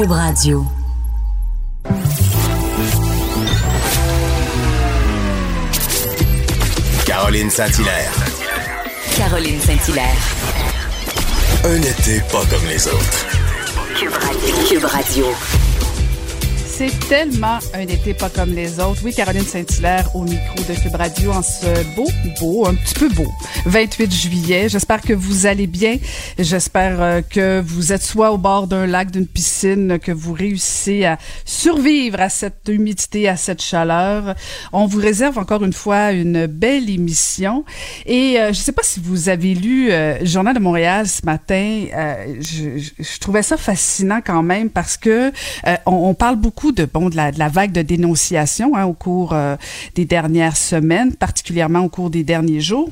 [0.00, 0.64] Cube Radio.
[7.04, 8.12] Caroline Saint-Hilaire.
[9.14, 10.16] Caroline Saint-Hilaire.
[11.64, 13.26] Un été pas comme les autres.
[13.94, 14.54] Cube Radio.
[14.70, 15.59] Cube Radio.
[16.80, 19.02] C'est tellement un été pas comme les autres.
[19.04, 22.06] Oui, Caroline Saint-Hilaire au micro de Cube Radio en ce beau,
[22.40, 23.30] beau, un petit peu beau,
[23.66, 24.68] 28 juillet.
[24.70, 25.98] J'espère que vous allez bien.
[26.38, 31.04] J'espère euh, que vous êtes soit au bord d'un lac, d'une piscine, que vous réussissez
[31.04, 34.34] à survivre à cette humidité, à cette chaleur.
[34.72, 37.66] On vous réserve encore une fois une belle émission.
[38.06, 41.84] Et euh, je sais pas si vous avez lu euh, Journal de Montréal ce matin.
[42.40, 45.30] Je, trouvais ça fascinant quand même parce que
[45.84, 49.56] on parle beaucoup de bon de la, vague de dénonciation hein, au cours euh,
[49.94, 52.90] des dernières semaines, particulièrement au cours des derniers jours.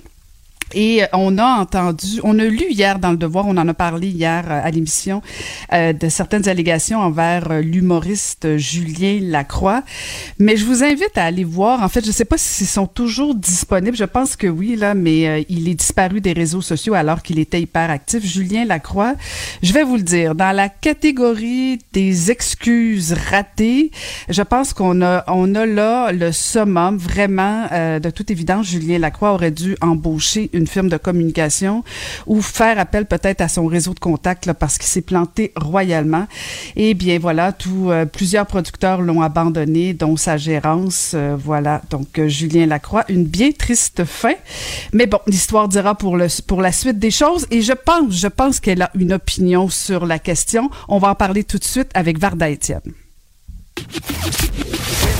[0.74, 4.08] Et on a entendu, on a lu hier dans le Devoir, on en a parlé
[4.08, 5.22] hier euh, à l'émission,
[5.72, 9.82] euh, de certaines allégations envers euh, l'humoriste Julien Lacroix.
[10.38, 11.82] Mais je vous invite à aller voir.
[11.82, 13.96] En fait, je ne sais pas s'ils sont toujours disponibles.
[13.96, 17.38] Je pense que oui, là, mais euh, il est disparu des réseaux sociaux alors qu'il
[17.38, 18.24] était hyper actif.
[18.24, 19.14] Julien Lacroix,
[19.62, 23.90] je vais vous le dire, dans la catégorie des excuses ratées,
[24.28, 26.96] je pense qu'on a, on a là le summum.
[26.96, 31.84] Vraiment, euh, de toute évidence, Julien Lacroix aurait dû embaucher une firme de communication
[32.26, 36.26] ou faire appel peut-être à son réseau de contacts là, parce qu'il s'est planté royalement.
[36.76, 41.12] Et bien voilà, tout, euh, plusieurs producteurs l'ont abandonné, dont sa gérance.
[41.14, 44.34] euh, voilà, donc euh, Julien Lacroix, une bien triste fin.
[44.92, 47.46] Mais bon, l'histoire dira pour, le, pour la suite des choses.
[47.50, 50.70] Et je pense, je pense qu'elle a une opinion sur la question.
[50.88, 52.80] On va en parler tout de suite avec Varda Étienne.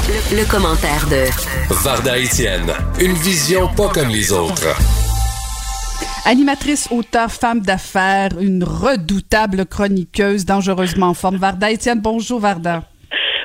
[0.08, 1.24] Le, le commentaire de
[1.82, 5.07] Varda Étienne, une vision pas comme les autres.
[6.30, 11.36] Animatrice, auteur, femme d'affaires, une redoutable chroniqueuse, dangereusement en forme.
[11.36, 12.82] Varda Étienne, bonjour Varda.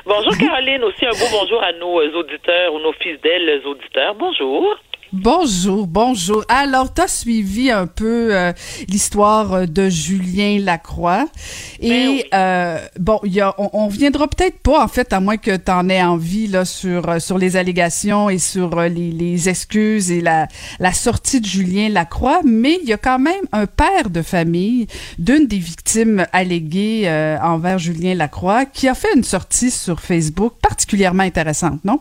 [0.04, 4.14] Bonjour Caroline, aussi un beau bonjour à nos euh, auditeurs ou nos fidèles auditeurs.
[4.16, 4.76] Bonjour.
[5.16, 6.44] Bonjour, bonjour.
[6.48, 8.52] Alors, tu as suivi un peu euh,
[8.88, 11.26] l'histoire euh, de Julien Lacroix.
[11.80, 12.24] Ben Et oui.
[12.34, 15.56] euh, bon, il y a, on, on viendra peut-être pas, en fait, à moins que
[15.56, 20.20] tu en aies envie, là, sur, sur les allégations et sur les, les excuses et
[20.20, 20.48] la,
[20.80, 24.88] la sortie de Julien Lacroix, mais il y a quand même un père de famille
[25.20, 30.54] d'une des victimes alléguées euh, envers Julien Lacroix qui a fait une sortie sur Facebook
[30.60, 32.00] particulièrement intéressante, non?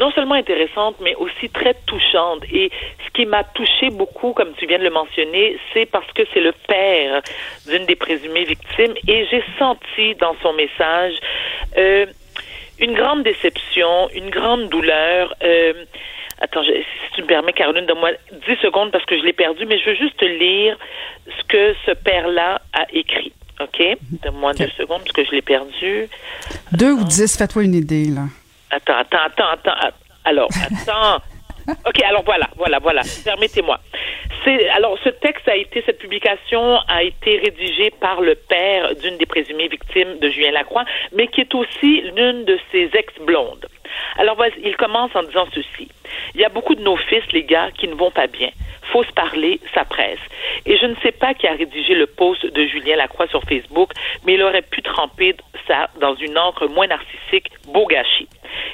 [0.00, 2.44] Non seulement intéressante, mais aussi très touchante.
[2.52, 2.70] Et
[3.06, 6.40] ce qui m'a touché beaucoup, comme tu viens de le mentionner, c'est parce que c'est
[6.40, 7.22] le père
[7.68, 8.94] d'une des présumées victimes.
[9.06, 11.14] Et j'ai senti dans son message
[11.76, 12.06] euh,
[12.78, 15.34] une grande déception, une grande douleur.
[15.42, 15.72] Euh,
[16.40, 18.10] Attends, je- si tu me permets, Caroline, donne-moi
[18.46, 20.78] 10 secondes parce que je l'ai perdu, mais je veux juste te lire
[21.26, 23.32] ce que ce père-là a écrit.
[23.60, 23.82] OK?
[24.22, 26.06] Donne-moi deux secondes parce que je l'ai perdu.
[26.70, 28.26] Deux ou dix, fais-toi une idée, là.
[28.70, 29.96] Attends, attends, attends, attends.
[30.24, 31.22] Alors, attends.
[31.86, 33.02] OK, alors voilà, voilà, voilà.
[33.24, 33.78] Permettez-moi.
[34.44, 39.18] C'est alors ce texte a été cette publication a été rédigée par le père d'une
[39.18, 43.66] des présumées victimes de Julien Lacroix, mais qui est aussi l'une de ses ex-blondes.
[44.18, 45.88] Alors il commence en disant ceci.
[46.34, 48.50] Il y a beaucoup de nos fils, les gars, qui ne vont pas bien.
[48.92, 50.18] Faut se parler, ça presse.
[50.64, 53.92] Et je ne sais pas qui a rédigé le post de Julien Lacroix sur Facebook,
[54.24, 55.34] mais il aurait pu tremper
[55.66, 58.28] ça dans une encre moins narcissique, beau gâchis.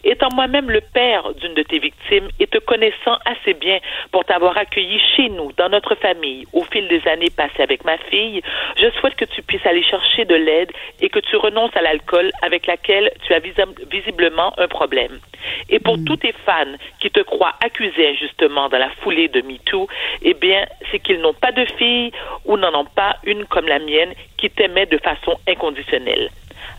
[0.05, 3.79] Étant moi-même le père d'une de tes victimes et te connaissant assez bien
[4.13, 7.99] pour t'avoir accueilli chez nous, dans notre famille, au fil des années passées avec ma
[7.99, 8.41] fille,
[8.77, 10.71] je souhaite que tu puisses aller chercher de l'aide
[11.01, 13.55] et que tu renonces à l'alcool avec laquelle tu as visi-
[13.91, 15.03] visiblement un problème.
[15.69, 19.88] Et pour tous tes fans qui te croient accusé injustement dans la foulée de MeToo,
[20.22, 22.12] eh bien, c'est qu'ils n'ont pas de fille
[22.44, 26.31] ou n'en ont pas une comme la mienne qui t'aimait de façon inconditionnelle.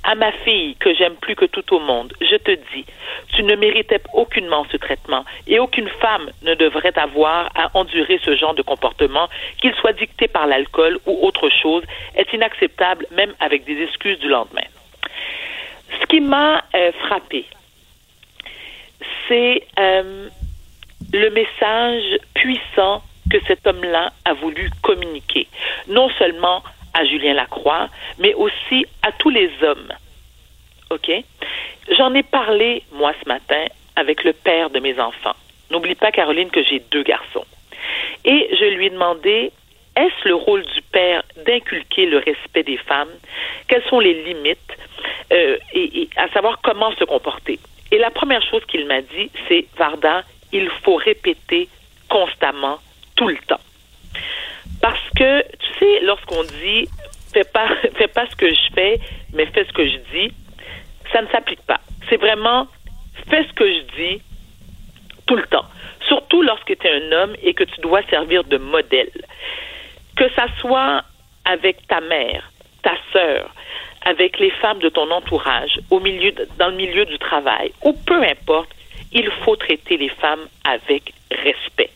[0.04, 2.86] À ma fille, que j'aime plus que tout au monde, je te dis,
[3.34, 8.36] tu ne méritais aucunement ce traitement et aucune femme ne devrait avoir à endurer ce
[8.36, 9.28] genre de comportement,
[9.60, 11.84] qu'il soit dicté par l'alcool ou autre chose,
[12.16, 14.68] est inacceptable même avec des excuses du lendemain.
[16.02, 17.46] Ce qui m'a euh, frappé,
[19.28, 20.30] c'est euh,
[21.14, 25.48] le message puissant que cet homme-là a voulu communiquer,
[25.88, 26.64] non seulement
[26.94, 27.90] à Julien Lacroix,
[28.20, 29.92] mais aussi à tous les hommes.
[30.92, 31.12] OK?
[31.98, 33.66] J'en ai parlé, moi, ce matin,
[33.96, 35.36] avec le père de mes enfants.
[35.72, 37.46] N'oublie pas, Caroline, que j'ai deux garçons.
[38.24, 39.52] Et je lui ai demandé,
[39.96, 43.12] est-ce le rôle du père d'inculquer le respect des femmes?
[43.68, 44.60] Quelles sont les limites?
[45.32, 47.60] Euh, et, et à savoir comment se comporter?
[47.92, 51.70] Et la première chose qu'il m'a dit, c'est, Varda, il faut répéter
[52.10, 52.80] constamment,
[53.16, 53.60] tout le temps.
[54.82, 56.88] Parce que, tu sais, lorsqu'on dit
[57.34, 59.00] fais pas, fais pas ce que je fais,
[59.34, 60.34] mais fais ce que je dis,
[61.12, 61.80] ça ne s'applique pas.
[62.10, 62.68] C'est vraiment
[63.30, 64.22] fais ce que je dis
[65.26, 65.66] tout le temps.
[66.08, 69.12] Surtout lorsque tu es un homme et que tu dois servir de modèle.
[70.16, 71.04] Que ça soit
[71.46, 72.52] avec ta mère,
[72.84, 73.54] ta sœur,
[74.06, 78.22] avec les femmes de ton entourage, au milieu, dans le milieu du travail, ou peu
[78.24, 78.70] importe,
[79.12, 81.90] il faut traiter les femmes avec respect.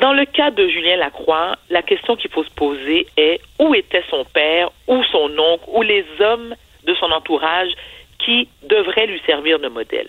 [0.00, 4.04] Dans le cas de Julien Lacroix, la question qu'il faut se poser est où était
[4.08, 6.54] son père, ou son oncle, ou les hommes
[6.84, 7.72] de son entourage
[8.18, 10.08] qui devraient lui servir de modèle?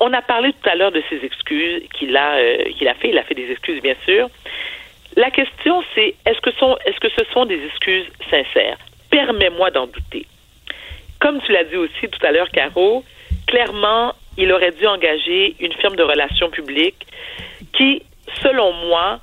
[0.00, 3.10] On a parlé tout à l'heure de ses excuses qu'il a, euh, qu'il a fait.
[3.10, 4.28] Il a fait des excuses, bien sûr.
[5.16, 8.78] La question, c'est est-ce que, sont, est-ce que ce sont des excuses sincères?
[9.14, 10.26] Permets-moi d'en douter.
[11.20, 13.04] Comme tu l'as dit aussi tout à l'heure, Caro,
[13.46, 17.06] clairement, il aurait dû engager une firme de relations publiques
[17.74, 18.02] qui,
[18.42, 19.20] selon moi,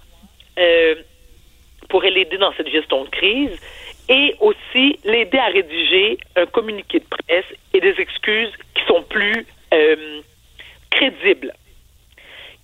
[0.58, 0.96] euh,
[1.90, 3.52] pourrait l'aider dans cette gestion de crise
[4.08, 9.46] et aussi l'aider à rédiger un communiqué de presse et des excuses qui sont plus
[9.74, 10.22] euh,
[10.90, 11.52] crédibles.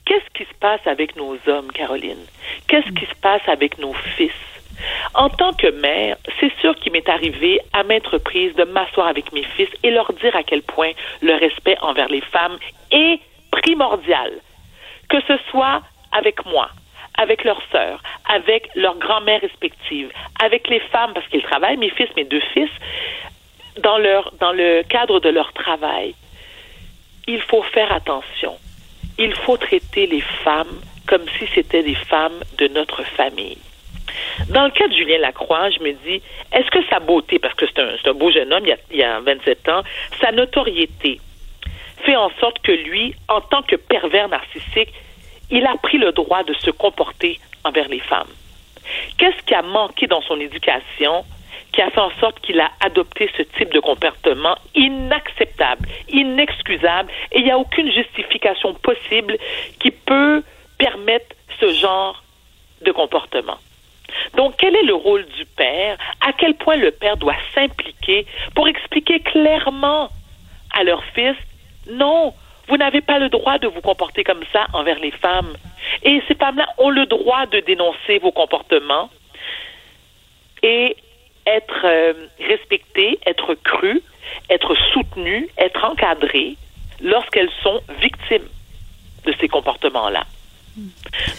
[0.05, 2.25] Qu'est-ce qui se passe avec nos hommes, Caroline?
[2.69, 4.31] Qu'est-ce qui se passe avec nos fils?
[5.13, 9.31] En tant que mère, c'est sûr qu'il m'est arrivé à maintes reprises de m'asseoir avec
[9.33, 10.91] mes fils et leur dire à quel point
[11.21, 12.57] le respect envers les femmes
[12.91, 13.19] est
[13.51, 14.31] primordial.
[15.09, 15.81] Que ce soit
[16.11, 16.69] avec moi,
[17.17, 22.09] avec leurs sœurs, avec leurs grand-mères respectives, avec les femmes, parce qu'ils travaillent, mes fils,
[22.15, 22.69] mes deux fils,
[23.81, 26.15] dans, leur, dans le cadre de leur travail.
[27.27, 28.57] Il faut faire attention.
[29.17, 33.57] Il faut traiter les femmes comme si c'était des femmes de notre famille.
[34.49, 36.21] Dans le cas de Julien Lacroix, je me dis,
[36.51, 38.97] est-ce que sa beauté, parce que c'est un, beau jeune homme, il y, a, il
[38.97, 39.83] y a 27 ans,
[40.21, 41.19] sa notoriété
[42.05, 44.93] fait en sorte que lui, en tant que pervers narcissique,
[45.49, 48.29] il a pris le droit de se comporter envers les femmes.
[49.17, 51.25] Qu'est-ce qui a manqué dans son éducation
[51.73, 57.39] qui a fait en sorte qu'il a adopté ce type de comportement inacceptable, inexcusable, et
[57.39, 59.37] il n'y a aucune justification possible
[59.79, 60.43] qui peut
[60.77, 62.23] permettre ce genre
[62.81, 63.57] de comportement?
[64.35, 65.97] Donc, quel est le rôle du père?
[66.21, 68.25] À quel point le père doit s'impliquer
[68.55, 70.09] pour expliquer clairement
[70.73, 71.35] à leur fils,
[71.89, 72.33] non,
[72.67, 75.55] vous n'avez pas le droit de vous comporter comme ça envers les femmes.
[76.03, 79.09] Et ces femmes-là ont le droit de dénoncer vos comportements
[80.63, 80.95] et
[81.45, 84.01] être euh, respectées, être crues,
[84.49, 86.57] être soutenues, être encadrées
[87.01, 88.47] lorsqu'elles sont victimes
[89.25, 90.23] de ces comportements-là.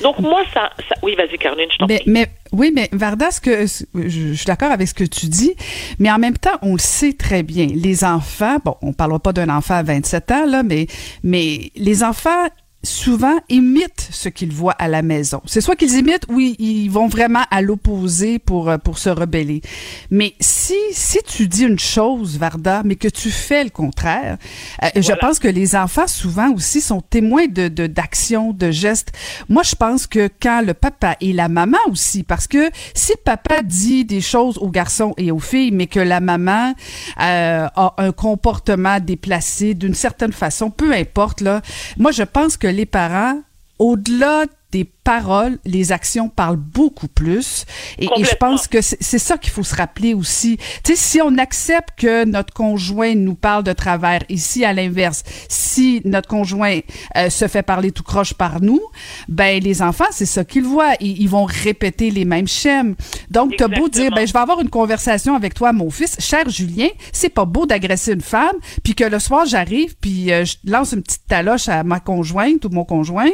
[0.03, 0.71] Donc moi, ça,
[1.03, 2.03] oui, vas-y, Caroline, je t'en prie.
[2.07, 5.55] Mais, oui, mais Varda, ce que je, suis d'accord avec ce que tu dis,
[5.99, 7.67] mais en même temps, on le sait très bien.
[7.67, 10.87] Les enfants, bon, on parlera pas d'un enfant à 27 ans là, mais
[11.23, 12.49] mais les enfants
[12.85, 15.43] souvent imitent ce qu'ils voient à la maison.
[15.47, 19.63] C'est soit qu'ils imitent ou ils vont vraiment à l'opposé pour euh, pour se rebeller.
[20.11, 24.39] Mais si si tu dis une chose Varda mais que tu fais le contraire,
[24.85, 29.11] euh, je pense que les enfants souvent aussi sont témoins de d'actions, de, gestes.
[29.49, 33.63] Moi je pense que quand le papa et la maman aussi parce que si papa
[33.63, 36.75] dit des choses aux garçons et aux filles mais que la maman
[37.21, 41.61] euh, a un comportement déplacé d'une certaine façon, peu importe là,
[41.97, 43.43] moi je pense que les parents,
[43.81, 47.65] au-delà des paroles, les actions parlent beaucoup plus.
[47.99, 50.59] Et, je pense que c'est ça qu'il faut se rappeler aussi.
[50.85, 55.23] Tu sais, si on accepte que notre conjoint nous parle de travers, ici à l'inverse,
[55.49, 56.81] si notre conjoint
[57.17, 58.83] euh, se fait parler tout croche par nous,
[59.29, 60.93] ben les enfants, c'est ça qu'ils voient.
[61.01, 62.95] Ils, ils, vont répéter les mêmes schèmes.
[63.31, 66.51] Donc, t'as beau dire, ben je vais avoir une conversation avec toi, mon fils, cher
[66.51, 70.57] Julien, c'est pas beau d'agresser une femme, puis que le soir j'arrive, puis euh, je
[70.71, 73.31] lance une petite taloche à ma conjointe ou mon conjoint,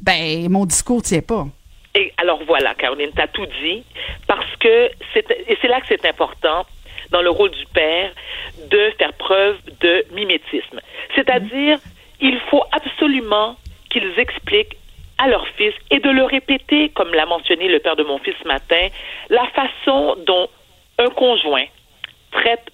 [0.00, 1.46] ben mon discours tient pas.
[1.94, 3.82] Et alors voilà, Caroline, tu as tout dit,
[4.26, 5.26] parce que c'est,
[5.60, 6.66] c'est là que c'est important
[7.10, 8.12] dans le rôle du père
[8.70, 10.80] de faire preuve de mimétisme.
[11.14, 11.78] C'est-à-dire,
[12.20, 13.56] il faut absolument
[13.90, 14.76] qu'ils expliquent
[15.18, 18.34] à leur fils et de le répéter, comme l'a mentionné le père de mon fils
[18.42, 18.88] ce matin,
[19.30, 20.48] la façon dont
[20.98, 21.64] un conjoint
[22.32, 22.70] traite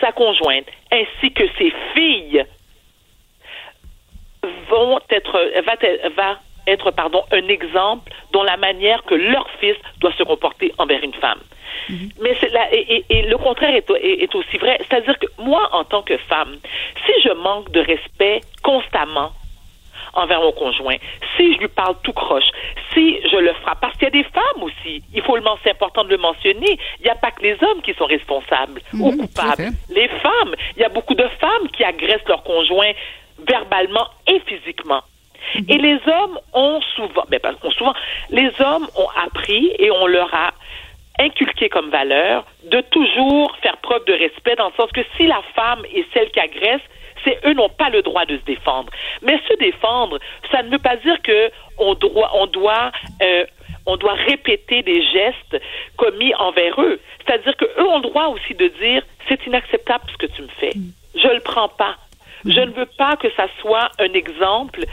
[0.00, 2.44] sa conjointe ainsi que ses filles
[4.68, 5.74] vont être va,
[6.16, 6.38] va
[6.68, 11.14] être pardon, un exemple dans la manière que leur fils doit se comporter envers une
[11.14, 11.40] femme.
[11.88, 12.10] Mhm.
[12.20, 14.78] Mais c'est là, et, le contraire est, est aussi vrai.
[14.88, 16.56] C'est-à-dire que moi, en tant que femme,
[17.06, 19.32] si je manque de respect constamment
[20.14, 20.96] envers mon conjoint,
[21.36, 22.48] si je lui parle tout croche,
[22.92, 25.70] si je le frappe, parce qu'il y a des femmes aussi, il faut le c'est
[25.70, 29.10] important de le mentionner, il n'y a pas que les hommes qui sont responsables ou
[29.10, 29.68] mhm, coupables.
[29.88, 32.92] Les femmes, il y a beaucoup de femmes qui agressent leur conjoint
[33.46, 35.02] verbalement et physiquement.
[35.68, 37.94] Et les hommes ont souvent, mais ben, pas souvent,
[38.30, 40.52] les hommes ont appris et on leur a
[41.18, 45.42] inculquer comme valeur de toujours faire preuve de respect dans le sens que si la
[45.54, 46.80] femme est celle qui agresse,
[47.24, 48.92] c'est eux n'ont pas le droit de se défendre.
[49.22, 50.18] Mais se défendre,
[50.52, 52.92] ça ne veut pas dire que on doit, on doit,
[53.22, 53.44] euh,
[53.86, 55.60] on doit répéter des gestes
[55.96, 57.00] commis envers eux.
[57.24, 60.48] C'est-à-dire que eux ont le droit aussi de dire c'est inacceptable ce que tu me
[60.60, 60.72] fais.
[61.14, 61.96] Je le prends pas.
[62.44, 64.84] Je ne veux pas que ça soit un exemple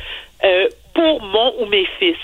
[0.44, 2.18] euh, pour mon ou mes fils.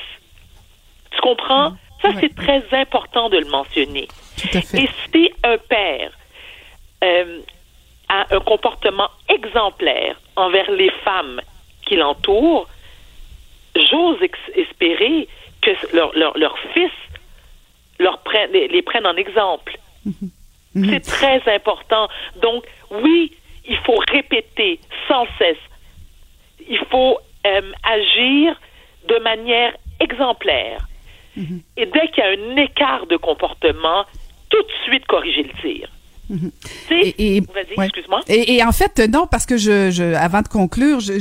[1.11, 1.75] Tu comprends?
[2.01, 2.15] Ça, Ouais.
[2.19, 4.07] c'est très important de le mentionner.
[4.37, 4.83] Tout à fait.
[4.83, 6.11] Et si un père
[7.03, 7.39] euh,
[8.09, 11.41] a un comportement exemplaire envers les femmes
[11.85, 12.67] qui l'entourent,
[13.75, 14.17] j'ose
[14.55, 15.27] espérer
[15.61, 16.91] que leur, leur, leur fils
[17.99, 19.77] leur prenne, les, les prenne en exemple.
[20.73, 22.07] C'est très important.
[22.41, 23.31] Donc, oui,
[23.67, 25.57] il faut répéter sans cesse.
[26.67, 28.59] Il faut euh, agir
[29.07, 30.87] de manière exemplaire.
[31.37, 34.03] Et dès qu'il y a un écart de comportement,
[34.49, 35.89] tout de suite corriger le tir.
[36.87, 37.41] Sais, Et, et-
[37.77, 37.85] ouais.
[37.85, 38.21] excuse-moi.
[38.29, 41.19] Et, et en fait, non, parce que je, je avant de conclure, je,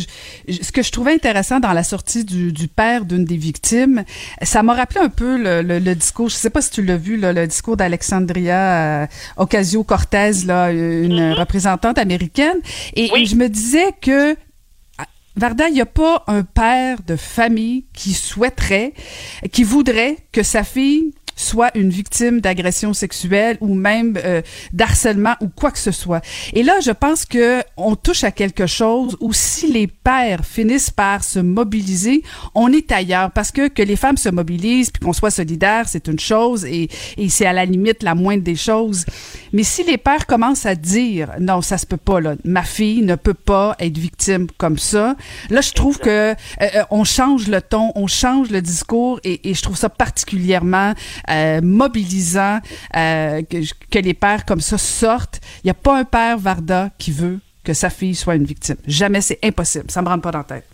[0.48, 4.04] je- ce que je trouvais intéressant dans la sortie du, du père d'une des victimes,
[4.42, 6.28] ça m'a rappelé un peu le, le, le discours.
[6.28, 11.32] Je sais pas si tu l'as vu, là, le discours d'Alexandria euh, Ocasio-Cortez, là, une
[11.32, 12.58] représentante américaine.
[12.94, 13.10] Et.
[13.12, 13.26] Oui.
[13.26, 14.36] je me disais que
[15.36, 18.94] Varda, il n'y a pas un père de famille qui souhaiterait,
[19.52, 24.42] qui voudrait que sa fille soit une victime d'agression sexuelle ou même euh,
[24.72, 26.22] d'harcèlement ou quoi que ce soit.
[26.52, 30.90] Et là, je pense que on touche à quelque chose où si les pères finissent
[30.90, 32.22] par se mobiliser,
[32.54, 36.06] on est ailleurs parce que que les femmes se mobilisent puis qu'on soit solidaires, c'est
[36.08, 39.04] une chose et, et c'est à la limite la moindre des choses.
[39.52, 43.02] Mais si les pères commencent à dire non, ça se peut pas là, ma fille
[43.02, 45.16] ne peut pas être victime comme ça,
[45.48, 49.48] là je trouve que euh, euh, on change le ton, on change le discours et,
[49.48, 50.94] et je trouve ça particulièrement
[51.30, 52.58] euh, mobilisant
[52.96, 53.58] euh, que,
[53.90, 55.40] que les pères comme ça sortent.
[55.62, 58.76] Il n'y a pas un père Varda qui veut que sa fille soit une victime.
[58.86, 59.90] Jamais, c'est impossible.
[59.90, 60.64] Ça me rentre pas dans la tête.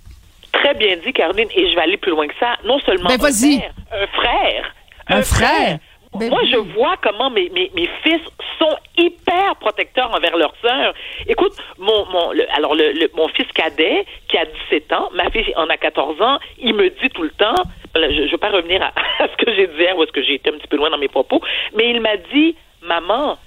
[0.53, 2.55] Très bien dit, Caroline, et je vais aller plus loin que ça.
[2.65, 4.75] Non seulement Ben, un père, un frère.
[5.09, 5.79] Un frère.
[6.17, 6.51] Ben Moi, oui.
[6.51, 8.21] je vois comment mes, mes, mes fils
[8.59, 10.95] sont hyper protecteurs envers leurs sœurs.
[11.27, 15.31] Écoute, mon, mon, le- alors le, le- mon fils cadet, qui a 17 ans, ma
[15.31, 17.55] fille en a 14 ans, il me dit tout le temps,
[17.95, 18.89] je ne veux pas revenir à,
[19.25, 20.91] à ce que j'ai dit hier, ou est-ce que j'ai été un petit peu loin
[20.91, 21.41] dans mes propos,
[21.75, 23.39] mais il m'a dit, maman,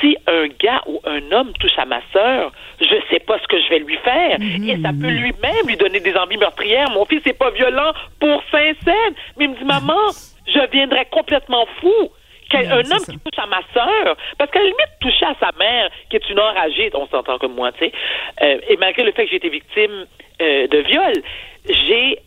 [0.00, 3.58] si un gars ou un homme touche à ma sœur, je sais pas ce que
[3.58, 4.36] je vais lui faire.
[4.40, 6.90] Et ça peut lui-même lui donner des envies meurtrières.
[6.90, 9.14] Mon fils n'est pas violent pour Saint-Saëns.
[9.38, 10.10] Mais il me dit, maman,
[10.46, 12.10] je viendrais complètement fou
[12.50, 13.12] qu'un Ouais, c'est homme ça.
[13.12, 16.28] qui touche à ma sœur, parce qu'à la limite, toucher à sa mère, qui est
[16.30, 17.92] une enragée, on s'entend comme moi, tu sais,
[18.42, 20.06] euh, et malgré le fait que j'ai été victime
[20.40, 21.12] euh, de viol,
[21.68, 22.18] j'ai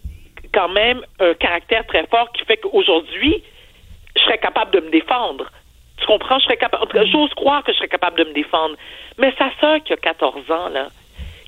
[0.54, 3.44] quand même un caractère très fort qui fait qu'aujourd'hui,
[4.18, 5.52] je serais capable de me défendre.
[5.98, 6.40] Tu comprends?
[6.40, 6.88] Je serais capable.
[6.88, 8.76] cas, J'ose croire que je serais capable de me défendre.
[9.18, 10.88] Mais sa sœur qui a 14 ans, là,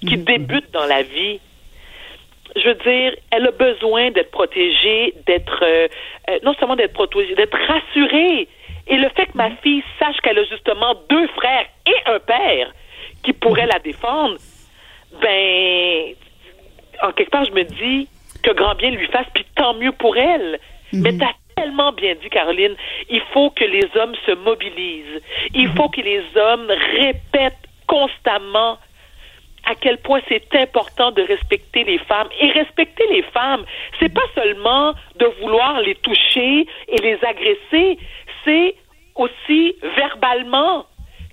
[0.01, 1.39] qui débute dans la vie,
[2.56, 5.88] je veux dire, elle a besoin d'être protégée, d'être euh,
[6.30, 8.48] euh, non seulement d'être protégée, d'être rassurée.
[8.88, 12.74] Et le fait que ma fille sache qu'elle a justement deux frères et un père
[13.24, 14.38] qui pourraient la défendre,
[15.22, 16.13] ben,
[17.01, 18.08] en quelque part, je me dis
[18.44, 20.60] que grand bien lui fasse, puis tant mieux pour elle.
[20.94, 22.75] Mais t'as tellement bien dit, Caroline,
[23.10, 25.22] il faut que les hommes se mobilisent.
[25.54, 28.77] Il faut que les hommes répètent constamment
[29.69, 32.29] à quel point c'est important de respecter les femmes.
[32.39, 33.65] Et respecter les femmes,
[34.00, 38.00] c'est pas seulement de vouloir les toucher et les agresser,
[38.45, 38.75] c'est
[39.15, 40.86] aussi verbalement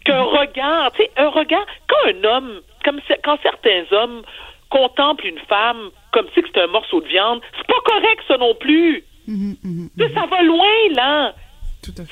[0.04, 4.22] qu'un regard, tu sais, un regard, quand un homme, comme quand certains hommes
[4.70, 8.54] contemplent une femme comme si c'était un morceau de viande, c'est pas correct ça non
[8.54, 9.04] plus.
[9.26, 11.34] Tu sais, Ça va loin, là.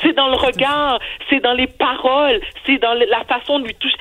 [0.00, 0.98] C'est dans le regard,
[1.28, 3.96] c'est dans les paroles, c'est dans la façon de lui toucher.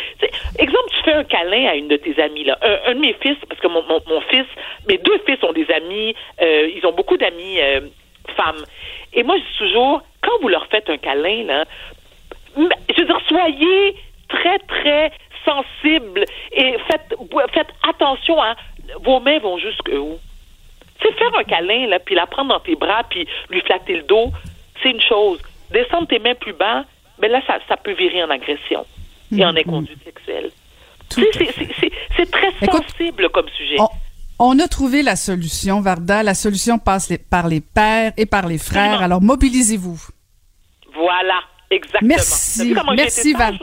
[0.58, 2.58] Exemple, tu fais un câlin à une de tes amies, là.
[2.62, 4.46] Un, un de mes fils, parce que mon, mon, mon fils,
[4.88, 7.82] mes deux fils ont des amis, euh, ils ont beaucoup d'amis euh,
[8.36, 8.64] femmes.
[9.14, 11.66] Et moi, je dis toujours, quand vous leur faites un câlin, là,
[12.58, 13.96] je veux dire, soyez
[14.30, 15.12] très, très
[15.46, 17.16] sensibles et faites,
[17.54, 18.56] faites attention à
[19.04, 20.20] vos mains vont jusqu'où.
[21.00, 23.96] Tu sais, faire un câlin, là, puis la prendre dans tes bras, puis lui flatter
[23.96, 24.32] le dos,
[24.82, 25.40] c'est une chose.
[25.74, 26.86] Descendre tes mains plus bas,
[27.22, 28.86] mais là, ça, ça peut virer en agression
[29.36, 30.52] et en inconduite sexuelle.
[31.10, 33.76] C'est- très Écoute, sensible comme sujet.
[33.80, 33.88] On,
[34.40, 36.24] on a trouvé la solution, Varda.
[36.24, 39.02] La solution passe les- par les pères et par les frères.
[39.02, 40.00] Alors, mobilisez-vous.
[40.94, 42.08] Voilà, exactement.
[42.08, 43.58] Merci, merci Val.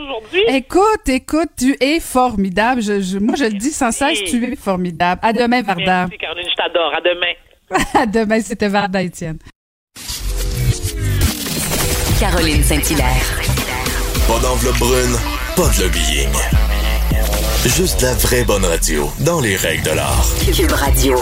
[0.49, 2.81] Écoute, écoute, tu es formidable.
[2.83, 5.21] Je, je- moi, je le dis sans cesse, tu es formidable.
[5.25, 6.07] À demain, Varda.
[6.07, 6.95] Merci, Caroline, je t'adore.
[6.95, 7.33] À demain.
[7.95, 9.39] À demain, c'était Varda Étienne.
[12.19, 13.41] Caroline Saint-Hilaire.
[14.27, 15.17] Pas d'enveloppe brune,
[15.55, 16.33] pas de lobbying.
[17.65, 20.27] Juste la vraie bonne radio, dans les règles de l'art.
[20.53, 21.17] Cube Radio.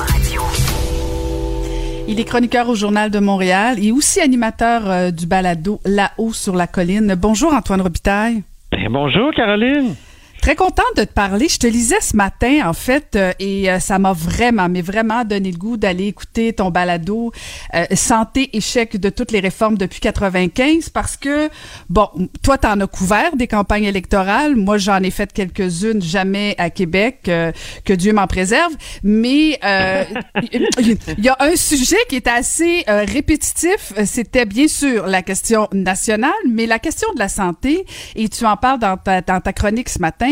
[2.09, 6.57] Il est chroniqueur au Journal de Montréal et aussi animateur euh, du balado Là-haut sur
[6.57, 7.15] la colline.
[7.15, 8.43] Bonjour Antoine Robitaille.
[8.73, 9.95] Ben, bonjour Caroline.
[10.40, 11.49] Très contente de te parler.
[11.49, 15.25] Je te lisais ce matin, en fait, euh, et euh, ça m'a vraiment, mais vraiment
[15.25, 17.33] donné le goût d'aller écouter ton balado
[17.75, 21.49] euh, Santé, échec de toutes les réformes depuis 95, parce que,
[21.88, 22.09] bon,
[22.43, 24.55] toi, t'en as couvert des campagnes électorales.
[24.55, 28.73] Moi, j'en ai fait quelques-unes, jamais à Québec, que Dieu m'en préserve.
[29.02, 29.59] Mais
[30.52, 33.93] il y a un sujet qui est assez répétitif.
[34.05, 38.57] C'était bien sûr la question nationale, mais la question de la santé, et tu en
[38.57, 40.25] parles dans ta, dans ta chronique ce matin,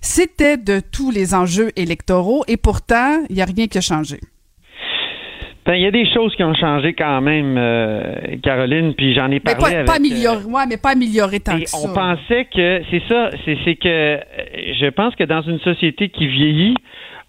[0.00, 4.18] c'était de tous les enjeux électoraux et pourtant, il n'y a rien qui a changé.
[5.66, 9.30] Ben, il y a des choses qui ont changé quand même, euh, Caroline, puis j'en
[9.30, 9.86] ai parlé mais pas, avec...
[9.86, 11.78] Pas amélioré, ouais, mais pas amélioré tant que ça.
[11.84, 14.18] On pensait que, c'est ça, c'est que
[14.80, 16.74] je pense que dans une société qui vieillit,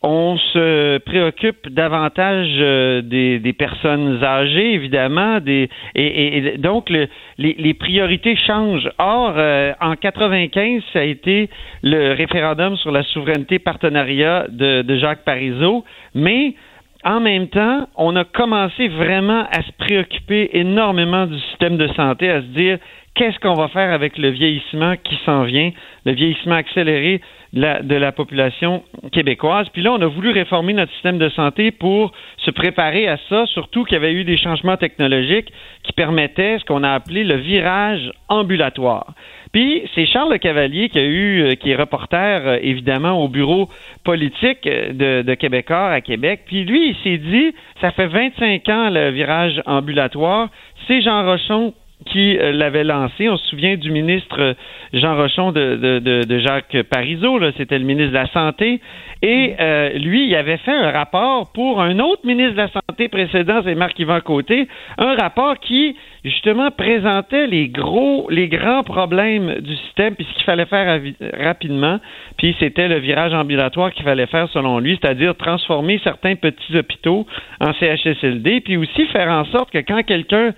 [0.03, 8.35] on se préoccupe davantage euh, des, personnes âgées, évidemment, des, et, donc le, les, priorités
[8.35, 8.89] changent.
[8.97, 11.49] Or, euh, en 95, ça a été
[11.83, 16.55] le référendum sur la souveraineté partenariat de, de Jacques Parizeau, mais
[17.03, 22.29] en même temps, on a commencé vraiment à se préoccuper énormément du système de santé,
[22.29, 22.79] à se dire
[23.15, 25.71] qu'est-ce qu'on va faire avec le vieillissement qui s'en vient,
[26.05, 27.21] le vieillissement accéléré?
[27.53, 29.67] De la, population québécoise.
[29.73, 33.45] Puis là, on a voulu réformer notre système de santé pour se préparer à ça,
[33.47, 35.51] surtout qu'il y avait eu des changements technologiques
[35.83, 39.13] qui permettaient ce qu'on a appelé le virage ambulatoire.
[39.51, 43.27] Puis c'est Charles Le Cavalier qui a eu, euh, qui est reporter euh, évidemment au
[43.27, 43.67] bureau
[44.05, 46.43] politique euh, de, de Québécois à Québec.
[46.45, 50.47] Puis lui, il s'est dit, ça fait 25 ans le virage ambulatoire.
[50.87, 51.73] C'est Jean Rochon
[52.05, 53.29] qui l'avait lancé.
[53.29, 54.55] On se souvient du ministre
[54.93, 58.81] Jean Rochon de, de, de Jacques Parizeau, c'était le ministre de la Santé,
[59.21, 63.07] et euh, lui, il avait fait un rapport pour un autre ministre de la Santé
[63.07, 69.75] précédent, c'est Marc-Yvan Côté, un rapport qui, justement, présentait les gros, les grands problèmes du
[69.75, 70.99] système, puis ce qu'il fallait faire
[71.39, 71.99] rapidement,
[72.37, 77.27] puis c'était le virage ambulatoire qu'il fallait faire selon lui, c'est-à-dire transformer certains petits hôpitaux
[77.59, 80.53] en CHSLD, puis aussi faire en sorte que quand quelqu'un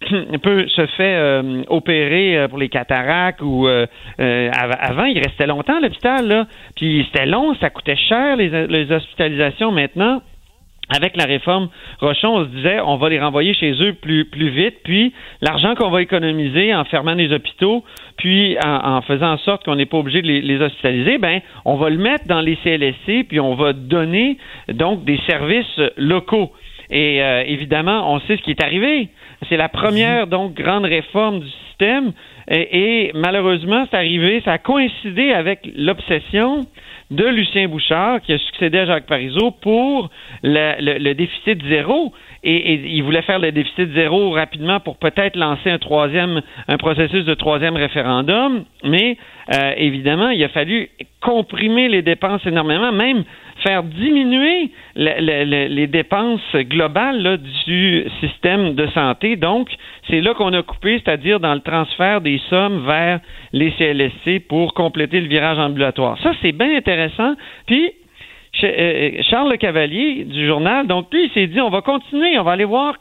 [0.42, 3.86] peut se fait euh, opérer euh, pour les cataractes ou euh,
[4.18, 8.90] avant il restait longtemps à l'hôpital là puis c'était long ça coûtait cher les, les
[8.90, 10.22] hospitalisations maintenant
[10.90, 11.68] avec la réforme
[12.00, 15.74] Rochon, on se disait on va les renvoyer chez eux plus plus vite, puis l'argent
[15.74, 17.84] qu'on va économiser en fermant les hôpitaux,
[18.16, 21.40] puis en, en faisant en sorte qu'on n'est pas obligé de les, les, hospitaliser, ben
[21.64, 26.50] on va le mettre dans les CLSC, puis on va donner donc des services locaux.
[26.90, 29.08] Et euh, évidemment, on sait ce qui est arrivé.
[29.48, 32.12] C'est la première donc grande réforme du système
[32.48, 36.66] et, et malheureusement, c'est arrivé, ça a coïncidé avec l'obsession
[37.10, 40.10] de Lucien Bouchard qui a succédé à Jacques Parizeau pour
[40.42, 42.12] le, le, le déficit zéro.
[42.42, 46.76] Et, et, il voulait faire le déficit zéro rapidement pour peut-être lancer un troisième, un
[46.76, 48.64] processus de troisième référendum.
[48.84, 49.16] Mais
[49.52, 50.88] euh, évidemment, il a fallu
[51.20, 53.24] comprimer les dépenses énormément, même
[53.62, 59.36] faire diminuer le, le, les dépenses globales du système de santé.
[59.36, 59.68] Donc,
[60.08, 63.20] c'est là qu'on a coupé, c'est-à-dire dans le transfert des sommes vers
[63.52, 66.18] les CLSC pour compléter le virage ambulatoire.
[66.22, 67.34] Ça, c'est bien intéressant.
[67.66, 67.92] Puis,
[68.52, 72.52] Charles Le Cavalier du journal, donc lui, il s'est dit, on va continuer, on va
[72.52, 72.96] aller voir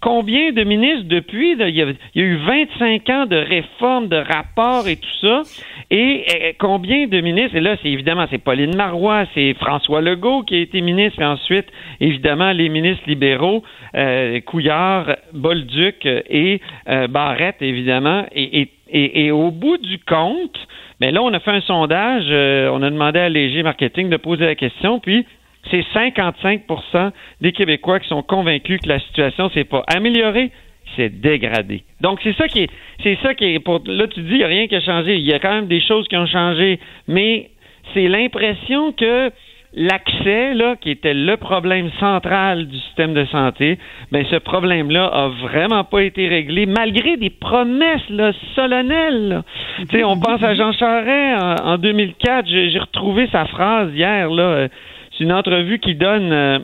[0.00, 4.96] combien de ministres depuis, il, y a, eu 25 ans de réformes, de rapports et
[4.96, 5.42] tout ça,
[5.90, 10.42] et, et combien de ministres, et là, c'est évidemment, c'est Pauline Marois, c'est François Legault
[10.42, 11.66] qui a été ministre, et ensuite,
[12.00, 13.62] évidemment, les ministres libéraux,
[13.94, 20.58] euh, Couillard, Bolduc et euh, Barrette, évidemment, et, et, au bout du compte,
[21.00, 24.16] mais là, on a fait un sondage, euh, on a demandé à Léger Marketing de
[24.16, 25.26] poser la question, puis
[25.70, 30.50] c'est 55% des Québécois qui sont convaincus que la situation s'est pas améliorée,
[30.96, 31.84] c'est dégradé.
[32.00, 32.70] Donc c'est ça qui est,
[33.02, 33.58] c'est ça qui est.
[33.58, 35.16] Pour, là, tu dis il n'y a rien qui a changé.
[35.16, 37.50] Il y a quand même des choses qui ont changé, mais
[37.92, 39.30] c'est l'impression que
[39.78, 43.78] l'accès, là, qui était le problème central du système de santé,
[44.10, 48.02] ben ce problème-là a vraiment pas été réglé, malgré des promesses
[48.54, 49.28] solennelles.
[49.28, 49.42] Là.
[49.88, 52.46] Tu sais, on pense à Jean Charest en, en 2004.
[52.46, 54.28] J'ai retrouvé sa phrase hier.
[54.30, 54.68] là.
[55.16, 56.58] C'est une entrevue qu'il donne euh,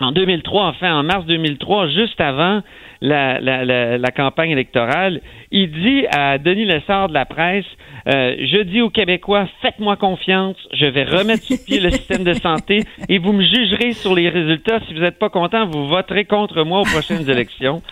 [0.00, 2.62] en 2003, enfin en mars 2003, juste avant
[3.02, 7.66] la, campagne électorale, il dit à Denis Lessard de la presse
[8.08, 12.32] euh, Je dis aux Québécois, faites-moi confiance, je vais remettre sur pied le système de
[12.32, 14.80] santé et vous me jugerez sur les résultats.
[14.86, 17.82] Si vous n'êtes pas content, vous voterez contre moi aux prochaines élections.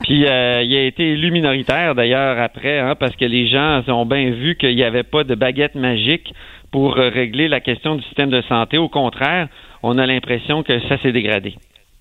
[0.00, 4.30] Puis il a été élu minoritaire d'ailleurs après, hein, parce que les gens ont bien
[4.30, 6.32] vu qu'il n'y avait pas de baguette magique
[6.70, 8.76] pour régler la question du système de santé.
[8.76, 9.48] Au contraire,
[9.82, 11.54] on a l'impression que ça s'est dégradé.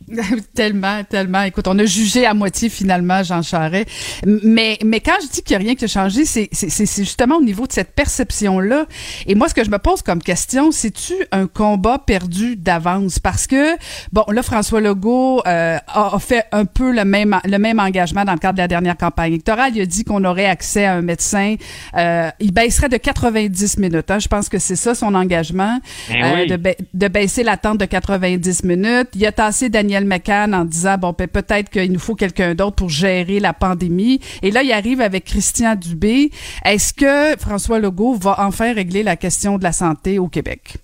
[0.54, 1.42] tellement, tellement.
[1.42, 3.88] Écoute, on a jugé à moitié finalement Jean Charest.
[4.26, 6.50] Mais, mais quand je dis qu'il n'y a rien qui a changé, c'est,
[6.98, 8.86] justement au niveau de cette perception-là.
[9.26, 13.18] Et moi, ce que je me pose comme question, c'est-tu un combat perdu d'avance?
[13.20, 13.76] Parce que,
[14.12, 18.34] bon, là, François Legault euh, a, fait un peu le même, le même engagement dans
[18.34, 19.72] le cadre de la dernière campagne électorale.
[19.76, 21.56] Il a dit qu'on aurait accès à un médecin.
[21.98, 24.12] Euh, il baisserait de 90 minutes.
[24.12, 24.20] Hein.
[24.20, 28.64] Je pense que c'est ça son engagement, ben euh, de, de baisser l'attente de 90
[28.64, 29.10] minutes.
[29.16, 32.76] Il a tassé Daniel McCann en disant bon ben, peut-être qu'il nous faut quelqu'un d'autre
[32.76, 34.20] pour gérer la pandémie.
[34.44, 36.30] Et là, il arrive avec Christian Dubé.
[36.66, 40.76] Est-ce que François Legault va enfin régler la question de la santé au Québec?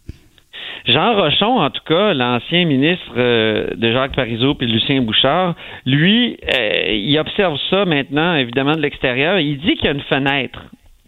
[0.85, 6.37] Jean Rochon, en tout cas, l'ancien ministre euh, de Jacques Parizeau et Lucien Bouchard, lui,
[6.55, 9.39] euh, il observe ça maintenant, évidemment, de l'extérieur.
[9.39, 10.59] Il dit qu'il y a une fenêtre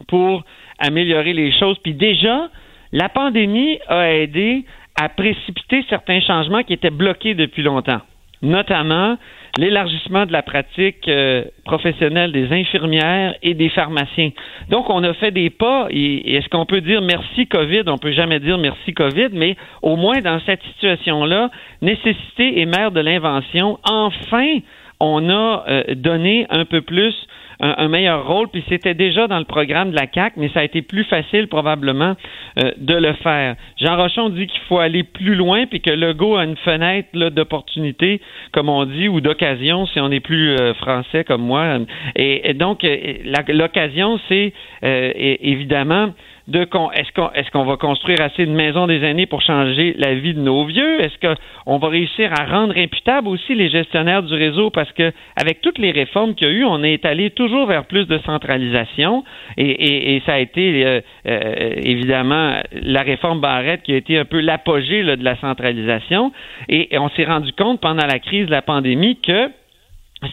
[0.07, 0.43] pour
[0.77, 1.77] améliorer les choses.
[1.83, 2.49] Puis déjà,
[2.91, 4.65] la pandémie a aidé
[4.99, 8.01] à précipiter certains changements qui étaient bloqués depuis longtemps,
[8.41, 9.17] notamment
[9.57, 14.31] l'élargissement de la pratique euh, professionnelle des infirmières et des pharmaciens.
[14.69, 17.83] Donc, on a fait des pas, et, est-ce qu'on peut dire merci COVID?
[17.87, 21.51] On peut jamais dire merci COVID, mais au moins dans cette situation-là,
[21.81, 24.59] nécessité et mère de l'invention, enfin,
[24.99, 27.13] on a euh, donné un peu plus
[27.59, 30.63] un, meilleur rôle, puis c'était déjà dans le programme de la CAC, mais ça a
[30.63, 32.15] été plus facile probablement
[32.59, 33.55] euh, de le faire.
[33.79, 38.21] Jean Rochon dit qu'il faut aller plus loin, puis que Legault a une fenêtre d'opportunité,
[38.51, 41.79] comme on dit, ou d'occasion, si on est plus euh, français comme moi.
[42.15, 42.95] Et, donc, euh,
[43.49, 46.13] l'occasion, c'est évidemment
[46.47, 50.13] de est-ce qu'on est-ce qu'on va construire assez de maisons des années pour changer la
[50.15, 51.01] vie de nos vieux?
[51.01, 51.17] Est-ce
[51.65, 54.69] qu'on va réussir à rendre imputables aussi les gestionnaires du réseau?
[54.69, 57.85] Parce que avec toutes les réformes qu'il y a eu, on est allé toujours vers
[57.85, 59.23] plus de centralisation.
[59.57, 64.39] Et, ça a été euh, euh, évidemment la réforme Barrette qui a été un peu
[64.39, 66.31] l'apogée de la centralisation.
[66.67, 69.49] Et on s'est rendu compte pendant la crise de la pandémie que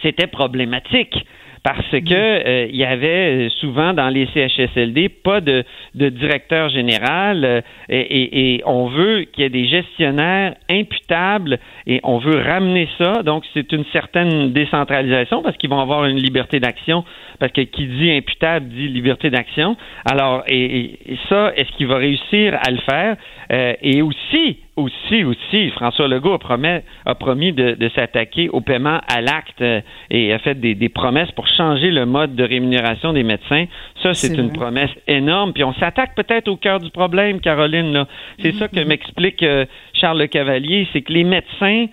[0.01, 1.25] c'était problématique
[1.63, 7.45] parce que euh, il y avait souvent dans les CHSLD pas de, de directeur général
[7.45, 12.87] euh, et, et, on veut qu'il y ait des gestionnaires imputables et on veut ramener
[12.97, 13.21] ça.
[13.23, 17.03] Donc c'est une certaine décentralisation parce qu'ils vont avoir une liberté d'action
[17.39, 19.77] parce que qui dit imputable dit liberté d'action.
[20.05, 20.97] Alors et,
[21.29, 23.17] ça est-ce qu'il va réussir à le faire?
[23.51, 28.99] Euh, et aussi aussi, aussi, François Legault a, promis, a promis de, s'attaquer au paiement
[29.07, 33.23] à l'acte euh, et a fait des, promesses pour changer le mode de rémunération des
[33.23, 33.65] médecins.
[34.01, 35.53] Ça, c'est une promesse énorme.
[35.53, 38.05] Puis on s'attaque peut-être au cœur du problème, Caroline.
[38.39, 38.87] C'est ça que mm-hmm.
[38.87, 41.87] m'explique euh, Charles Le Cavalier, c'est que les médecins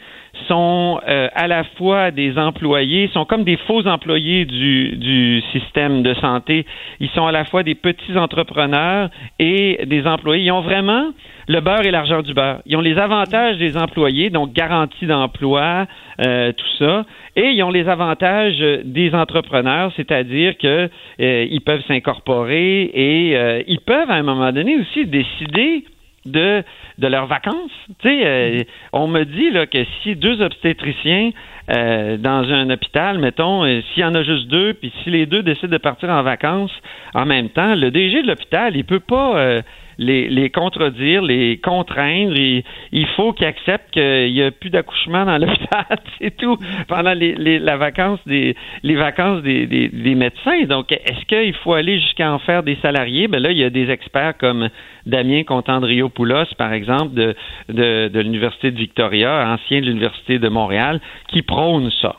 [0.46, 6.02] sont euh, à la fois des employés, sont comme des faux employés du, du système
[6.02, 6.66] de santé.
[7.00, 10.44] Ils sont à la fois des petits entrepreneurs et des employés.
[10.44, 11.12] Ils ont vraiment
[11.48, 12.60] le beurre et l'argent du beurre.
[12.66, 15.86] Ils ont les avantages des employés, donc garantie d'emploi,
[16.24, 17.04] euh, tout ça,
[17.36, 23.62] et ils ont les avantages des entrepreneurs, c'est-à-dire que euh, ils peuvent s'incorporer et euh,
[23.66, 25.84] ils peuvent à un moment donné aussi décider
[26.30, 26.64] de,
[26.98, 27.70] leurs vacances.
[28.02, 31.30] Sais, on me dit là, que si deux obstétriciens
[31.68, 35.72] dans un hôpital, mettons, s'il y en a juste deux, puis si les deux décident
[35.72, 36.72] de partir en vacances
[37.14, 39.62] en même temps, le DG de l'hôpital, il peut pas
[39.98, 42.34] les, contredire, les contraindre.
[42.36, 46.56] Il faut qu'ils acceptent qu'il n'y a plus d'accouchement dans l'hôpital, c'est tout,
[46.86, 50.62] pendant les, les, la vacance des, les vacances des, des, médecins.
[50.64, 53.28] Donc, est-ce qu'il faut aller jusqu'à en faire des salariés?
[53.28, 54.68] Ben là, il y a des experts comme
[55.06, 57.34] Damien Contandrio-Poulos, par exemple, de,
[57.68, 62.16] de, de l'Université de Victoria, ancien de l'Université de Montréal, qui prônent ça.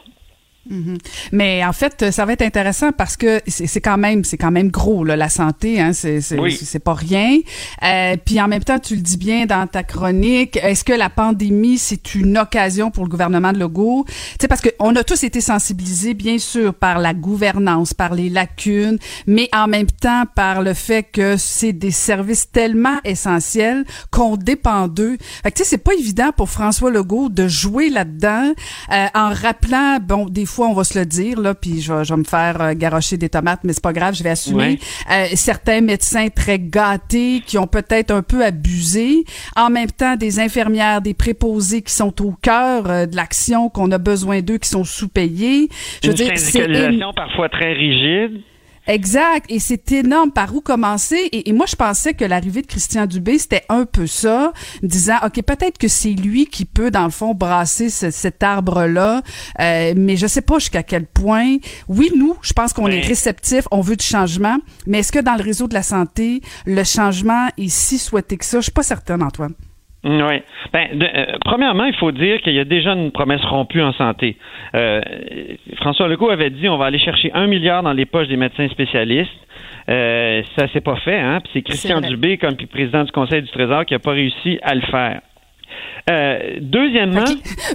[0.70, 0.98] Mhm.
[1.32, 4.70] Mais en fait, ça va être intéressant parce que c'est quand même c'est quand même
[4.70, 7.40] gros là, la santé, hein, c'est c'est pas rien.
[7.84, 11.10] Euh, puis en même temps, tu le dis bien dans ta chronique, est-ce que la
[11.10, 14.06] pandémie c'est une occasion pour le gouvernement de Legault?
[14.08, 18.14] Tu sais parce que on a tous été sensibilisés bien sûr par la gouvernance, par
[18.14, 23.86] les lacunes, mais en même temps par le fait que c'est des services tellement essentiels
[24.12, 25.18] qu'on dépend d'eux.
[25.44, 28.54] Fait que tu sais c'est pas évident pour François Legault de jouer là-dedans
[28.92, 32.18] euh, en rappelant bon des fois on va se le dire, là, puis je, vais
[32.18, 34.80] me faire euh, garocher des tomates, mais c'est pas grave, je vais assumer.
[35.12, 39.24] Euh, certains médecins très gâtés qui ont peut-être un peu abusé.
[39.56, 43.92] En même temps, des infirmières, des préposés qui sont au cœur euh, de l'action, qu'on
[43.92, 45.70] a besoin d'eux, qui sont sous-payés.
[46.04, 46.68] Je veux dire, c'est
[47.16, 48.42] parfois très rigide.
[48.90, 49.46] Exact.
[49.50, 51.30] Et c'est énorme par où commencer.
[51.32, 55.44] Et, moi, je pensais que l'arrivée de Christian Dubé, c'était un peu ça, disant, OK,
[55.44, 59.22] peut-être que c'est lui qui peut, dans le fond, brasser cet arbre-là.
[59.60, 61.58] Euh, mais je sais pas jusqu'à quel point.
[61.88, 64.58] Oui, nous, je pense qu'on est réceptif, on veut du changement.
[64.88, 68.46] Mais est-ce que dans le réseau de la santé, le changement est si souhaité que
[68.46, 68.58] ça?
[68.58, 69.54] Je suis pas certaine, Antoine.
[70.04, 70.42] Oui.
[70.72, 74.38] Ben, euh, premièrement, il faut dire qu'il y a déjà une promesse rompue en santé.
[74.76, 75.02] Euh,
[75.78, 78.70] François Legault avait dit on va aller chercher un milliard dans les poches des médecins
[78.70, 79.30] spécialistes.
[79.90, 81.42] Euh, ça s'est pas fait, hein.
[81.52, 84.82] c'est Christian Dubé, comme président du Conseil du Trésor, qui n'a pas réussi à le
[84.82, 85.22] faire.
[86.10, 87.26] Euh, deuxièmement.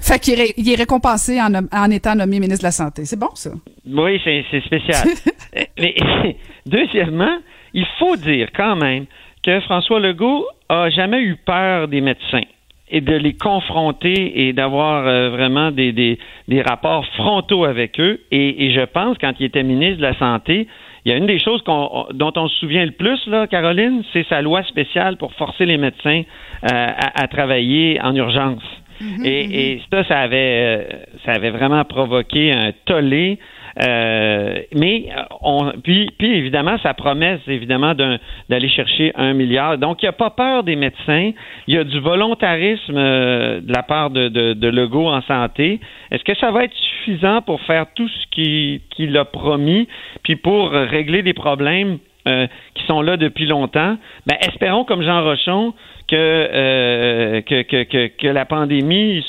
[0.01, 0.39] Fait qu'il
[0.71, 3.05] est récompensé en, en, étant nommé ministre de la Santé.
[3.05, 3.51] C'est bon, ça?
[3.85, 5.07] Oui, c'est spécial.
[5.79, 5.95] Mais,
[6.65, 7.37] deuxièmement,
[7.73, 9.05] il faut dire quand même
[9.45, 12.41] que François Legault a jamais eu peur des médecins
[12.89, 18.19] et de les confronter et d'avoir euh, vraiment des, des, des, rapports frontaux avec eux.
[18.31, 20.67] Et, et, je pense, quand il était ministre de la Santé,
[21.03, 24.25] il y a une des choses dont on se souvient le plus, là, Caroline, c'est
[24.27, 26.23] sa loi spéciale pour forcer les médecins
[26.63, 28.63] euh, à, à, travailler en urgence.
[29.01, 29.53] Et, mm-hmm.
[29.53, 30.83] et, ça, ça avait, euh,
[31.25, 33.37] ça avait vraiment provoqué un tollé.
[33.81, 39.77] Euh, mais euh, on, puis, puis évidemment, sa promesse, évidemment, d'aller chercher un milliard.
[39.77, 41.31] Donc, il n'y a pas peur des médecins.
[41.67, 45.79] Il y a du volontarisme euh, de la part de, de, Legault en santé.
[46.11, 49.87] Est-ce que ça va être suffisant pour faire tout ce qu'il a promis,
[50.23, 53.97] puis pour régler des problèmes qui sont là depuis longtemps?
[54.25, 55.73] Ben, espérons, comme Jean Rochon,
[56.07, 59.23] que, que, la pandémie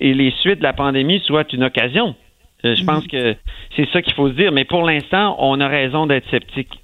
[0.00, 2.14] et les suites de la pandémie soient une occasion.
[2.64, 3.10] Euh, je pense mhm.
[3.10, 3.36] que
[3.76, 4.52] c'est ça qu'il faut se dire.
[4.52, 6.81] Mais pour l'instant, on a raison d'être sceptique.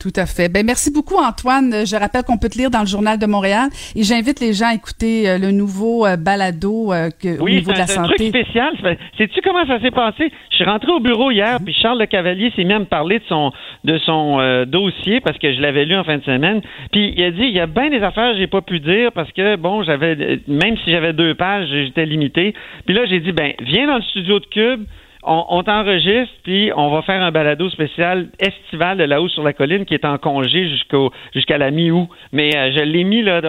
[0.00, 0.48] Tout à fait.
[0.48, 1.84] Ben merci beaucoup Antoine.
[1.84, 4.66] Je rappelle qu'on peut te lire dans le journal de Montréal et j'invite les gens
[4.66, 8.14] à écouter euh, le nouveau euh, balado que, au niveau de la santé.
[8.20, 8.98] Oui, c'est un truc spécial.
[9.18, 10.30] Sais-tu comment ça s'est passé?
[10.50, 13.18] Je suis rentré au bureau hier, puis Charles Le Cavalier s'est mis à me parler
[13.18, 13.50] de son
[13.82, 16.60] de son dossier parce que je l'avais lu en fin de semaine.
[16.92, 19.10] Puis il a dit il y a bien des affaires que j'ai pas pu dire
[19.10, 22.54] parce que bon, j'avais même si j'avais deux pages, j'étais limité.
[22.86, 24.84] Puis là j'ai dit ben viens dans le studio de Cube
[25.22, 29.84] on, t'enregistre, puis on va faire un balado spécial estival de là-haut sur la colline
[29.84, 32.08] qui est en congé jusqu'au jusqu'à la mi-août.
[32.32, 33.40] Mais euh, je l'ai mis là,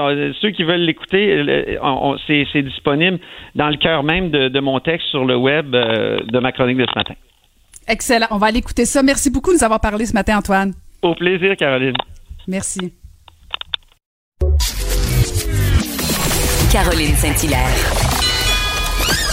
[0.42, 1.46] ceux qui veulent l'écouter,
[2.28, 3.20] c'est disponible
[3.56, 6.86] dans le cœur même de, mon texte sur le web euh, de ma chronique de
[6.86, 7.14] ce matin.
[7.88, 8.28] Excellent.
[8.32, 9.02] On va aller écouter ça.
[9.02, 10.74] Merci beaucoup de nous avoir parlé ce matin, Antoine.
[11.02, 11.96] Au plaisir, Caroline.
[12.48, 12.94] Merci.
[16.72, 18.09] Caroline Saint-Hilaire.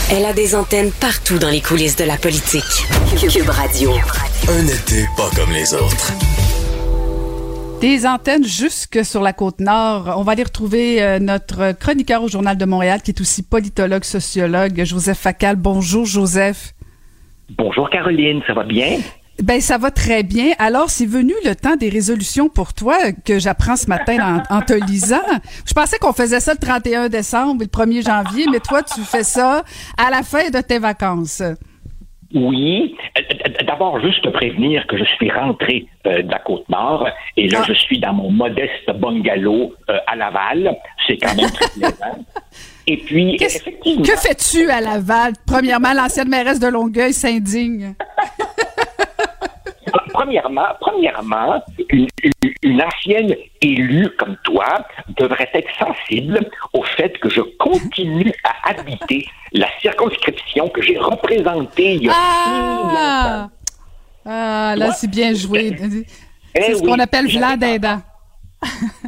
[0.09, 2.63] Elle a des antennes partout dans les coulisses de la politique.
[3.19, 3.91] Cube Radio.
[4.49, 6.13] Un été pas comme les autres.
[7.81, 10.15] Des antennes jusque sur la côte nord.
[10.17, 14.05] On va aller retrouver euh, notre chroniqueur au Journal de Montréal, qui est aussi politologue,
[14.05, 15.57] sociologue, Joseph Facal.
[15.57, 16.75] Bonjour, Joseph.
[17.59, 18.43] Bonjour, Caroline.
[18.47, 19.01] Ça va bien?
[19.43, 20.53] Ben ça va très bien.
[20.59, 24.73] Alors c'est venu le temps des résolutions pour toi que j'apprends ce matin en, te
[24.73, 25.21] lisant.
[25.67, 29.01] Je pensais qu'on faisait ça le 31 décembre et le 1er janvier, mais toi tu
[29.03, 29.63] fais ça
[29.99, 31.43] à la fin de tes vacances.
[32.35, 32.97] Oui.
[33.67, 37.65] D'abord, juste te prévenir que je suis rentré euh, de la Côte-Nord et là, ah.
[37.69, 40.77] je suis dans mon modeste bungalow euh, à Laval.
[41.07, 42.25] C'est quand même très plaisant.
[42.89, 44.03] Et puis, effectivement...
[44.03, 45.33] Que fais-tu à Laval?
[45.45, 47.95] Premièrement, l'ancienne mairesse de Longueuil s'indigne.
[50.17, 52.09] premièrement, premièrement une,
[52.83, 54.67] ancienne élue comme toi
[55.19, 56.41] devrait être sensible
[56.73, 62.13] au fait que je continue à habiter la circonscription que j'ai représentée il y a
[62.15, 63.49] ah!
[64.29, 65.77] Ah, là, c'est bien joué.
[66.55, 67.63] Eh c'est ce qu'on appelle Vlad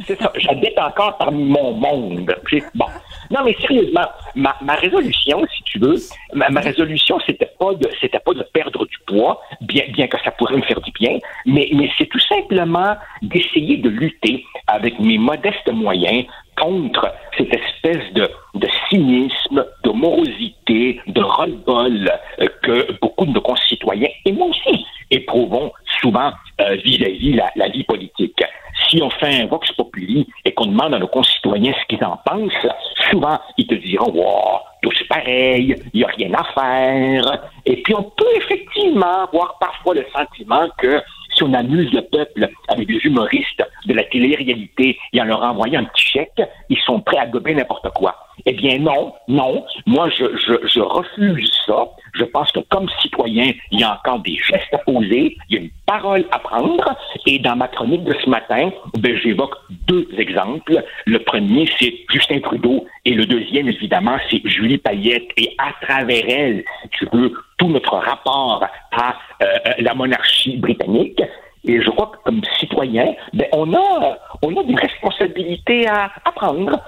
[0.07, 0.31] C'est ça.
[0.35, 2.33] J'habite encore parmi mon monde.
[2.75, 2.85] Bon.
[3.31, 5.95] Non, mais sérieusement, ma, ma résolution, si tu veux,
[6.33, 10.31] ma, résolution, c'était pas de, c'était pas de perdre du poids, bien, bien que ça
[10.31, 15.19] pourrait me faire du bien, mais, mais c'est tout simplement d'essayer de lutter avec mes
[15.19, 16.25] modestes moyens
[16.57, 22.11] contre cette espèce de, de cynisme, de morosité, de ras-le-bol
[22.41, 26.31] euh, que beaucoup de nos concitoyens, et moi aussi, éprouvons souvent
[26.61, 28.43] euh, vis-à-vis la, la vie politique
[28.89, 32.17] si on fait un vox populi et qu'on demande à nos concitoyens ce qu'ils en
[32.25, 32.67] pensent,
[33.09, 37.49] souvent ils te diront Wow, tout c'est pareil, il n'y a rien à faire.
[37.65, 41.01] Et puis on peut effectivement avoir parfois le sentiment que
[41.35, 45.81] si on amuse le peuple avec des humoristes de la télé-réalité et en leur envoyant
[45.81, 48.15] un petit chèque, ils sont prêts à gober n'importe quoi.
[48.51, 49.63] Eh bien non, non.
[49.85, 50.25] Moi, je,
[50.65, 51.87] je, refuse ça.
[52.13, 55.59] Je pense que comme citoyen, il y a encore des gestes à poser, il y
[55.59, 56.83] a une parole à prendre.
[57.27, 59.53] Et dans ma chronique de ce matin, ben, j'évoque
[59.87, 60.83] deux exemples.
[61.05, 62.87] Le premier, c'est Justin Trudeau.
[63.05, 65.29] Et le deuxième, évidemment, c'est Julie Payette.
[65.37, 69.45] Et à travers elle, si tu veux, tout notre rapport à euh,
[69.77, 71.21] la monarchie britannique.
[71.65, 76.79] Et je crois que comme citoyen, ben, on a, on a des responsabilités à, prendre.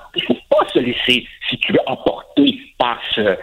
[0.52, 3.38] Pas se laisser, si tu veux, emporter par ce,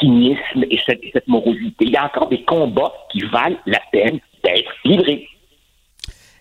[0.00, 1.86] cynisme et cette, et cette morosité.
[1.86, 5.28] Il y a encore des combats qui valent la peine d'être livrés.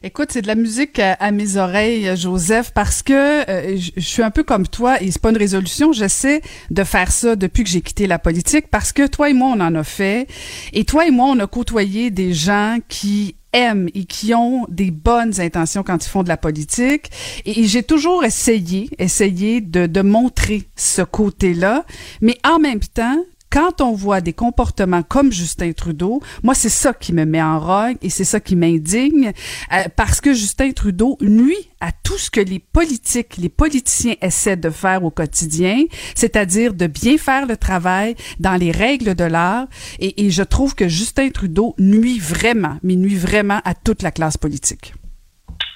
[0.03, 4.29] Écoute, c'est de la musique à, mes oreilles, Joseph, parce que euh, je, suis un
[4.29, 5.93] peu comme toi et c'est pas une résolution.
[5.93, 9.55] J'essaie de faire ça depuis que j'ai quitté la politique parce que toi et moi,
[9.55, 10.27] on en a fait.
[10.73, 14.91] Et toi et moi, on a côtoyé des gens qui aiment et qui ont des
[14.91, 17.09] bonnes intentions quand ils font de la politique.
[17.45, 21.85] Et, j'ai toujours essayé, essayé de, de montrer ce côté-là.
[22.21, 23.17] Mais en même temps,
[23.55, 27.57] quand on voit des comportements comme Justin Trudeau, moi, c'est ça qui me met en
[27.57, 29.31] rogne et c'est ça qui m'indigne
[29.71, 34.57] euh, parce que Justin Trudeau nuit à tout ce que les politiques, les politiciens essaient
[34.57, 39.67] de faire au quotidien, c'est-à-dire de bien faire le travail dans les règles de l'art.
[39.99, 44.11] Et, et je trouve que Justin Trudeau nuit vraiment, mais nuit vraiment à toute la
[44.11, 44.93] classe politique.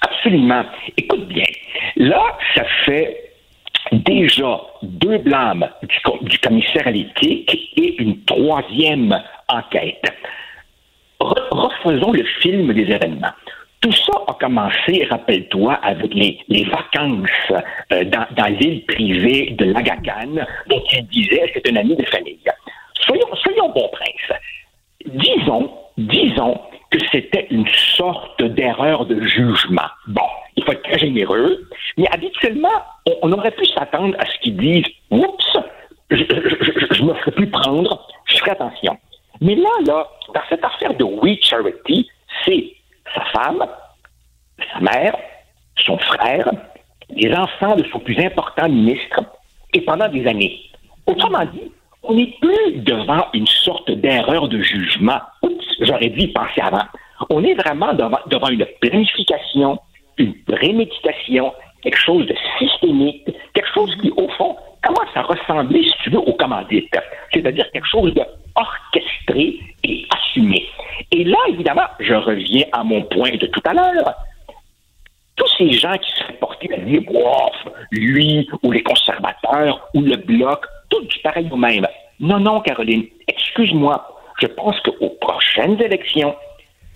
[0.02, 0.64] Absolument.
[0.98, 1.46] Écoute bien,
[1.96, 2.20] là,
[2.54, 3.29] ça fait
[3.92, 5.68] déjà deux blâmes
[6.22, 10.12] du, commissaire à l'éthique et une troisième enquête.
[11.20, 13.32] refaisons le film des événements.
[13.80, 20.82] Tout ça a commencé, rappelle-toi, avec les, vacances euh, dans, l'île privée de Lagacan, dont
[20.92, 22.38] il disait c'est un ami de famille.
[23.06, 24.38] Soyons, soyons bons princes.
[25.06, 29.88] Disons, disons que c'était une sorte d'erreur de jugement.
[30.08, 30.26] Bon,
[30.56, 32.68] il faut être très généreux, mais habituellement,
[33.22, 35.58] on, aurait pu s'attendre à ce qu'ils disent Oups,
[36.10, 36.16] je,
[37.02, 38.98] ne me ferai plus prendre, je ferai attention.
[39.40, 42.08] Mais là, là, dans cette affaire de We Charity,
[42.44, 42.72] c'est
[43.14, 43.64] sa femme,
[44.72, 45.16] sa mère,
[45.76, 46.50] son frère,
[47.10, 49.20] les enfants de son plus important ministre,
[49.72, 50.60] et pendant des années.
[51.06, 51.70] Autrement dit,
[52.02, 55.20] on n'est plus devant une sorte d'erreur de jugement.
[55.80, 56.84] J'aurais dû y penser avant.
[57.30, 59.78] On est vraiment devant, une planification,
[60.18, 65.94] une préméditation, quelque chose de systémique, quelque chose qui, au fond, commence à ressembler, si
[66.04, 66.88] tu veux, au commandite.
[67.32, 68.22] C'est-à-dire quelque chose de
[68.54, 70.66] orchestré et assumé.
[71.12, 74.14] Et là, évidemment, je reviens à mon point de tout à l'heure.
[75.36, 77.02] Tous ces gens qui seraient portés à dire,
[77.92, 81.86] lui, ou les conservateurs, ou le bloc, tout du pareil au même.
[82.18, 84.19] Non, non, Caroline, excuse-moi.
[84.40, 86.34] Je pense qu'aux prochaines élections,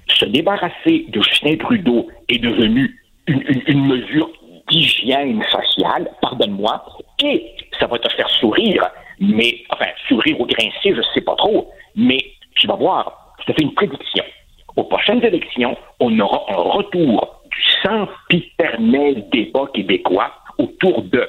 [0.09, 4.31] se débarrasser de Justin Trudeau est devenu une, mesure
[4.69, 6.85] d'hygiène sociale, pardonne-moi,
[7.23, 7.45] et
[7.79, 8.87] ça va te faire sourire,
[9.21, 12.19] mais, enfin, sourire ou grincer, je sais pas trop, mais
[12.57, 14.25] tu vas voir, je te fais une prédiction.
[14.77, 21.29] Aux prochaines élections, on aura un retour du sempiternel débat québécois autour de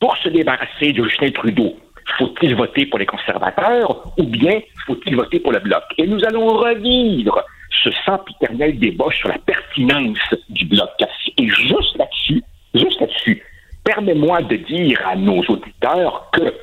[0.00, 1.76] pour se débarrasser de Justin Trudeau,
[2.18, 5.82] faut-il voter pour les conservateurs ou bien faut-il voter pour le bloc?
[5.98, 7.42] Et nous allons revivre
[7.82, 10.90] ce sempiternel débat sur la pertinence du bloc.
[11.36, 12.42] Et juste là-dessus,
[12.74, 13.42] juste là-dessus,
[13.84, 16.54] permets-moi de dire à nos auditeurs que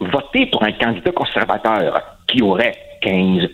[0.00, 3.48] voter pour un candidat conservateur qui aurait 15,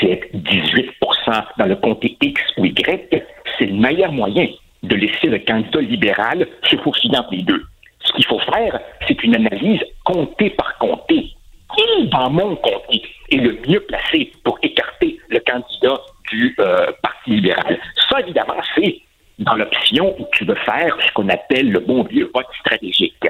[0.00, 3.24] 17, 18% dans le comté X ou Y,
[3.58, 4.48] c'est le meilleur moyen
[4.82, 7.64] de laisser le candidat libéral se faufiler entre les deux.
[8.00, 11.34] Ce qu'il faut faire, c'est une analyse comté par comté.
[11.76, 17.30] Qui, dans mon comté, est le mieux placé pour écarter le candidat du euh, Parti
[17.30, 17.78] libéral?
[18.08, 19.00] Ça, évidemment, c'est
[19.38, 23.26] dans l'option où tu veux faire ce qu'on appelle le bon vieux vote stratégique.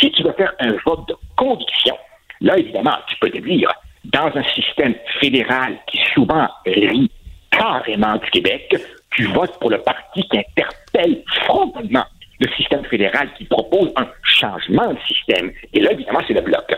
[0.00, 1.96] Si tu veux faire un vote de conviction,
[2.40, 3.70] là, évidemment, tu peux dire,
[4.04, 7.10] dans un système fédéral qui souvent rit
[7.50, 8.74] carrément du Québec,
[9.10, 12.04] tu votes pour le parti qui interpelle frontalement
[12.40, 15.52] le système fédéral qui propose un changement de système.
[15.72, 16.74] Et là, évidemment, c'est le bloc.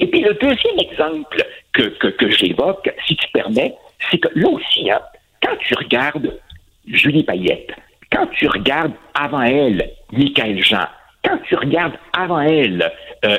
[0.00, 3.74] Et puis le deuxième exemple que, que, j'évoque, si tu permets,
[4.10, 5.00] c'est que là aussi, hein,
[5.42, 6.38] quand tu regardes
[6.86, 7.72] Julie Payette,
[8.10, 10.86] quand tu regardes avant elle Michael Jean,
[11.24, 12.90] quand tu regardes avant elle
[13.24, 13.38] euh,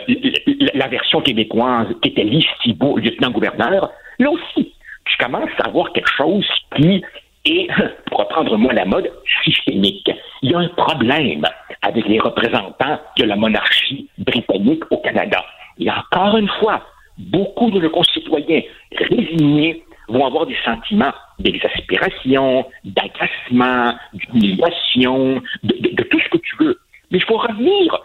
[0.74, 4.74] la version québécoise qui était Lise Thibault, lieutenant-gouverneur, là aussi,
[5.06, 7.04] tu commences à voir quelque chose qui
[7.46, 7.68] et,
[8.08, 9.12] pour reprendre moi la mode,
[9.44, 10.10] systémique.
[10.42, 11.46] Il y a un problème
[11.82, 15.44] avec les représentants de la monarchie britannique au Canada.
[15.80, 16.82] Et encore une fois,
[17.18, 18.62] beaucoup de nos concitoyens
[18.98, 26.80] résignés vont avoir des sentiments d'exaspération, d'agacement, d'humiliation, de, tout ce que tu veux.
[27.12, 27.98] Mais il faut revenir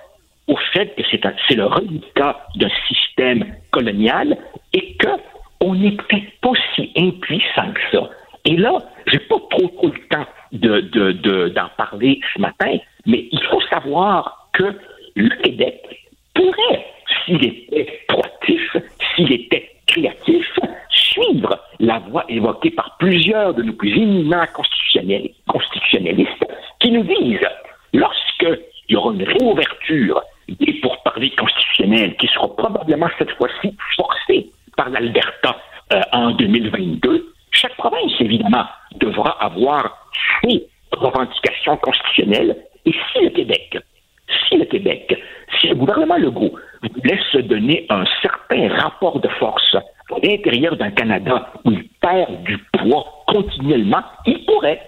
[0.46, 4.36] au fait que c'est le résultat d'un système colonial
[4.72, 8.10] et qu'on n'est peut-être pas si impuissant que ça.
[8.46, 8.72] Et là,
[9.10, 14.48] j'ai pas trop, le temps d'en de, de, parler ce matin, mais il faut savoir
[14.52, 14.74] que
[15.16, 15.82] le Québec
[16.34, 16.86] pourrait,
[17.24, 18.76] s'il était proactif,
[19.14, 20.46] s'il était créatif,
[20.88, 26.46] suivre la voie évoquée par plusieurs de nos plus éminents constitutionnels constitutionnalistes
[26.78, 27.48] qui nous disent,
[27.92, 28.46] lorsque
[28.88, 34.90] il y aura une réouverture des pourparlers constitutionnels qui sera probablement cette fois-ci forcée par
[34.90, 35.56] l'Alberta
[35.92, 38.64] euh, en 2022, chaque province, évidemment,
[38.96, 40.08] devra avoir
[40.42, 42.56] ses revendications constitutionnelles.
[42.86, 43.78] Et si le Québec,
[44.48, 45.18] si le Québec,
[45.60, 46.54] si le gouvernement Legault
[47.04, 52.42] laisse se donner un certain rapport de force à l'intérieur d'un Canada où il perd
[52.44, 54.80] du poids continuellement, il pourrait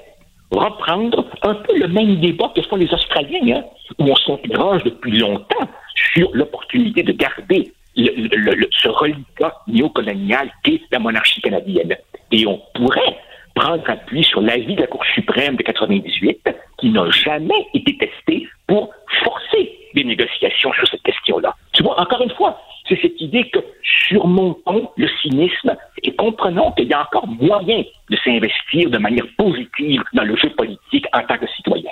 [0.51, 3.65] reprendre un peu le même débat que font les Australiens, hein,
[3.99, 5.69] où on s'interroge depuis longtemps
[6.15, 11.97] sur l'opportunité de garder ce reliquat néocolonial qu'est la monarchie canadienne.
[12.33, 13.17] Et on pourrait
[13.55, 18.49] prendre appui sur l'avis de la Cour suprême de 98, qui n'a jamais été testé
[18.67, 18.91] pour
[19.23, 21.55] forcer des négociations sur cette question-là.
[21.73, 22.59] Tu vois, encore une fois,
[22.89, 23.59] c'est cette idée que
[24.09, 30.03] surmontons le cynisme et comprenons qu'il y a encore moyen de s'investir de manière positive
[30.15, 31.91] dans le jeu politique en tant que citoyen.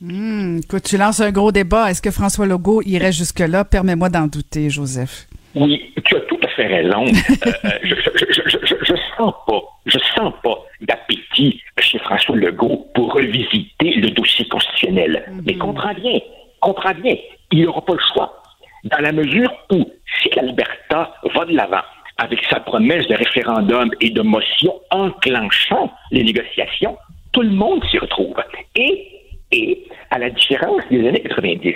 [0.00, 1.90] Mmh, écoute, tu lances un gros débat.
[1.90, 3.64] Est-ce que François Legault irait jusque-là?
[3.64, 5.26] Permets-moi d'en douter, Joseph.
[5.54, 7.04] Oui, tu as tout à fait raison.
[7.46, 13.94] Euh, euh, je, je, sens pas, je sens pas d'appétit chez François Legault pour revisiter
[13.94, 15.24] le dossier constitutionnel.
[15.28, 15.42] Mhm.
[15.46, 16.18] Mais comprends bien,
[16.60, 17.16] comprends bien,
[17.52, 18.42] il n'aura pas le choix.
[18.84, 19.90] Dans la mesure où,
[20.20, 21.82] si l'Alberta va de l'avant
[22.18, 26.96] avec sa promesse de référendum et de motion enclenchant les négociations,
[27.32, 28.36] tout le monde s'y retrouve.
[28.76, 29.08] Et,
[29.50, 31.74] et, à la différence des années 90,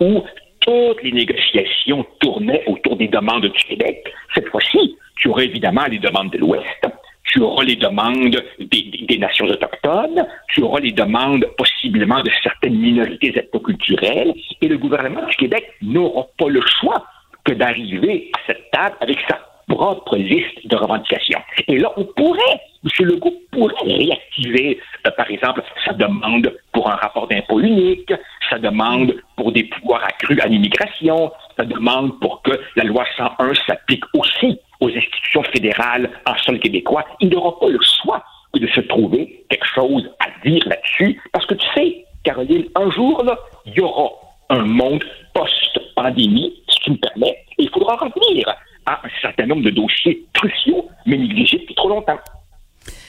[0.00, 0.22] où
[0.60, 4.12] toutes les négociations tournaient autour des demandes du Québec.
[4.34, 6.88] Cette fois-ci, tu auras évidemment les demandes de l'Ouest,
[7.24, 13.38] tu auras les demandes des, nations autochtones, tu auras les demandes possiblement de certaines minorités
[13.38, 17.04] ethnoculturelles, et le gouvernement du Québec n'aura pas le choix
[17.44, 21.40] que d'arriver à cette table avec sa propre liste de revendications.
[21.68, 23.06] Et là, on pourrait, M.
[23.06, 28.12] Legault pourrait réactiver, euh, par exemple, sa demande pour un rapport d'impôt unique,
[28.48, 33.54] sa demande pour des pouvoirs accrus à l'immigration, sa demande pour que la loi 101
[33.66, 37.04] s'applique aussi aux institutions fédérales en sol québécois.
[37.20, 41.46] Il n'aura pas le choix que de se trouver quelque chose à dire là-dessus, parce
[41.46, 43.24] que tu sais, Caroline, un jour,
[43.66, 44.10] il y aura
[44.50, 45.04] un monde
[45.34, 48.48] post-pandémie, si tu me permets, et il faudra revenir
[48.86, 52.18] un certain nombre de dossiers cruciaux, mais négligés depuis trop longtemps.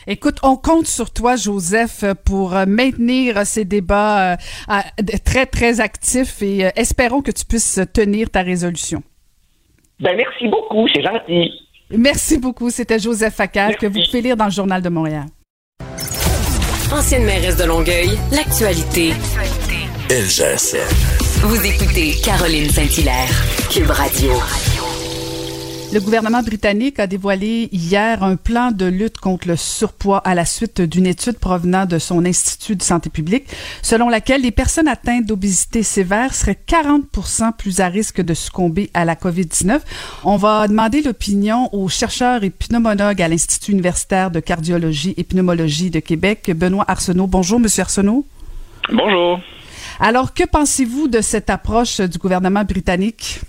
[0.08, 4.74] Écoute, on compte sur toi, Joseph, pour euh, maintenir ces débats euh,
[5.24, 9.04] très, très actifs et euh, espérons que tu puisses tenir ta résolution.
[10.02, 11.52] Ben, merci beaucoup, c'est gentil.
[11.96, 12.70] Merci beaucoup.
[12.70, 15.26] C'était Joseph Facal que vous pouvez lire dans le Journal de Montréal.
[16.92, 19.14] Ancienne mairesse de Longueuil, l'actualité.
[20.10, 20.78] LGSN.
[21.44, 23.30] Vous écoutez Caroline Saint-Hilaire,
[23.70, 24.32] Cube Radio.
[25.94, 30.46] Le gouvernement britannique a dévoilé hier un plan de lutte contre le surpoids à la
[30.46, 33.44] suite d'une étude provenant de son Institut de santé publique,
[33.82, 39.04] selon laquelle les personnes atteintes d'obésité sévère seraient 40% plus à risque de succomber à
[39.04, 39.82] la COVID-19.
[40.24, 45.90] On va demander l'opinion au chercheur et pneumologue à l'Institut universitaire de cardiologie et pneumologie
[45.90, 47.28] de Québec, Benoît Arsenault.
[47.28, 48.26] Bonjour, Monsieur Arsenault.
[48.94, 49.42] Bonjour.
[50.00, 53.42] Alors, que pensez-vous de cette approche du gouvernement britannique?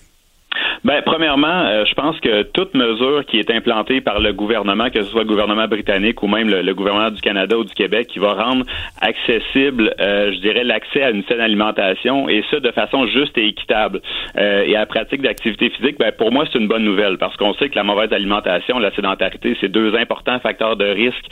[0.84, 5.02] Ben, premièrement, euh, je pense que toute mesure qui est implantée par le gouvernement, que
[5.02, 8.18] ce soit le gouvernement britannique ou même le, gouvernement du Canada ou du Québec, qui
[8.18, 8.64] va rendre
[9.00, 13.46] accessible, euh, je dirais, l'accès à une saine alimentation et ça de façon juste et
[13.46, 14.00] équitable
[14.36, 17.36] euh, et à la pratique d'activité physique, ben, pour moi, c'est une bonne nouvelle parce
[17.36, 21.26] qu'on sait que la mauvaise alimentation, la sédentarité, c'est deux importants facteurs de risque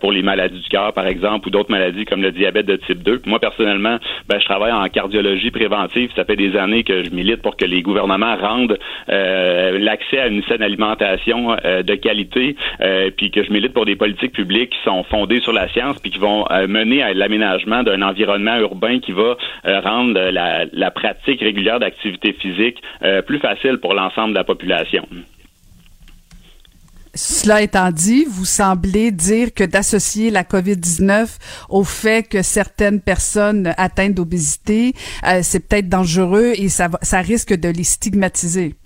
[0.00, 3.02] pour les maladies du cœur, par exemple, ou d'autres maladies comme le diabète de type
[3.02, 3.22] 2.
[3.24, 6.10] Moi, personnellement, ben, je travaille en cardiologie préventive.
[6.14, 10.26] Ça fait des années que je milite pour que les gouvernements rendent euh, l'accès à
[10.28, 14.70] une saine alimentation euh, de qualité, euh, puis que je milite pour des politiques publiques
[14.70, 19.00] qui sont fondées sur la science, puis qui vont mener à l'aménagement d'un environnement urbain
[19.00, 22.82] qui va rendre la, la, pratique régulière d'activité physique
[23.26, 25.06] plus facile pour l'ensemble de la population.
[27.14, 31.28] Cela étant dit, vous semblez dire que d'associer la COVID-19
[31.68, 34.94] au fait que certaines personnes atteintes d'obésité,
[35.42, 38.76] c'est peut-être dangereux et ça, ça risque de les stigmatiser.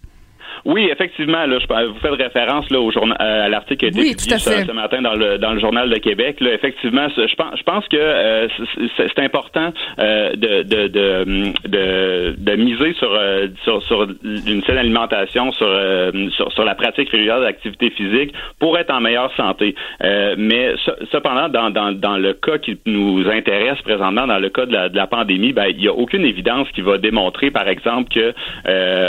[0.64, 3.88] Oui, effectivement, là, je, vous faites référence là, au journal, euh, à l'article qui a
[3.88, 6.40] été publié ce, matin dans le, dans le journal de Québec.
[6.40, 8.48] Là, effectivement, je pense, je pense que euh,
[8.96, 15.52] c'est important euh, de, de, de, de, miser sur, euh, sur, sur une saine alimentation,
[15.52, 19.74] sur, euh, sur, sur, la pratique régulière d'activité physique pour être en meilleure santé.
[20.02, 20.74] Euh, mais
[21.12, 24.88] cependant, dans, dans, dans le cas qui nous intéresse présentement, dans le cas de la,
[24.88, 28.34] de la pandémie, ben, il n'y a aucune évidence qui va démontrer, par exemple, que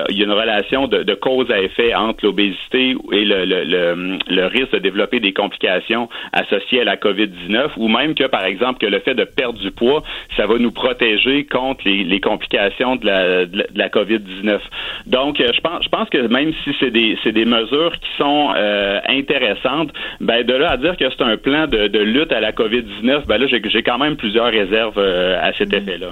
[0.10, 3.64] il y a une relation de, de cause à effet entre l'obésité et le, le,
[3.64, 8.46] le, le risque de développer des complications associées à la COVID-19, ou même que, par
[8.46, 10.04] exemple, que le fait de perdre du poids,
[10.36, 14.60] ça va nous protéger contre les, les complications de la, de la, COVID-19.
[15.06, 18.10] Donc, euh, je pense, je pense que même si c'est des, c'est des mesures qui
[18.18, 22.32] sont euh, intéressantes, ben de là à dire que c'est un plan de, de lutte
[22.32, 26.12] à la COVID-19, ben là, j'ai, j'ai quand même plusieurs réserves euh, à cet effet-là.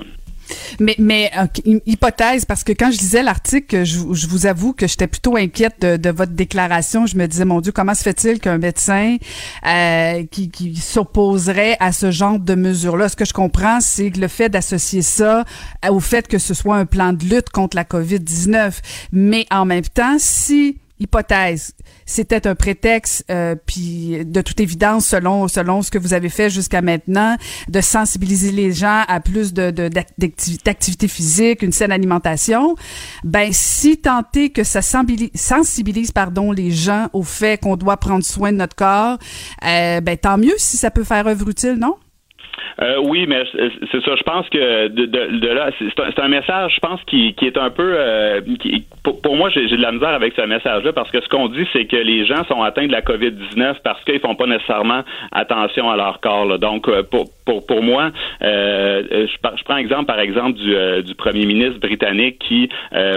[0.80, 5.08] Mais, mais euh, hypothèse, parce que quand je lisais l'article, je, vous avoue que j'étais
[5.08, 7.06] plutôt inquiète de, de, votre déclaration.
[7.06, 9.18] Je me disais, mon Dieu, comment se fait-il qu'un médecin
[9.66, 13.10] euh, qui, qui s'opposerait à ce genre de mesures-là?
[13.10, 15.44] Ce que je comprends, c'est le fait d'associer ça
[15.90, 18.74] au fait que ce soit un plan de lutte contre la COVID-19.
[19.12, 21.74] Mais en même temps, si hypothèse,
[22.06, 26.50] c'était un prétexte, euh, puis de toute évidence, selon selon ce que vous avez fait
[26.50, 27.38] jusqu'à maintenant,
[27.68, 32.76] de sensibiliser les gens à plus de, d'activité physique, une saine alimentation.
[33.24, 38.52] Ben, si tenter que ça sensibilise, pardon, les gens au fait qu'on doit prendre soin
[38.52, 39.18] de notre corps,
[39.66, 41.96] euh, ben tant mieux si ça peut faire œuvre utile, non?
[42.82, 44.16] Euh, oui, mais c'est ça.
[44.16, 47.96] Je pense que de, là, c'est un, message, je pense, qui, est un peu.
[47.98, 51.48] Euh, qui, pour, moi, j'ai de la misère avec ce message-là parce que ce qu'on
[51.48, 55.04] dit, c'est que les gens sont atteints de la COVID-19 parce qu'ils font pas nécessairement
[55.32, 56.58] attention à leur corps.
[56.60, 58.12] Donc, euh, pour, pour, moi,
[58.44, 62.70] euh, je, je, prends exemple, par exemple, du, du premier ministre britannique qui,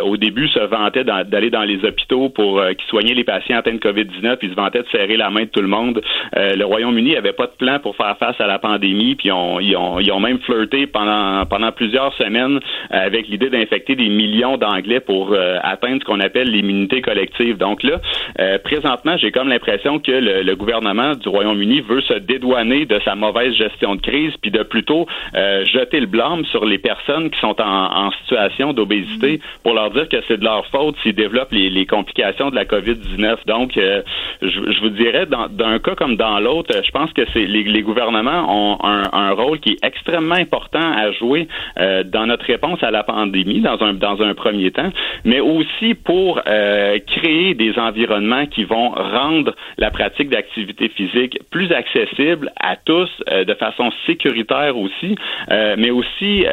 [0.04, 3.78] au début, se vantait d'aller dans les hôpitaux pour qui soignait les patients atteints de
[3.78, 6.02] COVID-19, puis se vantait de serrer la main de tout le monde.
[6.34, 9.76] le Royaume-Uni avait pas de plan pour faire face à la pandémie, puis on ils,
[9.76, 12.56] ont, ils ont même flirté pendant, pendant plusieurs semaines
[12.92, 17.56] euh, avec l'idée d'infecter des millions d'Anglais pour euh, atteindre ce qu'on appelle l'immunité collective.
[17.56, 18.00] Donc là,
[18.38, 23.14] euh, présentement, j'ai comme l'impression que le, gouvernement du Royaume-Uni veut se dédouaner de sa
[23.14, 27.54] mauvaise gestion de crise, puis de plutôt jeter le blâme sur les personnes qui sont
[27.60, 32.50] en, situation d'obésité pour leur dire que c'est de leur faute s'ils développent les, complications
[32.50, 33.36] de la COVID-19.
[33.46, 34.02] Donc, je,
[34.42, 38.46] je, vous dirais, d'un cas comme dans l'autre, je pense que c'est les, les gouvernements
[38.48, 41.48] ont un rôle qui est extrêmement important à jouer
[41.78, 44.90] euh, dans notre réponse à la pandémie, dans un, dans un premier temps,
[45.24, 51.72] mais aussi pour euh, créer des environnements qui vont rendre la pratique d'activité physique plus
[51.72, 55.16] accessible à tous, euh, de façon sécuritaire aussi,
[55.48, 56.44] mais aussi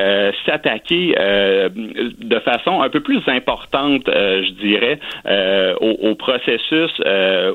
[0.45, 4.99] s'attaquer de façon un peu plus importante, je dirais,
[5.81, 6.91] au, au, processus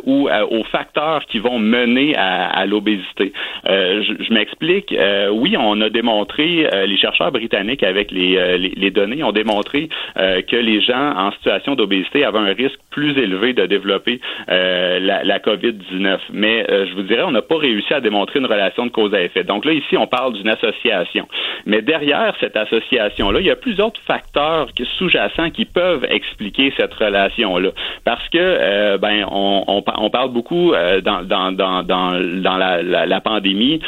[0.05, 3.33] ou aux facteurs qui vont mener à, à l'obésité.
[3.65, 8.59] je, je m'explique euh, oui, on a démontré, euh, les chercheurs britanniques avec les, euh,
[8.59, 13.53] les, données ont démontré que les gens en situation d'obésité avaient un risque plus élevé
[13.53, 16.19] de développer la, la COVID-19.
[16.33, 19.23] Mais je vous dirais, on n'a pas réussi à démontrer une relation de cause à
[19.23, 19.45] effet.
[19.45, 21.29] Donc là, ici, on parle d'une association.
[21.67, 26.95] Mais derrière cette association-là, il y a plusieurs autres facteurs sous-jacents qui peuvent expliquer cette
[26.95, 27.71] relation-là.
[28.05, 30.73] Parce que, ben, on, on, parle beaucoup
[31.03, 33.81] dans, dans, dans, dans, la, la, pandémie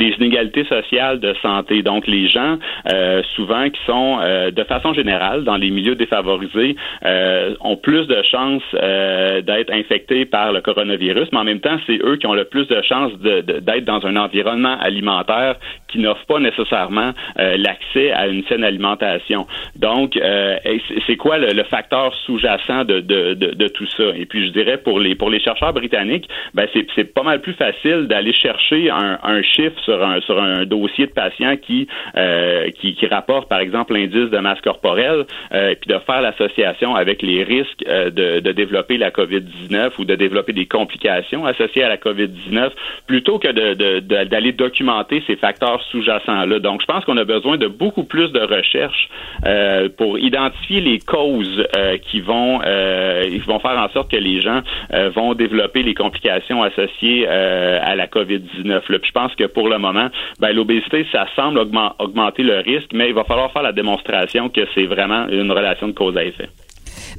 [0.00, 1.82] des inégalités sociales de santé.
[1.82, 2.58] Donc, les gens,
[2.90, 6.74] euh, souvent, qui sont euh, de façon générale dans les milieux défavorisés,
[7.04, 11.98] euh, ont plus de chances d'être infectés par le coronavirus, mais en même temps, c'est
[12.02, 15.56] eux qui ont le plus de chances d'être dans un environnement alimentaire
[15.88, 19.46] qui n'offre pas nécessairement l'accès à une saine alimentation.
[19.76, 20.18] Donc,
[21.06, 24.08] c'est quoi le, facteur sous-jacent de, tout ça?
[24.16, 27.54] Et puis, je dirais, pour les, pour les chercheurs britanniques, ben, c'est pas mal plus
[27.54, 29.89] facile d'aller chercher un, un chiffre sur
[30.24, 34.60] sur un dossier de patient qui, euh, qui, qui rapporte, par exemple, l'indice de masse
[34.60, 39.92] corporelle, euh, puis de faire l'association avec les risques euh, de, de développer la COVID-19
[39.98, 42.70] ou de développer des complications associées à la COVID-19,
[43.06, 46.58] plutôt que de, d'aller documenter ces facteurs sous-jacents-là.
[46.58, 49.08] Donc, je pense qu'on a besoin de beaucoup plus de recherches
[49.96, 51.66] pour identifier les causes
[52.10, 54.60] qui vont vont faire en sorte que les gens
[55.14, 58.80] vont développer les complications associées à la COVID-19.
[58.80, 60.08] Puis je pense que pour le moment,
[60.38, 64.60] ben, l'obésité, ça semble augmenter le risque, mais il va falloir faire la démonstration que
[64.74, 66.48] c'est vraiment une relation de cause à effet.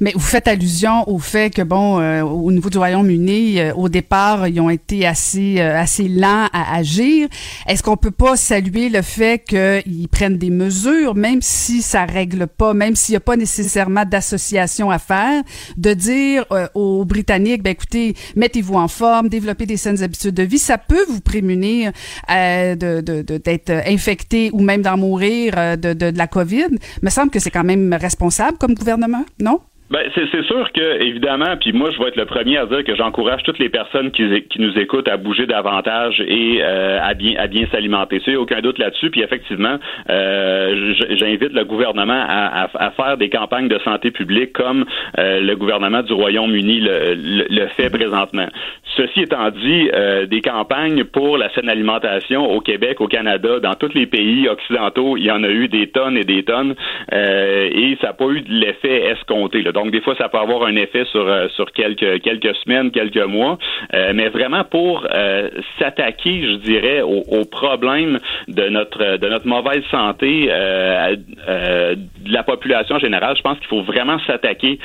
[0.00, 3.88] Mais vous faites allusion au fait que, bon, euh, au niveau du Royaume-Uni, euh, au
[3.88, 7.28] départ, ils ont été assez, euh, assez lents à agir.
[7.66, 12.46] Est-ce qu'on peut pas saluer le fait qu'ils prennent des mesures, même si ça règle
[12.46, 15.42] pas, même s'il n'y a pas nécessairement d'association à faire,
[15.76, 20.58] de dire aux Britanniques, ben écoutez, mettez-vous en forme, développez des saines habitudes de vie,
[20.58, 21.92] ça peut vous prémunir
[22.28, 26.68] de, d'être infecté ou même d'en mourir de, de, de la COVID.
[26.70, 29.60] Il me semble que c'est quand même responsable comme gouvernement, non?
[29.92, 32.96] Ben, c'est sûr que, évidemment, puis moi, je vais être le premier à dire que
[32.96, 37.34] j'encourage toutes les personnes qui, qui, nous écoutent à bouger davantage et euh, à bien
[37.36, 38.22] à bien s'alimenter.
[38.26, 39.10] Il aucun doute là-dessus.
[39.10, 39.76] Puis effectivement,
[40.08, 44.86] euh, j'invite le gouvernement à, à, faire des campagnes de santé publique comme
[45.18, 48.48] euh, le gouvernement du Royaume-Uni le, le, fait présentement.
[48.96, 49.90] Ceci étant dit,
[50.28, 55.18] des campagnes pour la saine alimentation au Québec, au Canada, dans tous les pays occidentaux,
[55.18, 56.74] il y en a eu des tonnes et des tonnes,
[57.10, 59.62] et ça n'a pas eu l'effet escompté.
[59.62, 59.72] Là.
[59.90, 63.58] Des fois, ça peut avoir un effet sur, euh, sur quelques, quelques semaines, quelques mois.
[63.94, 68.18] Euh, mais vraiment pour euh, s'attaquer, je dirais, au, au, problème
[68.48, 74.18] de notre, de notre mauvaise santé de la population générale, je pense qu'il faut vraiment
[74.26, 74.78] s'attaquer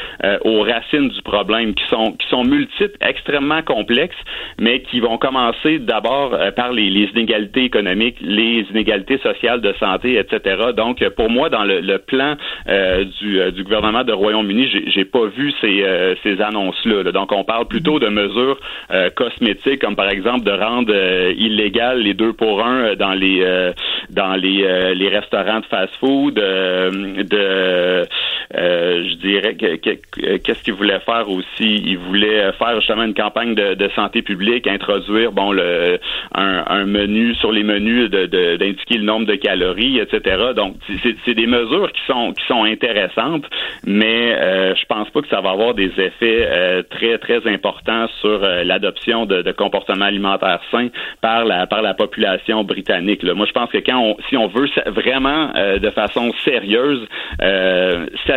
[0.44, 4.18] aux racines du problème qui sont, qui sont multiples, extrêmement complexes,
[4.60, 10.18] mais qui vont commencer d'abord par les, les, inégalités économiques, les inégalités sociales de santé,
[10.18, 10.72] etc.
[10.76, 12.36] Donc, pour moi, dans le, le plan
[13.22, 17.12] du, du gouvernement de Royaume-Uni, j'ai pas vu ces, euh, ces annonces-là.
[17.12, 18.60] Donc, on parle plutôt de mesures
[18.92, 23.38] euh, cosmétiques, comme par exemple de rendre euh, illégal les deux pour un dans les
[24.10, 28.04] dans les, les restaurants de fast-food, de
[28.54, 31.48] je dirais qu'est-ce qu'ils voulaient faire aussi?
[31.60, 35.56] Ils voulaient faire justement une campagne de, santé publique, introduire bon
[36.34, 40.54] un, menu sur les menus d'indiquer le nombre de calories, etc.
[40.56, 40.76] Donc,
[41.26, 43.46] c'est des mesures qui sont qui sont intéressantes,
[43.86, 44.36] mais
[44.76, 48.64] je pense pas que ça va avoir des effets euh, très très importants sur euh,
[48.64, 50.90] l'adoption de, comportements alimentaires sains
[51.22, 53.24] par la par la population britannique.
[53.24, 57.06] Moi, je pense que quand on, si on veut vraiment euh, de façon sérieuse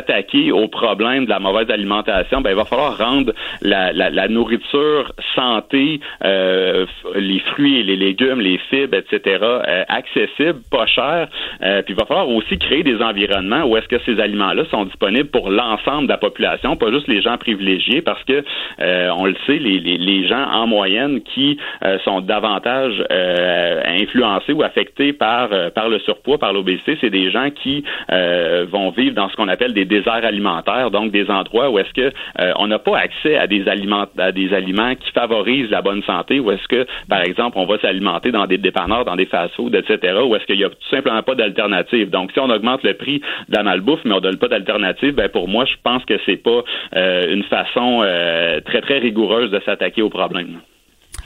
[0.00, 3.32] s'attaquer au problème de la mauvaise alimentation, ben il va falloir rendre
[3.62, 9.44] la, la, la nourriture santé, les fruits et les légumes, les fibres, etc.
[9.88, 11.28] accessibles, pas chers.
[11.60, 15.30] puis il va falloir aussi créer des environnements où est-ce que ces aliments-là sont disponibles
[15.30, 18.42] pour l'ensemble de la population pas juste les gens privilégiés, parce que
[18.80, 24.52] euh, on le sait, les, les, gens en moyenne qui euh, sont davantage euh, influencés
[24.52, 29.28] ou affectés par par le surpoids, par l'obésité, c'est des gens qui vont vivre dans
[29.28, 32.12] ce qu'on appelle des déserts alimentaires, donc des endroits où est-ce que
[32.56, 36.40] on n'a pas accès à des aliments à des aliments qui favorisent la bonne santé,
[36.40, 40.18] où est-ce que par exemple on va s'alimenter dans des dépanneurs, dans des fast-foods, etc.,
[40.24, 42.10] où est-ce qu'il y a tout simplement pas d'alternative.
[42.10, 45.28] Donc si on augmente le prix de la malbouffe, mais on donne pas d'alternative, ben
[45.28, 46.62] pour moi je pense que c'est pas
[46.96, 50.60] euh, une façon euh, très, très rigoureuse de s'attaquer au problème.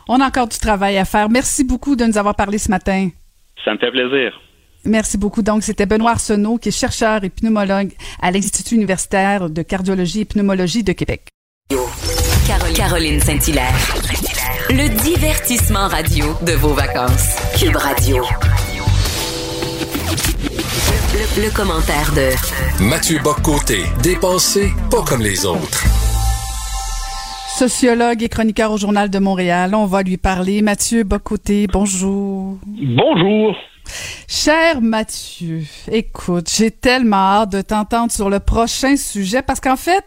[0.09, 1.29] On a encore du travail à faire.
[1.31, 3.09] Merci beaucoup de nous avoir parlé ce matin.
[3.65, 4.39] Ça me fait plaisir.
[4.85, 5.43] Merci beaucoup.
[5.43, 10.25] Donc, c'était Benoît Arsenault, qui est chercheur et pneumologue à l'Institut universitaire de cardiologie et
[10.25, 11.29] pneumologie de Québec.
[12.75, 13.75] Caroline Saint-Hilaire.
[14.71, 17.37] Le divertissement radio de vos vacances.
[17.59, 18.23] Cube Radio.
[21.37, 25.85] Le, commentaire de Mathieu Boccoté, dépensé pas comme les autres.
[27.57, 30.61] Sociologue et chroniqueur au Journal de Montréal, on va lui parler.
[30.61, 32.59] Mathieu Bocoté, bonjour.
[32.67, 33.55] Bonjour.
[34.27, 40.05] Cher Mathieu, écoute, j'ai tellement hâte de t'entendre sur le prochain sujet parce qu'en fait,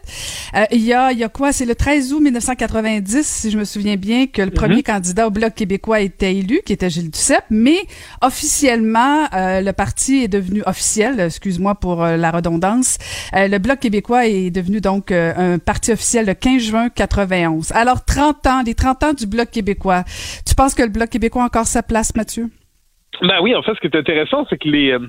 [0.54, 3.58] euh, il y a il y a quoi, c'est le 13 août 1990 si je
[3.58, 4.82] me souviens bien que le premier mhm.
[4.82, 7.78] candidat au bloc québécois était élu qui était Gilles Duceppe, mais
[8.20, 12.98] officiellement euh, le parti est devenu officiel, excuse-moi pour euh, la redondance.
[13.32, 17.72] le bloc québécois est devenu donc un parti officiel le 15 juin 91.
[17.72, 20.04] Alors 30 ans, les 30 ans du bloc québécois.
[20.44, 22.50] Tu penses que le bloc québécois a encore sa place Mathieu?
[23.22, 25.00] Ben oui, en fait, ce qui est intéressant, c'est que les, euh,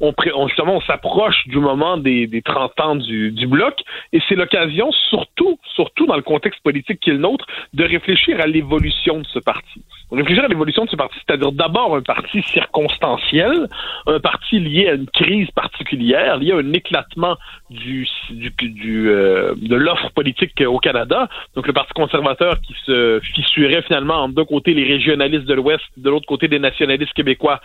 [0.00, 0.12] on,
[0.46, 3.74] justement, on s'approche du moment des, des 30 ans du, du bloc,
[4.12, 8.40] et c'est l'occasion, surtout, surtout dans le contexte politique qui est le nôtre, de réfléchir
[8.40, 9.82] à l'évolution de ce parti.
[10.10, 13.68] Réfléchir à l'évolution de ce parti, c'est-à-dire d'abord un parti circonstanciel,
[14.06, 17.36] un parti lié à une crise particulière, lié à un éclatement
[17.68, 21.28] du, du, du euh, de l'offre politique au Canada.
[21.54, 25.84] Donc le Parti conservateur qui se fissurait finalement en deux côtés les régionalistes de l'Ouest,
[25.98, 27.57] de l'autre côté des nationalistes québécois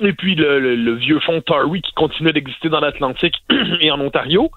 [0.00, 3.36] et puis le, vieux fond Tory qui continuait d'exister dans l'Atlantique
[3.80, 4.50] et en Ontario.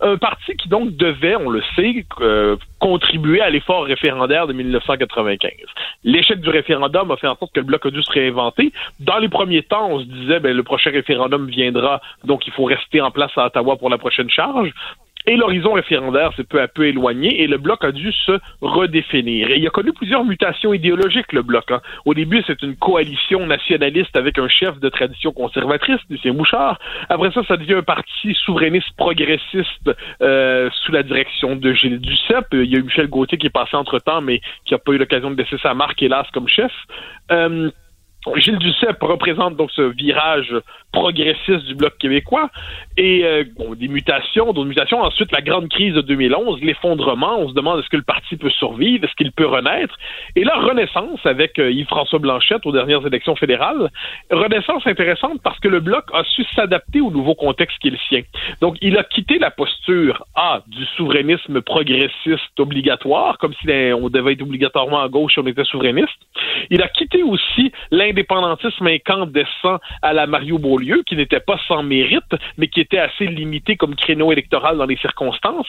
[0.00, 5.50] Un parti qui donc devait, on le sait, euh, contribuer à l'effort référendaire de 1995.
[6.04, 8.72] L'échec du référendum a fait en sorte que le bloc a dû se réinventer.
[9.00, 12.64] Dans les premiers temps, on se disait, ben, le prochain référendum viendra, donc il faut
[12.64, 14.72] rester en place à Ottawa pour la prochaine charge.
[15.26, 19.50] Et l'horizon référendaire s'est peu à peu éloigné et le bloc a dû se redéfinir.
[19.50, 21.70] Et il a connu plusieurs mutations idéologiques, le bloc.
[21.70, 21.80] Hein.
[22.04, 26.78] Au début, c'est une coalition nationaliste avec un chef de tradition conservatrice, Lucien Bouchard.
[27.08, 29.90] Après ça, ça devient un parti souverainiste progressiste
[30.22, 32.48] euh, sous la direction de Gilles Duceppe.
[32.52, 34.98] Il y a eu Michel Gauthier qui est passé entre-temps, mais qui n'a pas eu
[34.98, 36.72] l'occasion de laisser sa marque, hélas, comme chef.
[37.32, 37.70] Euh,
[38.34, 40.54] Gilles Duceppe représente donc ce virage
[40.92, 42.50] progressiste du Bloc québécois
[42.96, 45.00] et euh, bon, des mutations, d'autres mutations.
[45.02, 47.38] Ensuite, la grande crise de 2011, l'effondrement.
[47.38, 49.94] On se demande est-ce que le parti peut survivre, est-ce qu'il peut renaître?
[50.34, 53.90] Et la renaissance avec euh, Yves-François Blanchette aux dernières élections fédérales.
[54.30, 57.98] Renaissance intéressante parce que le Bloc a su s'adapter au nouveau contexte qui est le
[58.08, 58.22] sien.
[58.60, 64.32] Donc, il a quitté la posture A du souverainisme progressiste obligatoire, comme si on devait
[64.32, 66.08] être obligatoirement à gauche si on était souverainiste.
[66.70, 67.72] Il a quitté aussi
[68.16, 73.26] l'indépendantisme incandescent à la Mario Beaulieu, qui n'était pas sans mérite, mais qui était assez
[73.26, 75.66] limité comme créneau électoral dans les circonstances.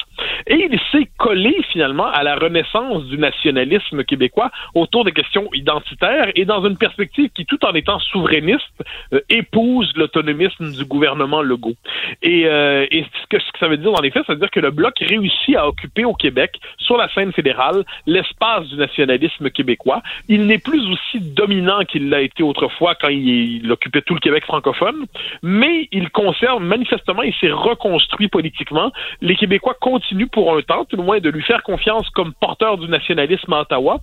[0.48, 6.32] Et il s'est collé finalement à la renaissance du nationalisme québécois autour des questions identitaires
[6.36, 8.84] et dans une perspective qui, tout en étant souverainiste,
[9.14, 11.76] euh, épouse l'autonomisme du gouvernement Legault.
[12.22, 14.40] Et, euh, et ce, que, ce que ça veut dire dans les faits, ça veut
[14.40, 18.78] dire que le Bloc réussit à occuper au Québec, sur la scène fédérale, l'espace du
[18.78, 20.02] nationalisme québécois.
[20.30, 24.44] Il n'est plus aussi dominant qu'il l'a été autrefois quand il, occupait tout le Québec
[24.46, 25.06] francophone,
[25.44, 28.92] mais il conserve manifestement, il s'est reconstruit politiquement.
[29.22, 32.78] Les Québécois continuent pour un temps, tout le moins, de lui faire confiance comme porteur
[32.78, 34.00] du nationalisme à Ottawa.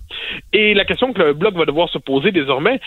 [0.53, 2.79] Et la question que le Bloc va devoir se poser désormais,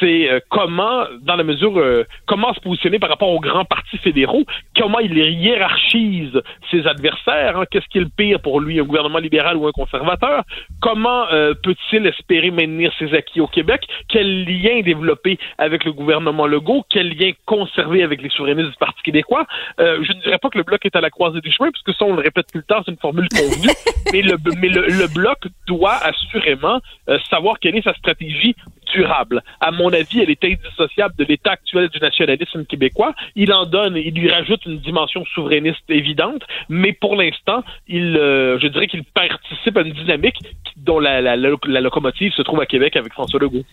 [0.00, 3.98] c'est euh, comment, dans la mesure, euh, comment se positionner par rapport aux grands partis
[3.98, 4.44] fédéraux,
[4.76, 6.40] comment il hiérarchise
[6.70, 9.72] ses adversaires, hein, qu'est-ce qui est le pire pour lui, un gouvernement libéral ou un
[9.72, 10.42] conservateur,
[10.80, 16.46] comment euh, peut-il espérer maintenir ses acquis au Québec, quel lien développer avec le gouvernement
[16.46, 19.46] Legault, quel lien conserver avec les souverainistes du Parti québécois?
[19.78, 22.04] je ne dirais pas que le Bloc est à la croisée des chemins, puisque ça,
[22.04, 23.70] on le répète tout le temps, c'est une formule convenue,
[24.12, 26.80] mais, le, mais le, Bloc doit assurément
[27.30, 28.54] savoir quelle est sa stratégie
[28.92, 29.42] durable.
[29.60, 33.14] À mon avis, elle est indissociable de l'état actuel du nationalisme québécois.
[33.34, 38.58] Il en donne, il lui rajoute une dimension souverainiste évidente, mais pour l'instant, il, euh,
[38.58, 40.38] je dirais qu'il participe à une dynamique
[40.76, 43.64] dont la, la, la locomotive se trouve à Québec avec François Legault.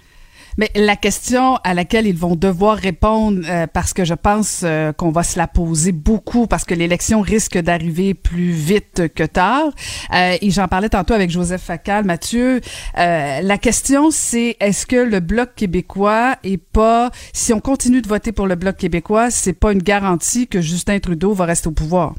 [0.57, 4.91] Mais la question à laquelle ils vont devoir répondre, euh, parce que je pense euh,
[4.91, 9.71] qu'on va se la poser beaucoup, parce que l'élection risque d'arriver plus vite que tard.
[10.13, 12.61] Euh, et j'en parlais tantôt avec Joseph Facal, Mathieu.
[12.95, 18.31] la question, c'est est-ce que le bloc québécois est pas, si on continue de voter
[18.31, 22.15] pour le bloc québécois, c'est pas une garantie que Justin Trudeau va rester au pouvoir?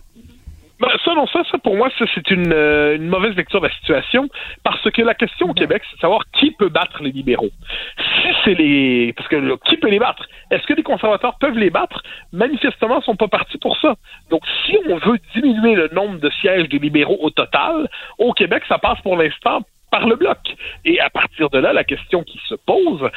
[0.83, 3.69] Ben, ça, non, ça, ça, pour moi, ça, c'est une, euh, une, mauvaise lecture de
[3.69, 4.29] la situation,
[4.65, 7.51] parce que la question au Québec, c'est de savoir qui peut battre les libéraux.
[7.99, 9.13] Si c'est les...
[9.17, 10.27] Parce que qui peut les battre?
[10.51, 12.03] Est-ce que les conservateurs peuvent les battre?
[12.33, 13.95] Manifestement, ils sont pas partis pour ça.
[14.29, 18.65] Donc, si on veut diminuer le nombre de sièges des libéraux au total, au Québec,
[18.69, 19.61] ça passe pour l'instant
[19.93, 20.39] par le bloc.
[20.87, 23.09] Et à partir de là, la question qui se pose,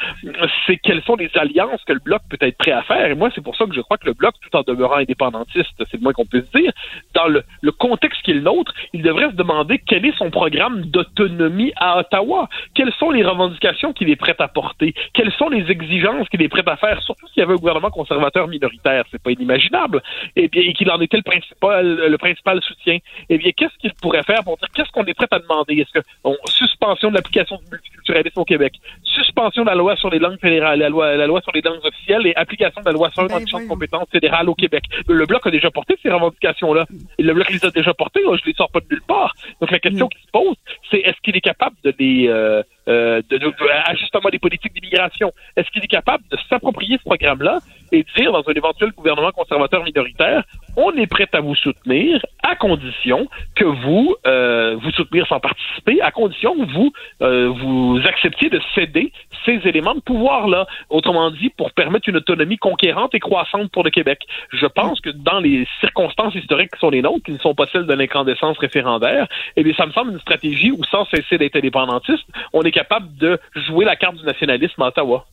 [0.66, 3.06] c'est quelles sont les alliances que le bloc peut être prêt à faire.
[3.06, 5.72] Et moi, c'est pour ça que je crois que le bloc, tout en demeurant indépendantiste,
[5.78, 6.70] c'est le moins qu'on puisse dire,
[7.14, 7.42] dans le,
[7.78, 11.98] contexte qui est le nôtre, il devrait se demander quel est son programme d'autonomie à
[11.98, 12.48] Ottawa.
[12.74, 14.94] Quelles sont les revendications qu'il est prêt à porter?
[15.14, 17.00] Quelles sont les exigences qu'il est prêt à faire?
[17.02, 20.02] Surtout s'il y avait un gouvernement conservateur minoritaire, c'est pas inimaginable.
[20.36, 22.98] Et eh bien, et qu'il en était le principal, le principal soutien.
[23.30, 25.74] Eh bien, qu'est-ce qu'il pourrait faire pour dire qu'est-ce qu'on est prêt à demander?
[25.80, 30.10] Est-ce que on, suspension de l'application du multiculturalisme au Québec, suspension de la loi sur
[30.10, 32.92] les langues fédérales, la loi, la loi sur les langues officielles et application de la
[32.92, 34.84] loi sur ben, le champ de compétences fédérales au Québec.
[35.08, 36.86] Le Bloc a déjà porté ces revendications-là.
[37.18, 39.34] Et le Bloc les a déjà portées, je les sors pas de nulle part.
[39.60, 40.08] Donc la question mm.
[40.10, 40.56] qui se pose,
[40.90, 42.28] c'est est-ce qu'il est capable de les...
[42.28, 43.52] Euh, euh, de, de,
[43.86, 45.32] ajustement des politiques d'immigration?
[45.56, 47.58] Est-ce qu'il est capable de s'approprier ce programme-là
[47.90, 50.44] et dire dans un éventuel gouvernement conservateur minoritaire,
[50.76, 56.00] on est prêt à vous soutenir à condition que vous euh, vous soutenir sans participer,
[56.00, 59.12] à condition que vous euh, vous acceptiez de céder
[59.44, 60.66] ces éléments de pouvoir-là.
[60.90, 64.26] Autrement dit, pour permettre une autonomie conquérante et croissante pour le Québec.
[64.52, 67.66] Je pense que dans les circonstances historiques qui sont les nôtres, qui ne sont pas
[67.72, 71.56] celles de l'incandescence référendaire, eh bien, ça me semble une stratégie où, sans cesser d'être
[71.56, 75.26] indépendantiste, on est capable de jouer la carte du nationalisme à Ottawa.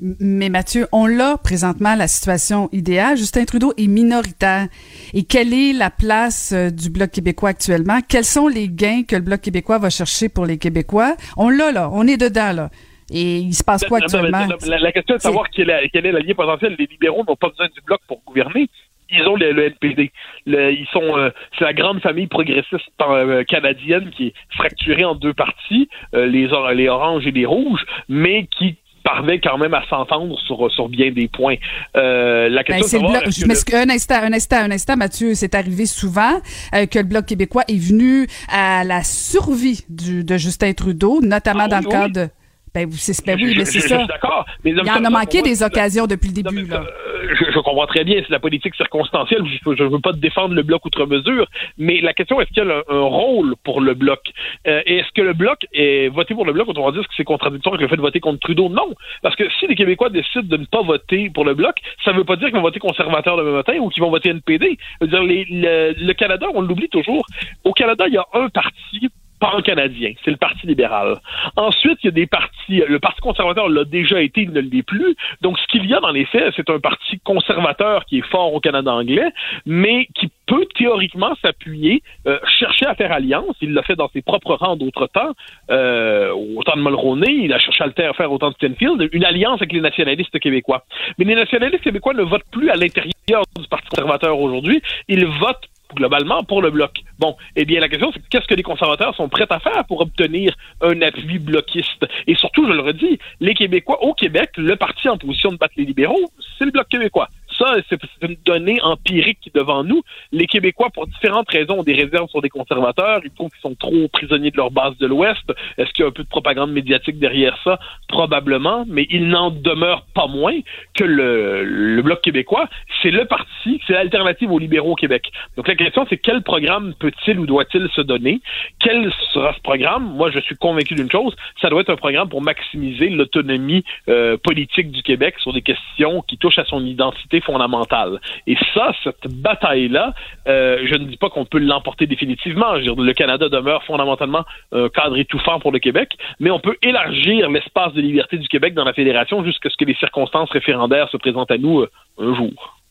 [0.00, 3.16] Mais Mathieu, on l'a présentement la situation idéale.
[3.16, 4.66] Justin Trudeau est minoritaire.
[5.12, 8.00] Et quelle est la place euh, du Bloc québécois actuellement?
[8.08, 11.14] Quels sont les gains que le Bloc québécois va chercher pour les Québécois?
[11.36, 12.70] On l'a là, on est dedans là.
[13.12, 14.46] Et il se passe quoi actuellement?
[14.66, 16.74] La, question est de savoir quelle est, quelle est l'allié potentiel.
[16.76, 18.68] Les libéraux n'ont pas besoin du Bloc pour gouverner
[19.10, 20.10] ils ont le, NPD.
[20.46, 25.34] ils sont, euh, c'est la grande famille progressiste euh, canadienne qui est fracturée en deux
[25.34, 30.70] parties, les, les oranges et les rouges, mais qui parvenaient quand même à s'entendre sur,
[30.72, 31.56] sur bien des points.
[31.96, 35.34] Euh, la Ben, question de savoir, Un instant, un instant, un instant, Mathieu.
[35.34, 36.40] C'est arrivé souvent
[36.74, 41.64] euh, que le Bloc québécois est venu à la survie du, de Justin Trudeau, notamment
[41.66, 41.92] Ah dans le oui.
[41.92, 42.28] cadre de.
[42.74, 42.88] Ben,
[43.26, 43.94] ben oui, je- mais c'est ça.
[43.94, 44.44] Je suis d'accord.
[44.64, 46.62] Mais Il y en a manqué des occasions depuis le Non, début.
[46.68, 46.82] mais, Là.
[46.82, 49.42] euh, je, je comprends très bien, c'est la politique circonstancielle.
[49.64, 51.46] Je ne veux pas défendre le bloc outre mesure,
[51.78, 54.18] mais la question est-ce qu'il y a un, un rôle pour le bloc?
[54.66, 57.22] Euh, est-ce que le bloc est voté pour le bloc Autrement dit, est-ce que c'est
[57.24, 58.68] contradictoire avec le fait de voter contre Trudeau?
[58.68, 62.12] Non, parce que si les Québécois décident de ne pas voter pour le bloc, ça
[62.12, 64.78] ne veut pas dire qu'ils vont voter conservateur demain matin ou qu'ils vont voter NPD.
[65.00, 67.24] Dire, les- le, le Canada, on l'oublie toujours.
[67.62, 69.08] Au Canada, il y a un parti
[69.44, 71.18] pan-canadien, c'est le Parti libéral.
[71.56, 74.82] Ensuite, il y a des partis, le Parti conservateur l'a déjà été, il ne l'est
[74.82, 75.16] plus.
[75.42, 78.54] Donc, ce qu'il y a dans les faits, c'est un parti conservateur qui est fort
[78.54, 79.30] au Canada anglais,
[79.66, 83.54] mais qui peut théoriquement s'appuyer, euh, chercher à faire alliance.
[83.60, 85.32] Il l'a fait dans ses propres rangs d'autres temps,
[85.70, 88.54] euh, au temps de Mulroney, il a cherché à le faire faire au temps de
[88.54, 90.84] Stenfield, une alliance avec les nationalistes québécois.
[91.18, 95.68] Mais les nationalistes québécois ne votent plus à l'intérieur du Parti conservateur aujourd'hui, ils votent
[95.94, 96.92] globalement pour le bloc.
[97.18, 100.00] Bon, eh bien la question c'est qu'est-ce que les conservateurs sont prêts à faire pour
[100.00, 102.06] obtenir un appui bloquiste?
[102.26, 105.74] Et surtout, je le redis, les Québécois au Québec, le parti en position de battre
[105.76, 107.28] les libéraux, c'est le bloc québécois.
[107.58, 110.02] Ça, c'est une donnée empirique qui est devant nous.
[110.32, 113.20] Les Québécois, pour différentes raisons, ont des réserves sur des conservateurs.
[113.24, 115.52] Ils trouvent qu'ils sont trop prisonniers de leur base de l'Ouest.
[115.78, 117.78] Est-ce qu'il y a un peu de propagande médiatique derrière ça?
[118.08, 120.58] Probablement, mais il n'en demeure pas moins
[120.94, 122.68] que le, le Bloc québécois,
[123.02, 125.30] c'est le parti, c'est l'alternative aux libéraux au Québec.
[125.56, 128.40] Donc la question, c'est quel programme peut-il ou doit-il se donner?
[128.80, 130.14] Quel sera ce programme?
[130.14, 134.36] Moi, je suis convaincu d'une chose, ça doit être un programme pour maximiser l'autonomie euh,
[134.36, 138.20] politique du Québec sur des questions qui touchent à son identité fondamentale.
[138.46, 140.12] Et ça, cette bataille-là,
[140.48, 142.74] euh, je ne dis pas qu'on peut l'emporter définitivement.
[142.74, 147.92] Le Canada demeure fondamentalement un cadre étouffant pour le Québec, mais on peut élargir l'espace
[147.92, 151.50] de liberté du Québec dans la fédération jusqu'à ce que les circonstances référendaires se présentent
[151.50, 152.83] à nous euh, un jour.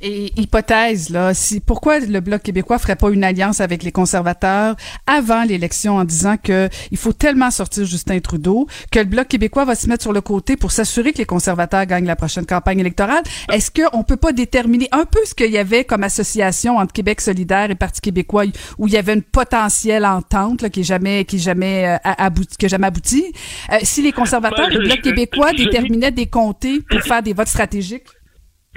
[0.00, 4.74] Et hypothèse, là, si, pourquoi le Bloc québécois ferait pas une alliance avec les conservateurs
[5.06, 9.64] avant l'élection en disant que il faut tellement sortir Justin Trudeau que le Bloc québécois
[9.64, 12.80] va se mettre sur le côté pour s'assurer que les conservateurs gagnent la prochaine campagne
[12.80, 13.22] électorale?
[13.52, 17.20] Est-ce qu'on peut pas déterminer un peu ce qu'il y avait comme association entre Québec
[17.20, 18.44] solidaire et Parti québécois
[18.78, 21.96] où il y avait une potentielle entente là, qui est jamais, qui est jamais euh,
[22.18, 23.32] abouti, qui jamais abouti?
[23.72, 27.22] Euh, si les conservateurs Ben, et le Bloc québécois je- déterminaient des comtés pour faire
[27.22, 28.04] des votes stratégiques?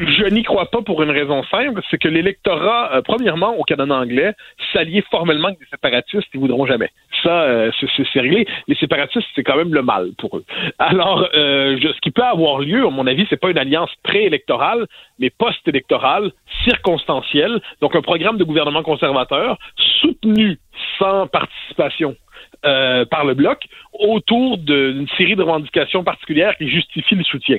[0.02, 3.94] Je n'y crois pas pour une raison simple, c'est que l'électorat, euh, premièrement, au Canada
[3.94, 4.34] anglais,
[4.74, 6.90] s'allier formellement avec des séparatistes, ils voudront jamais.
[7.22, 8.48] Ça, euh, c'est- réglé.
[8.68, 10.44] Les séparatistes, c'est quand même le mal pour eux.
[10.80, 14.88] Alors, euh, ce qui peut avoir lieu, à mon avis, c'est pas une alliance préélectorale,
[15.20, 16.32] mais post-électorale,
[16.64, 17.62] circonstancielle.
[17.82, 19.58] Donc, un programme de gouvernement conservateur
[20.02, 20.58] soutenu
[20.98, 22.16] sans participation
[22.64, 23.64] par le bloc
[23.94, 27.58] autour d'une série de revendications particulières qui justifient le soutien.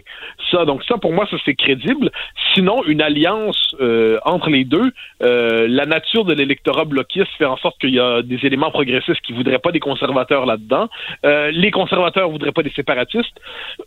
[0.51, 2.11] Ça, donc ça, pour moi, ça c'est crédible.
[2.55, 7.57] Sinon, une alliance euh, entre les deux, euh, la nature de l'électorat bloquiste fait en
[7.57, 10.89] sorte qu'il y a des éléments progressistes qui voudraient pas des conservateurs là-dedans.
[11.25, 13.41] Euh, les conservateurs voudraient pas des séparatistes.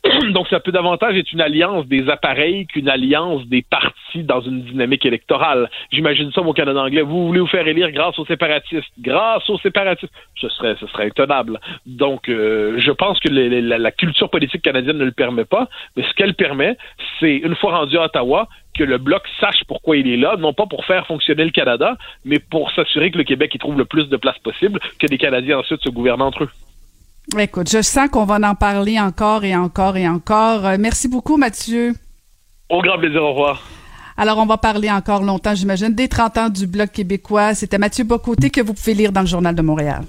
[0.29, 4.61] donc ça peut davantage être une alliance des appareils qu'une alliance des partis dans une
[4.61, 5.69] dynamique électorale.
[5.91, 7.01] J'imagine ça au Canada anglais.
[7.01, 10.13] Vous voulez vous faire élire grâce aux séparatistes, grâce aux séparatistes.
[10.39, 11.59] Ce serait, ce serait intenable.
[11.85, 15.45] Donc, euh, je pense que les- les- la, la culture politique canadienne ne le permet
[15.45, 16.77] pas, mais ce qu'elle permet,
[17.19, 20.53] c'est, une fois rendu à Ottawa, que le Bloc sache pourquoi il est là, non
[20.53, 23.85] pas pour faire fonctionner le Canada, mais pour s'assurer que le Québec y trouve le
[23.85, 26.49] plus de place possible, que les Canadiens ensuite se gouvernent entre eux.
[27.39, 30.65] Écoute, je sens qu'on va en parler encore et encore et encore.
[30.65, 31.93] Euh, merci beaucoup, Mathieu.
[32.69, 33.63] Au grand plaisir, au revoir.
[34.17, 37.53] Alors, on va parler encore longtemps, j'imagine, des 30 ans du Bloc québécois.
[37.53, 40.03] C'était Mathieu Bocoté que vous pouvez lire dans le Journal de Montréal.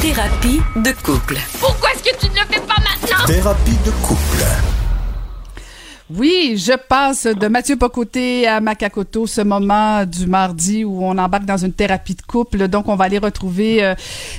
[0.00, 1.36] Thérapie de couple.
[1.60, 3.26] Pourquoi est-ce que tu ne le fais pas maintenant?
[3.26, 4.44] Thérapie de couple.
[6.10, 11.44] Oui, je passe de Mathieu Bocoté à Macacoto, ce moment du mardi où on embarque
[11.46, 12.68] dans une thérapie de couple.
[12.68, 13.94] Donc, on va aller retrouver euh,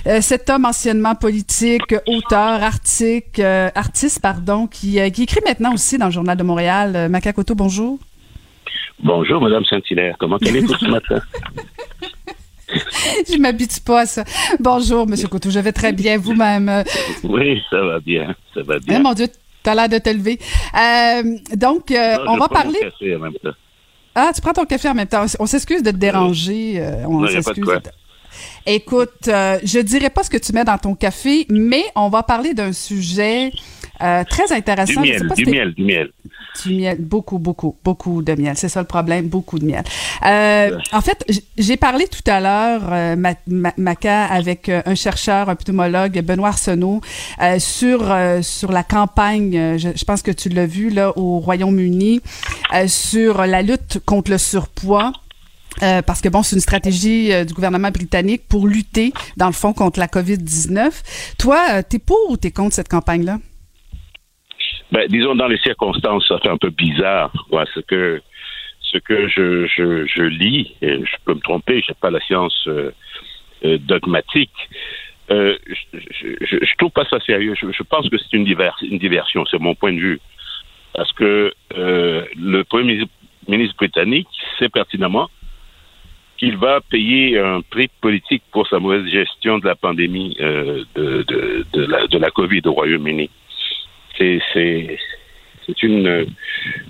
[0.07, 5.73] euh, cet homme anciennement politique, auteur, artique, euh, artiste, pardon, qui, euh, qui écrit maintenant
[5.73, 7.09] aussi dans le Journal de Montréal.
[7.09, 7.99] Macacoto, bonjour.
[9.03, 10.15] Bonjour, Madame Saint-Hilaire.
[10.19, 11.19] Comment allez-vous ce matin?
[13.31, 14.23] Je m'habitue pas à ça.
[14.59, 15.49] Bonjour, Monsieur Couteau.
[15.49, 16.83] Je vais très bien vous-même.
[17.23, 18.35] Oui, ça va bien.
[18.53, 18.99] Ça va eh, bien.
[18.99, 19.27] mon Dieu,
[19.63, 20.39] t'as l'air de te lever.
[20.75, 22.79] Euh, donc, euh, Non, on va parler.
[22.79, 23.51] café en même temps.
[24.15, 25.25] Ah, tu prends ton café en même temps.
[25.39, 26.75] On s'excuse de te déranger.
[26.77, 27.65] euh, on s'excuse.
[28.65, 32.53] Écoute, je dirais pas ce que tu mets dans ton café, mais on va parler
[32.53, 33.51] d'un sujet
[33.99, 35.01] très intéressant.
[35.01, 36.11] Du miel, du miel, du miel.
[36.65, 38.55] Du miel, beaucoup, beaucoup, beaucoup de miel.
[38.57, 39.83] C'est ça le problème, beaucoup de miel.
[40.25, 41.25] Euh, en fait,
[41.57, 43.15] j'ai parlé tout à l'heure, euh,
[43.77, 47.01] Maca, avec un chercheur, un pneumologue, Benoît Arsenault,
[47.59, 49.77] sur sur la campagne.
[49.77, 52.21] Je, je pense que tu l'as vu là au Royaume-Uni
[52.87, 55.11] sur la lutte contre le surpoids.
[55.83, 59.53] Euh, parce que bon, c'est une stratégie euh, du gouvernement britannique pour lutter, dans le
[59.53, 60.91] fond, contre la COVID-19.
[61.37, 63.39] Toi, euh, t'es pour ou t'es contre cette campagne-là?
[64.91, 67.31] Ben, disons, dans les circonstances, ça fait un peu bizarre.
[67.73, 68.21] ce que,
[68.81, 72.19] ce que je, je, je lis, et je peux me tromper, je n'ai pas la
[72.21, 72.67] science
[73.63, 74.51] dogmatique,
[75.29, 75.55] je,
[75.93, 77.53] je, je, trouve pas ça sérieux.
[77.59, 78.47] Je, je pense que c'est une,
[78.81, 80.19] une diversion, c'est mon point de vue.
[80.93, 83.03] Parce que le Premier
[83.47, 84.27] ministre britannique
[84.57, 85.29] sait pertinemment
[86.39, 91.23] qu'il va payer un prix politique pour sa mauvaise gestion de la pandémie euh, de,
[91.27, 93.29] de, de, la, de la COVID au Royaume-Uni.
[94.19, 94.97] C'est, c'est,
[95.65, 96.27] c'est une,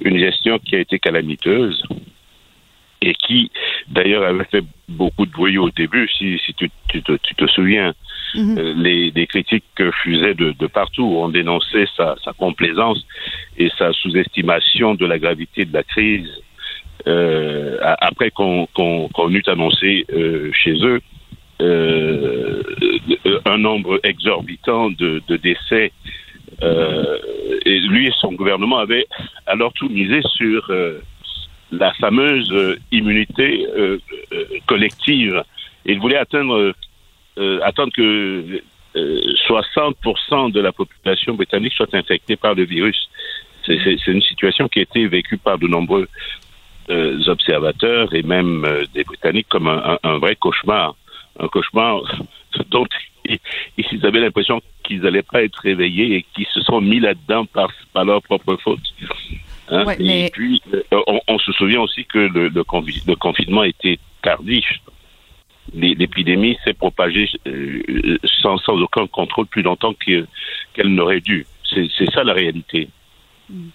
[0.01, 1.82] une gestion qui a été calamiteuse
[3.01, 3.49] et qui,
[3.88, 7.47] d'ailleurs, avait fait beaucoup de bruit au début, si, si tu, tu, te, tu te
[7.47, 7.93] souviens.
[8.36, 8.59] Mm-hmm.
[8.59, 9.63] Euh, les, les, critiques
[10.03, 11.05] fusaient de, de partout.
[11.05, 13.05] On dénonçait sa, sa complaisance
[13.57, 16.30] et sa sous-estimation de la gravité de la crise
[17.07, 18.67] euh, après qu'on
[19.30, 20.99] eut annoncé euh, chez eux
[21.61, 22.61] euh,
[23.45, 25.91] un nombre exorbitant de, décès.
[26.62, 29.05] Et lui et son gouvernement avaient
[29.45, 30.72] alors tout misé sur
[31.72, 33.66] la fameuse immunité
[34.66, 35.43] collective.
[35.86, 36.74] Il voulait atteindre,
[37.62, 38.62] attendre que
[38.95, 43.10] 60% de la population britannique soit infectée par le virus.
[43.66, 46.07] C'est une situation qui a été vécue par de nombreux
[46.89, 50.95] euh, observateurs et même euh, des Britanniques comme un, vrai cauchemar.
[51.39, 52.01] Un cauchemar
[52.72, 52.88] dont
[53.78, 54.60] ils avaient l'impression
[54.90, 58.58] qu'ils n'allaient pas être réveillés et qu'ils se sont mis là-dedans par, par leur propre
[58.58, 58.80] faute.
[59.70, 59.86] Hein?
[60.00, 62.64] Et puis, euh, on, se souvient aussi que le, le,
[63.16, 64.66] confinement était tardif.
[65.74, 67.30] L'épidémie s'est propagée
[68.42, 71.46] sans, sans aucun contrôle plus longtemps qu'elle n'aurait dû.
[71.64, 72.90] C'est ça la réalité.
[73.50, 73.70] Mm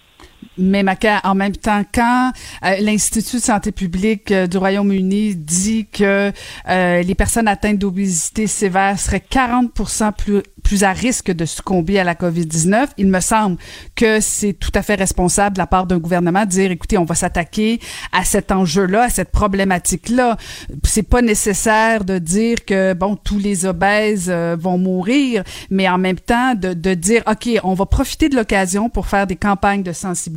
[0.57, 0.83] mais
[1.23, 2.31] en même temps, quand
[2.63, 6.31] euh, l'Institut de santé publique euh, du Royaume-Uni dit que
[6.69, 9.71] euh, les personnes atteintes d'obésité sévère seraient 40
[10.17, 12.87] plus plus à risque de succomber à la COVID-19.
[12.97, 13.57] Il me semble
[13.95, 17.05] que c'est tout à fait responsable de la part d'un gouvernement de dire, écoutez, on
[17.05, 17.79] va s'attaquer
[18.11, 20.37] à cet enjeu-là, à cette problématique-là.
[20.83, 26.17] C'est pas nécessaire de dire que, bon, tous les obèses vont mourir, mais en même
[26.17, 29.91] temps, de, de dire, OK, on va profiter de l'occasion pour faire des campagnes de
[29.91, 30.34] sensibilisation,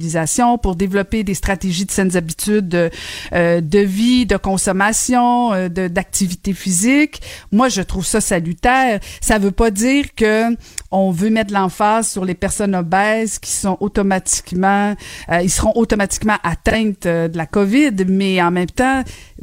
[0.62, 2.90] pour développer des stratégies de saines habitudes de,
[3.32, 7.20] euh, vie, de consommation, euh, d'activité physique.
[7.52, 9.00] Moi, je trouve ça salutaire.
[9.20, 10.56] Ça veut pas dire que
[10.90, 14.94] on veut mettre l'emphase sur les personnes obèses qui sont automatiquement,
[15.30, 19.02] euh, ils seront automatiquement atteintes euh, de la COVID, mais en même temps,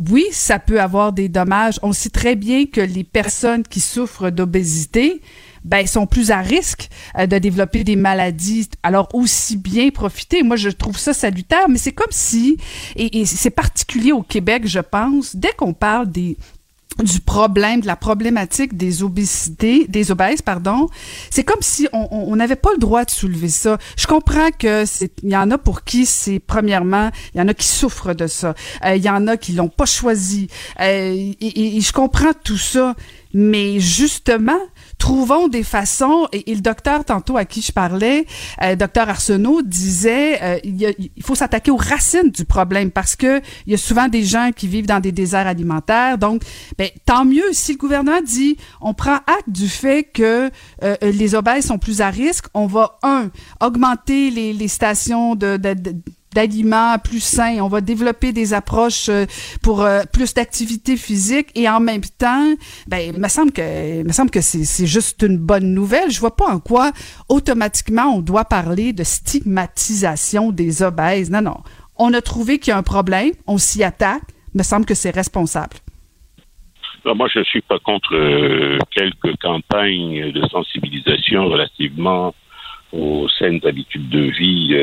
[0.10, 1.80] oui, ça peut avoir des dommages.
[1.84, 5.22] On sait très bien que les personnes qui souffrent d'obésité,
[5.66, 8.70] ben, sont plus à risque euh, de développer des maladies.
[8.84, 10.44] Alors, aussi bien profiter.
[10.44, 12.58] Moi, je trouve ça salutaire, mais c'est comme si,
[12.96, 16.38] et, c'est particulier au Québec, je pense, dès qu'on parle des,
[17.04, 20.88] du problème, de la problématique des obésités, des obèses, pardon,
[21.30, 23.78] c'est comme si on n'avait pas le droit de soulever ça.
[23.98, 24.86] Je comprends que
[25.24, 28.28] il y en a pour qui c'est premièrement, il y en a qui souffrent de
[28.28, 28.56] ça,
[28.86, 30.48] euh, il y en a qui l'ont pas choisi,
[30.80, 32.96] euh, et, je comprends tout ça,
[33.34, 34.60] mais justement,
[34.98, 38.26] trouvons des façons, et, le docteur tantôt à qui je parlais,
[38.64, 43.72] euh, docteur Arsenault, disait euh, il, faut s'attaquer aux racines du problème parce que il
[43.72, 46.18] y a souvent des gens qui vivent dans des déserts alimentaires.
[46.18, 46.42] Donc,
[46.78, 50.50] ben, tant mieux si le gouvernement dit on prend acte du fait que
[50.84, 53.30] euh, les obèses sont plus à risque, on va, un,
[53.62, 55.96] augmenter les, les stations de, de, de
[56.36, 59.26] d'aliments plus sains, on va développer des approches euh,
[59.64, 62.54] pour euh, plus d'activité physique et en même temps,
[62.88, 66.12] ben, il me semble que, me semble que c'est juste une bonne nouvelle.
[66.12, 66.92] Je vois pas en quoi
[67.30, 71.32] automatiquement on doit parler de stigmatisation des obèses.
[71.32, 71.58] Non, non.
[71.98, 74.24] On a trouvé qu'il y a un problème, on s'y attaque.
[74.54, 75.78] Me semble que c'est responsable.
[77.06, 82.34] moi, je ne suis pas contre euh, quelques campagnes de sensibilisation relativement
[82.92, 84.76] aux saines habitudes de vie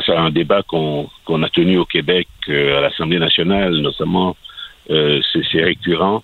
[0.00, 1.08] c'est un débat qu'on
[1.42, 4.36] a tenu au Québec euh, à l'Assemblée nationale, notamment.
[4.90, 6.22] Euh, c'est récurrent.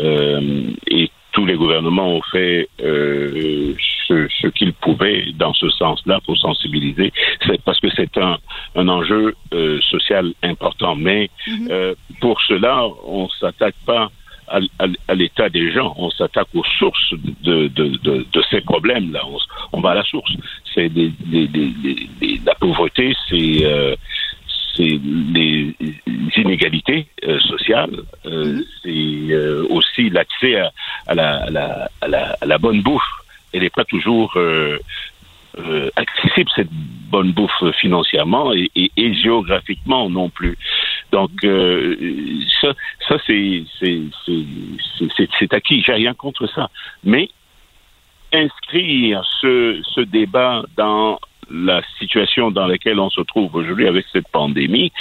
[0.00, 7.12] Euh, et tous les gouvernements ont fait ce, qu'ils pouvaient dans ce sens-là pour sensibiliser.
[7.46, 8.38] C'est parce que c'est un,
[8.74, 9.34] un enjeu
[9.90, 10.96] social important.
[10.96, 11.94] Mais mm-hmm.
[12.20, 14.10] pour cela, on s'attaque pas
[14.48, 19.22] à, l'état des gens, on s'attaque aux sources de, de, ces problèmes-là.
[19.72, 20.32] On, va à la source.
[20.74, 20.90] C'est
[22.44, 23.94] la pauvreté, c'est euh,
[24.76, 25.00] c'est
[25.32, 25.74] les
[26.36, 29.34] inégalités euh, sociales, euh, c'est
[29.70, 30.60] aussi l'accès
[31.06, 33.02] à, la, à, la, bonne bouffe.
[33.52, 34.36] Elle n'est pas toujours
[35.96, 40.58] accessible cette bonne bouffe financièrement et, et géographiquement non plus.
[41.12, 41.96] Donc euh,
[42.60, 42.72] ça,
[43.08, 45.82] ça c'est c'est acquis.
[45.86, 46.68] J'ai rien contre ça.
[47.04, 47.30] Mais
[48.32, 54.26] inscrire ce, ce débat dans la situation dans laquelle on se trouve aujourd'hui avec cette
[54.28, 54.92] pandémie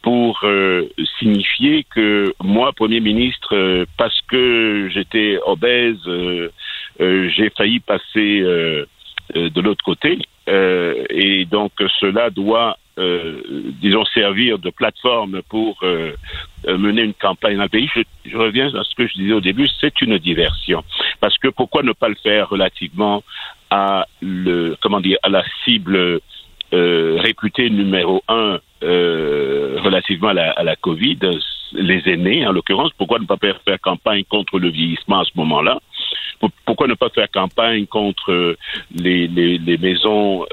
[0.00, 0.88] pour euh,
[1.18, 5.98] signifier que moi, Premier ministre, euh, parce que j'étais obèse,
[6.98, 8.40] j'ai failli passer
[9.34, 10.18] de l'autre côté.
[10.46, 12.89] et donc cela doit euh,
[13.80, 16.12] disons, servir de plateforme pour euh,
[16.66, 17.88] euh, mener une campagne dans le pays,
[18.24, 20.84] je, reviens à ce que je disais au début, c'est une diversion.
[21.20, 23.22] Parce que pourquoi ne pas le faire relativement
[23.70, 26.20] à le, comment dire, à la cible
[26.72, 31.18] réputée numéro un relativement à la, Covid,
[31.72, 35.80] les aînés en l'occurrence, pourquoi ne pas faire, campagne contre le vieillissement à ce moment-là?
[36.64, 38.56] Pourquoi ne pas faire campagne contre
[38.94, 40.46] les maisons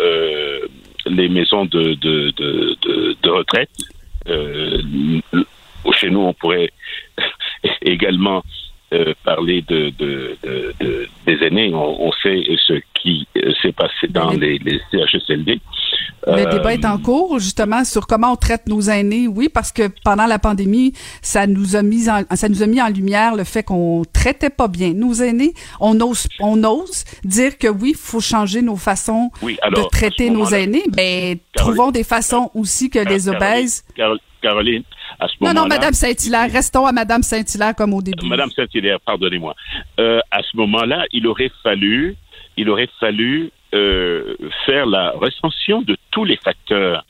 [1.10, 2.78] les maisons de, de, de,
[3.22, 3.70] de, retraite.
[4.28, 4.82] Euh,
[5.94, 6.72] chez nous, on pourrait
[7.82, 8.44] également
[8.94, 11.72] euh, parler de, de, de, des aînés.
[11.74, 15.60] On, sait ce qui euh, s'est passé dans les, les, CHSLD.
[16.28, 19.28] Le euh, débat est en cours, justement, sur comment on traite nos aînés.
[19.28, 22.82] Oui, parce que pendant la pandémie, ça nous a mis en, ça nous a mis
[22.82, 25.54] en lumière le fait qu'on traitait pas bien nos aînés.
[25.80, 30.48] On ose, on ose dire que oui, il faut changer nos façons de traiter nos
[30.48, 30.84] aînés.
[30.90, 33.84] Ben, trouvons des façons aussi que les obèses.
[34.42, 34.84] Caroline,
[35.20, 35.54] à ce moment-là.
[35.54, 38.28] Non, non, Madame Saint-Hilaire, restons à Madame Saint-Hilaire comme au début.
[38.28, 39.56] Madame Saint-Hilaire, pardonnez-moi.
[40.00, 42.16] Euh, à ce moment-là, il aurait fallu,
[42.56, 47.06] il aurait fallu euh, faire la recension de tous les facteurs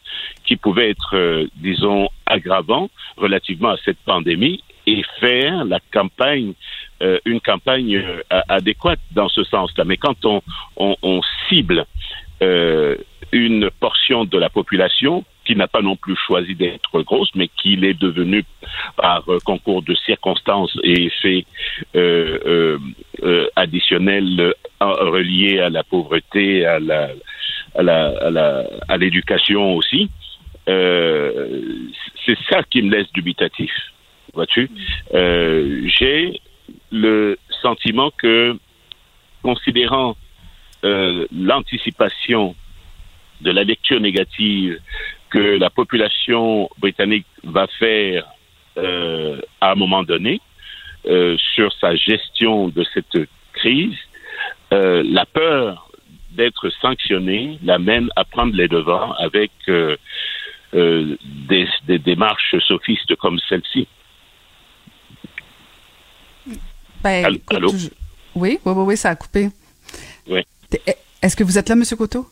[0.45, 6.53] qui pouvaient être, euh, disons, aggravants relativement à cette pandémie et faire la campagne,
[7.01, 8.03] euh, une campagne
[8.49, 9.85] adéquate dans ce sens-là.
[9.85, 11.85] Mais quand on, cible
[13.31, 17.77] une portion de la population qui n'a pas non plus choisi d'être grosse, mais qui
[17.77, 18.43] l'est devenue
[18.97, 21.45] par euh, concours de circonstances et effets
[21.95, 22.77] euh,
[23.23, 26.79] euh, additionnels reliés à la pauvreté, à
[28.97, 30.09] l'éducation aussi.
[30.65, 33.71] c'est ça qui me laisse dubitatif.
[34.33, 34.69] Vois-tu?
[35.13, 36.41] J'ai
[36.91, 38.57] le sentiment que,
[39.41, 40.17] considérant
[40.83, 42.53] l'anticipation
[43.41, 44.79] de la lecture négative
[45.29, 48.25] que la population britannique va faire
[48.77, 50.39] euh, à un moment donné
[51.05, 53.97] euh, sur sa gestion de cette crise,
[54.71, 55.89] euh, la peur
[56.31, 59.51] d'être sanctionné l'amène à prendre les devants avec
[60.73, 61.17] des,
[61.87, 63.87] des, démarches sophistes comme celle-ci.
[67.01, 67.71] Ben, Allô?
[68.35, 69.49] Oui, oui, oui, oui, ça a coupé.
[70.27, 70.41] Oui.
[71.23, 72.27] Est-ce que vous êtes là, Monsieur Coteau?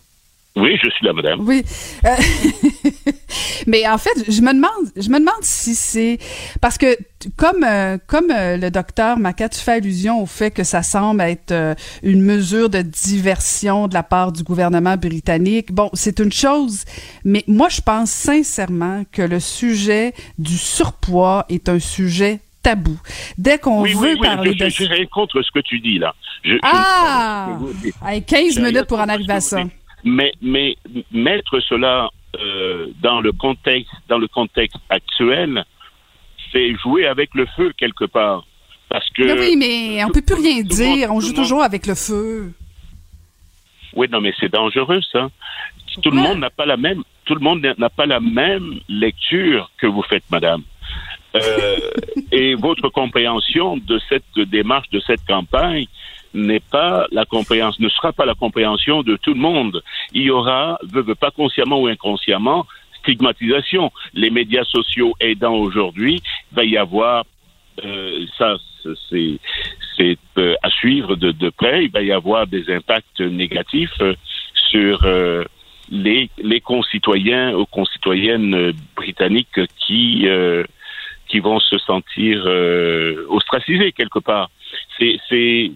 [0.55, 1.41] Oui, je suis là, madame.
[1.41, 1.63] Oui.
[2.05, 2.09] Euh,
[3.67, 6.17] mais en fait, je me demande, je me demande si c'est
[6.61, 6.97] parce que
[7.35, 11.21] comme euh, comme euh, le docteur Maca, tu fais allusion au fait que ça semble
[11.21, 15.73] être une mesure de diversion de la part du gouvernement britannique.
[15.73, 16.85] Bon, c'est une chose,
[17.25, 22.97] mais moi je pense sincèrement que le sujet du surpoids est un sujet tabou.
[23.37, 24.69] Dès qu'on veut parler je, de...
[24.69, 26.15] Je suis contre ce que tu dis, là.
[26.43, 27.49] Je, ah!
[28.25, 29.59] 15 minutes pour en arriver à ça.
[30.05, 30.75] Mais, mais
[31.11, 35.65] mettre cela euh, dans le contexte, dans le contexte actuel,
[36.51, 38.45] c'est jouer avec le feu quelque part.
[38.87, 39.39] Parce que.
[39.39, 41.11] oui, mais on peut plus rien dire.
[41.11, 42.53] on joue toujours avec le feu.
[43.95, 45.29] Oui, non, mais c'est dangereux, ça.
[46.01, 47.03] Tout le monde n'a pas la même.
[47.25, 50.61] Tout le monde n'a pas la même lecture que vous faites, madame.
[51.35, 51.77] Euh,
[52.31, 55.87] et votre compréhension de cette démarche, de cette campagne,
[56.35, 59.81] n'est pas la compréhension, ne sera pas la compréhension de tout le monde.
[60.13, 62.67] Il y aura, veut, pas consciemment ou inconsciemment,
[62.99, 63.91] stigmatisation.
[64.13, 66.21] Les médias sociaux aidant aujourd'hui,
[66.51, 67.25] va y avoir
[67.83, 68.55] euh, ça,
[69.09, 69.39] c'est
[69.97, 71.85] c'est euh, à suivre de, de, près.
[71.85, 74.15] Il va y avoir des impacts négatifs euh,
[74.69, 75.43] sur euh,
[75.89, 80.27] les, les concitoyens ou concitoyennes britanniques qui
[81.27, 82.45] qui vont se sentir
[83.29, 84.49] ostracisés quelque part.
[84.97, 85.71] C'est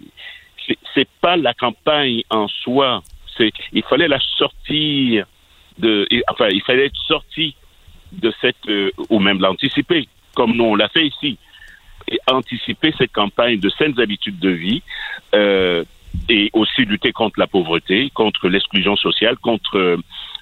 [0.94, 3.02] c'est pas la campagne en soi.
[3.36, 5.26] C'est il fallait la sortir
[5.78, 7.54] de, enfin il fallait être sorti
[8.12, 11.38] de cette euh, ou même l'anticiper comme nous on l'a fait ici.
[12.26, 14.82] anticiper cette campagne de saines habitudes de vie
[15.34, 15.84] euh,
[16.28, 19.98] et aussi lutter contre la pauvreté, contre l'exclusion sociale, contre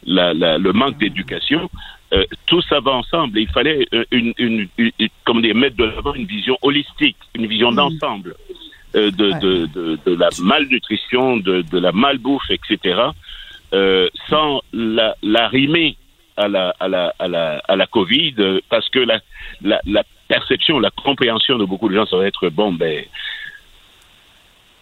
[0.07, 1.69] la, la, le manque d'éducation.
[2.15, 3.39] Euh, tout ça va ensemble.
[3.39, 4.91] Et il fallait euh, une, une, une,
[5.25, 8.55] comme dire, mettre de l'avant une vision holistique, une vision d'ensemble euh,
[8.95, 9.11] de, ouais.
[9.41, 13.01] de, de, de, la malnutrition, de, de la malbouffe, etc.,
[13.75, 15.97] euh, sans la, la rimer
[16.37, 19.21] à la, à la, à la, à la COVID, parce que la,
[19.63, 23.05] la, la perception, la compréhension de beaucoup de gens, ça va être bon, ben,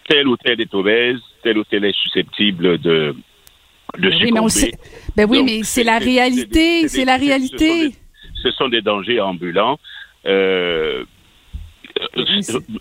[0.07, 3.15] tel ou tel est obèse, tel ou tel est susceptible de,
[3.97, 4.71] de oui, mais on sait...
[5.15, 7.67] ben oui, Donc, mais c'est la réalité, c'est la réalité.
[7.67, 9.79] Ce sont, des, ce sont des dangers ambulants.
[10.25, 11.03] Euh,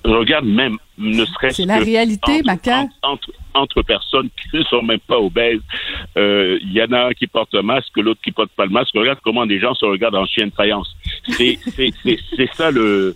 [0.04, 2.42] regarde même, ne serait-ce C'est la réalité.
[2.48, 5.60] Entre, entre, entre, personnes qui ne sont même pas obèses,
[6.16, 8.70] il euh, y en a un qui porte un masque, l'autre qui porte pas le
[8.70, 8.92] masque.
[8.94, 10.94] Regarde comment les gens se regardent en chien de faïence.
[11.28, 11.58] C'est
[12.54, 13.14] ça le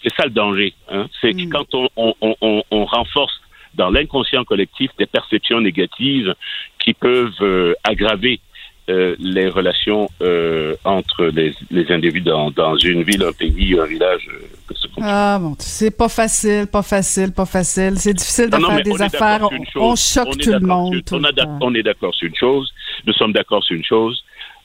[0.00, 0.74] c'est ça le danger.
[0.88, 1.08] Hein?
[1.20, 1.50] C'est mm.
[1.50, 3.40] quand on, on, on, on renforce
[3.74, 6.34] dans l'inconscient collectif des perceptions négatives
[6.78, 8.40] qui peuvent euh, aggraver
[8.88, 13.84] euh, les relations euh, entre les, les individus dans, dans, une ville, un pays, un
[13.84, 14.26] village.
[14.32, 17.98] Euh, ah bon, c'est pas facile, pas facile, pas facile.
[17.98, 19.48] C'est difficile de non, faire non, des affaires.
[19.76, 21.04] On, on, choque on tout le monde.
[21.04, 22.72] Tout on, on, est d'accord sur une chose.
[23.06, 24.24] Nous sommes d'accord sur une chose.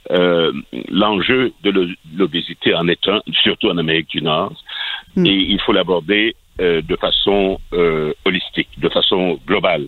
[0.09, 4.53] L'enjeu de l'obésité en est un, surtout en Amérique du Nord,
[5.17, 5.25] hmm.
[5.25, 7.59] et il faut l'aborder de façon
[8.23, 9.87] holistique, de façon globale,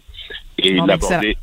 [0.57, 1.37] et l'aborder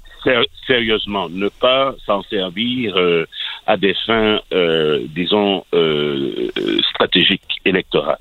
[0.67, 3.27] sérieusement, ne pas s'en servir euh,
[3.67, 6.49] à des fins, euh, disons, euh,
[6.91, 8.19] stratégiques électorales.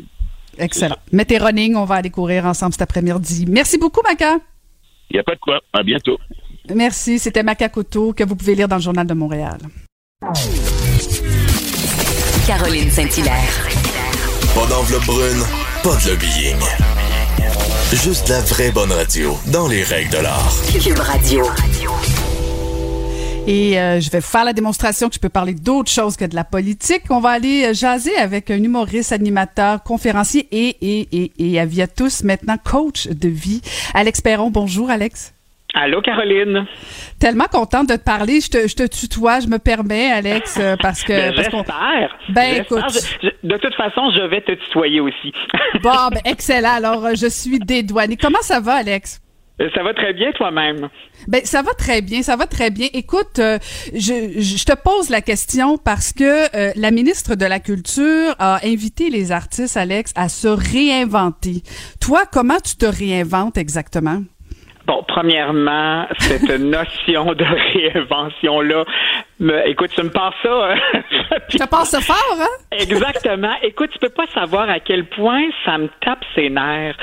[0.58, 0.98] Excellent.
[1.12, 3.46] Mettez running, on va aller courir ensemble cet après-midi.
[3.48, 4.38] Merci beaucoup, Maca.
[5.10, 5.60] Il n'y a pas de quoi.
[5.74, 6.18] À bientôt.
[6.74, 7.20] Merci.
[7.20, 9.58] C'était Maca Couteau que vous pouvez lire dans le Journal de Montréal.
[12.46, 13.68] Caroline Saint-Hilaire.
[14.54, 15.44] Pas d'enveloppe brune,
[15.84, 16.91] pas de lobbying.
[17.94, 20.54] Juste la vraie bonne radio, dans les règles de l'art.
[20.82, 21.46] Cube Radio.
[23.48, 26.36] Et euh, je vais faire la démonstration que je peux parler d'autre chose que de
[26.36, 27.04] la politique.
[27.10, 31.66] On va aller euh, jaser avec un humoriste, animateur, conférencier et, et, et, et à
[31.66, 33.62] via tous maintenant coach de vie.
[33.94, 35.34] Alex Perron, bonjour Alex.
[35.74, 36.66] Allô, Caroline?
[37.20, 38.42] Tellement contente de te parler.
[38.42, 41.14] Je te, je te tutoie, je me permets, Alex, euh, parce que.
[41.14, 42.18] ben, J'espère.
[42.30, 42.84] Ben, écoute.
[42.90, 45.34] Je, je, de toute façon, je vais te tutoyer aussi.
[45.82, 46.76] bon, ben, excellent.
[46.76, 48.18] Alors, euh, je suis dédouanée.
[48.18, 49.22] Comment ça va, Alex?
[49.62, 50.90] Euh, ça va très bien toi-même?
[51.28, 52.88] Ben ça va très bien, ça va très bien.
[52.94, 53.60] Écoute, euh,
[53.94, 58.60] je, je, te pose la question parce que euh, la ministre de la Culture a
[58.66, 61.62] invité les artistes, Alex, à se réinventer.
[62.00, 64.22] Toi, comment tu te réinventes exactement?
[64.92, 68.84] Bon, premièrement, cette notion de réinvention-là,
[69.42, 70.76] me, écoute, tu me passes ça.
[71.50, 72.46] Tu passes ça fort, hein?
[72.72, 73.54] Exactement.
[73.62, 76.96] Écoute, tu peux pas savoir à quel point ça me tape ses nerfs.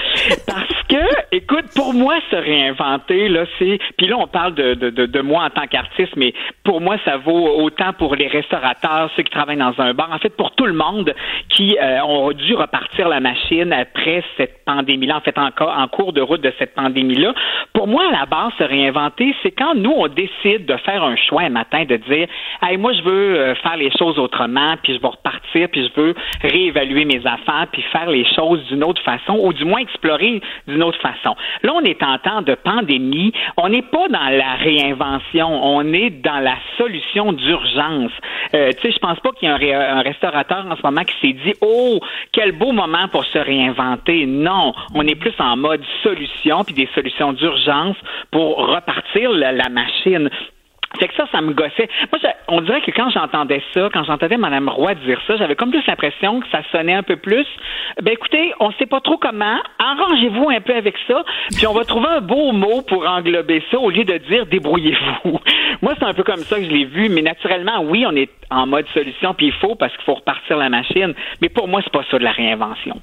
[0.46, 3.78] Parce que, écoute, pour moi, se réinventer, là, c'est.
[3.96, 6.32] Puis là, on parle de, de, de, de moi en tant qu'artiste, mais
[6.64, 10.18] pour moi, ça vaut autant pour les restaurateurs, ceux qui travaillent dans un bar, en
[10.18, 11.14] fait, pour tout le monde
[11.48, 16.12] qui euh, ont dû repartir la machine après cette pandémie-là, en fait, en, en cours
[16.12, 17.34] de route de cette pandémie-là.
[17.72, 21.16] Pour moi, à la base, se réinventer, c'est quand nous, on décide de faire un
[21.16, 22.27] choix un matin, de dire
[22.62, 26.00] hey, moi, je veux euh, faire les choses autrement, puis je veux repartir, puis je
[26.00, 30.40] veux réévaluer mes affaires, puis faire les choses d'une autre façon, ou du moins explorer
[30.66, 31.36] d'une autre façon.
[31.62, 33.32] Là, on est en temps de pandémie.
[33.56, 38.12] On n'est pas dans la réinvention, on est dans la solution d'urgence.
[38.54, 41.02] Euh, tu sais, je pense pas qu'il y ait un, un, restaurateur en ce moment
[41.04, 42.00] qui s'est dit, oh,
[42.32, 44.26] quel beau moment pour se réinventer.
[44.26, 47.96] Non, on est plus en mode solution, puis des solutions d'urgence
[48.30, 50.30] pour repartir la machine.
[50.98, 51.88] Fait que ça, ça me gossait.
[52.12, 55.70] Moi, on dirait que quand j'entendais ça, quand j'entendais Mme Roy dire ça, j'avais comme
[55.70, 57.46] plus l'impression que ça sonnait un peu plus.
[58.02, 59.58] Ben écoutez, on sait pas trop comment.
[59.78, 61.24] Arrangez-vous un peu avec ça,
[61.56, 65.38] puis on va trouver un beau mot pour englober ça au lieu de dire débrouillez-vous.
[65.82, 68.30] Moi, c'est un peu comme ça que je l'ai vu, mais naturellement, oui, on est
[68.50, 71.14] en mode solution, puis il faut parce qu'il faut repartir la machine.
[71.40, 73.00] Mais pour moi, c'est pas ça de la réinvention.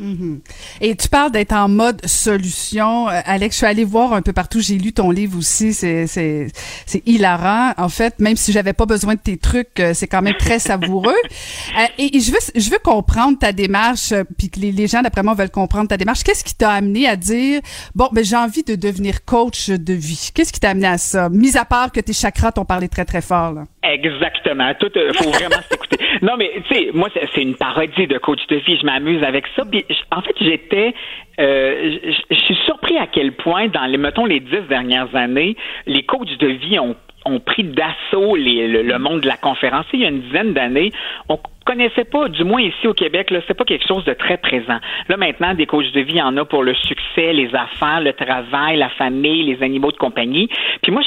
[0.00, 0.38] Mm-hmm.
[0.80, 3.08] Et tu parles d'être en mode solution.
[3.08, 4.60] Euh, Alex, je suis allée voir un peu partout.
[4.60, 5.72] J'ai lu ton livre aussi.
[5.72, 6.48] C'est, c'est,
[6.86, 7.72] c'est hilarant.
[7.76, 10.58] En fait, même si j'avais pas besoin de tes trucs, euh, c'est quand même très
[10.58, 11.14] savoureux.
[11.78, 14.86] euh, et, et, je veux, je veux comprendre ta démarche, euh, puis que les, les
[14.86, 16.22] gens, d'après moi, veulent comprendre ta démarche.
[16.22, 17.60] Qu'est-ce qui t'a amené à dire,
[17.94, 20.30] bon, ben, j'ai envie de devenir coach de vie?
[20.34, 21.28] Qu'est-ce qui t'a amené à ça?
[21.28, 23.64] Mis à part que tes chakras t'ont parlé très, très fort, là.
[23.82, 24.72] Exactement.
[24.80, 25.98] Tout, faut vraiment s'écouter.
[26.22, 28.76] Non, mais, tu sais, moi, c'est une parodie de coach de vie.
[28.80, 29.64] Je m'amuse avec ça.
[29.64, 30.94] Puis, en fait, j'étais,
[31.40, 31.98] euh,
[32.30, 35.56] je suis surpris à quel point, dans les, mettons, les dix dernières années,
[35.86, 36.96] les coachs de vie ont
[37.26, 39.86] ont pris d'assaut le, monde de la conférence.
[39.92, 40.92] Il y a une dizaine d'années,
[41.28, 44.38] on connaissait pas, du moins ici au Québec, là, c'est pas quelque chose de très
[44.38, 44.78] présent.
[45.08, 48.00] Là, maintenant, des coachs de vie, il y en a pour le succès, les affaires,
[48.00, 50.48] le travail, la famille, les animaux de compagnie.
[50.82, 51.02] Puis moi,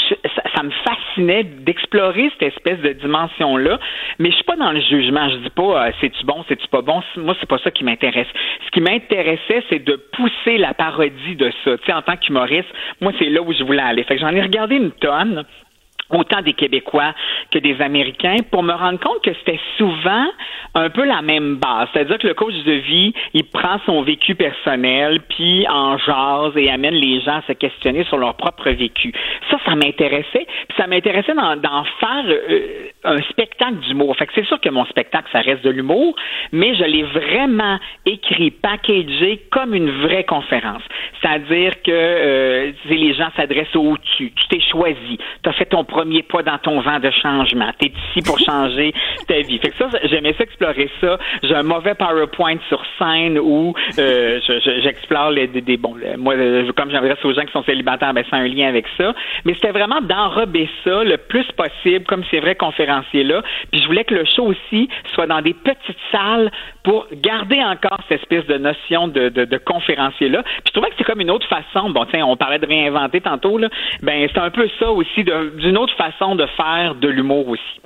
[0.54, 3.80] ça, me fascinait d'explorer cette espèce de dimension-là,
[4.20, 5.30] mais je suis pas dans le jugement.
[5.30, 7.02] Je dis pas, euh, c'est-tu bon, c'est-tu pas bon?
[7.16, 8.28] Moi, c'est pas ça qui m'intéresse.
[8.66, 11.78] Ce qui m'intéressait, c'est de pousser la parodie de ça.
[11.78, 12.68] Tu sais, en tant qu'humoriste,
[13.00, 14.04] moi, c'est là où je voulais aller.
[14.04, 15.46] Fait que j'en ai regardé une tonne
[16.10, 17.14] autant des Québécois
[17.52, 20.26] que des Américains pour me rendre compte que c'était souvent
[20.76, 21.88] un peu la même base.
[21.94, 26.70] C'est-à-dire que le coach de vie, il prend son vécu personnel, puis en jase et
[26.70, 29.14] amène les gens à se questionner sur leur propre vécu.
[29.50, 30.46] Ça, ça m'intéressait.
[30.68, 34.16] Puis ça m'intéressait d'en faire euh, un spectacle d'humour.
[34.18, 36.16] Fait que c'est sûr que mon spectacle, ça reste de l'humour,
[36.52, 40.84] mais je l'ai vraiment écrit, packagé comme une vraie conférence.
[41.22, 44.32] C'est-à-dire que euh, les gens s'adressent au-dessus.
[44.36, 45.18] Tu t'es choisi.
[45.44, 47.72] Tu fait ton premier pas dans ton vent de changement.
[47.80, 48.94] Tu es ici pour changer
[49.28, 49.60] ta vie.
[49.60, 51.18] Fait que ça, j'aimais ça explorer ça.
[51.44, 54.40] J'ai un mauvais PowerPoint sur scène où euh,
[54.82, 56.36] j'explore les, des, bon, moi,
[56.76, 59.14] comme j'adresse aux gens qui sont célibataires, ben c'est un lien avec ça.
[59.46, 63.42] Mais c'était vraiment d'enrober ça le plus possible, comme ces vrais conférenciers-là.
[63.72, 66.50] Puis je voulais que le show aussi soit dans des petites salles
[66.84, 70.44] pour garder encore cette espèce de notion de, de, de conférencier-là.
[70.44, 71.90] Puis je trouvais que c'est comme une autre façon.
[71.90, 73.68] Bon, tiens, on parlait de réinventer tantôt, là.
[74.02, 77.82] Ben, c'est un peu ça aussi, d'une autre façon de faire de l'humour aussi.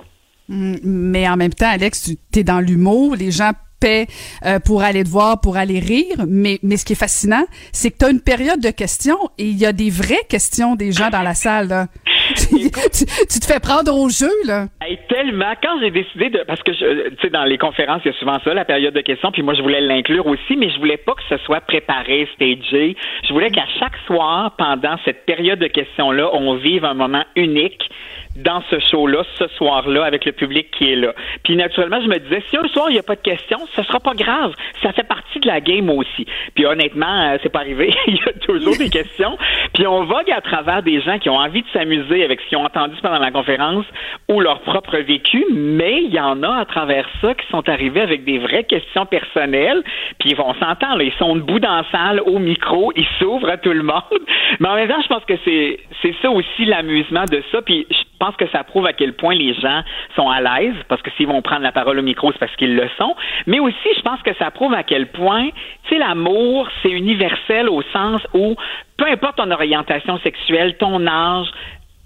[0.48, 3.52] Mm, mais en même temps, Alex, tu es dans l'humour, les gens
[3.84, 7.90] euh, pour aller te voir, pour aller rire, mais, mais ce qui est fascinant, c'est
[7.90, 10.92] que tu as une période de questions et il y a des vraies questions des
[10.92, 11.68] gens dans la salle.
[11.68, 11.86] Là.
[12.36, 14.66] tu, te fais prendre au jeu, là.
[15.08, 15.52] tellement.
[15.62, 16.44] Quand j'ai décidé de.
[16.46, 19.00] Parce que, tu sais, dans les conférences, il y a souvent ça, la période de
[19.00, 22.28] questions, puis moi, je voulais l'inclure aussi, mais je voulais pas que ce soit préparé,
[22.34, 22.96] stagé.
[23.28, 27.90] Je voulais qu'à chaque soir, pendant cette période de questions-là, on vive un moment unique
[28.36, 31.12] dans ce show-là, ce soir-là, avec le public qui est là.
[31.44, 33.82] Puis naturellement, je me disais, si un soir il n'y a pas de questions, ce
[33.82, 34.54] sera pas grave.
[34.82, 36.26] Ça fait partie de la game aussi.
[36.54, 37.92] Puis honnêtement, euh, c'est pas arrivé.
[38.06, 39.36] il y a toujours des questions.
[39.72, 42.58] Puis on vogue à travers des gens qui ont envie de s'amuser avec ce qu'ils
[42.58, 43.86] ont entendu pendant la conférence
[44.28, 48.00] ou leur propre vécu, mais il y en a à travers ça qui sont arrivés
[48.00, 49.82] avec des vraies questions personnelles.
[50.18, 51.02] Puis ils vont s'entendre.
[51.02, 54.02] Ils sont debout dans la salle, au micro, ils s'ouvrent à tout le monde.
[54.60, 57.62] Mais en même temps, je pense que c'est ça aussi l'amusement de ça.
[57.62, 57.86] Puis
[58.24, 59.82] pense que ça prouve à quel point les gens
[60.16, 62.74] sont à l'aise, parce que s'ils vont prendre la parole au micro, c'est parce qu'ils
[62.74, 63.14] le sont.
[63.46, 65.48] Mais aussi, je pense que ça prouve à quel point,
[65.84, 68.56] tu sais, l'amour, c'est universel au sens où,
[68.96, 71.48] peu importe ton orientation sexuelle, ton âge,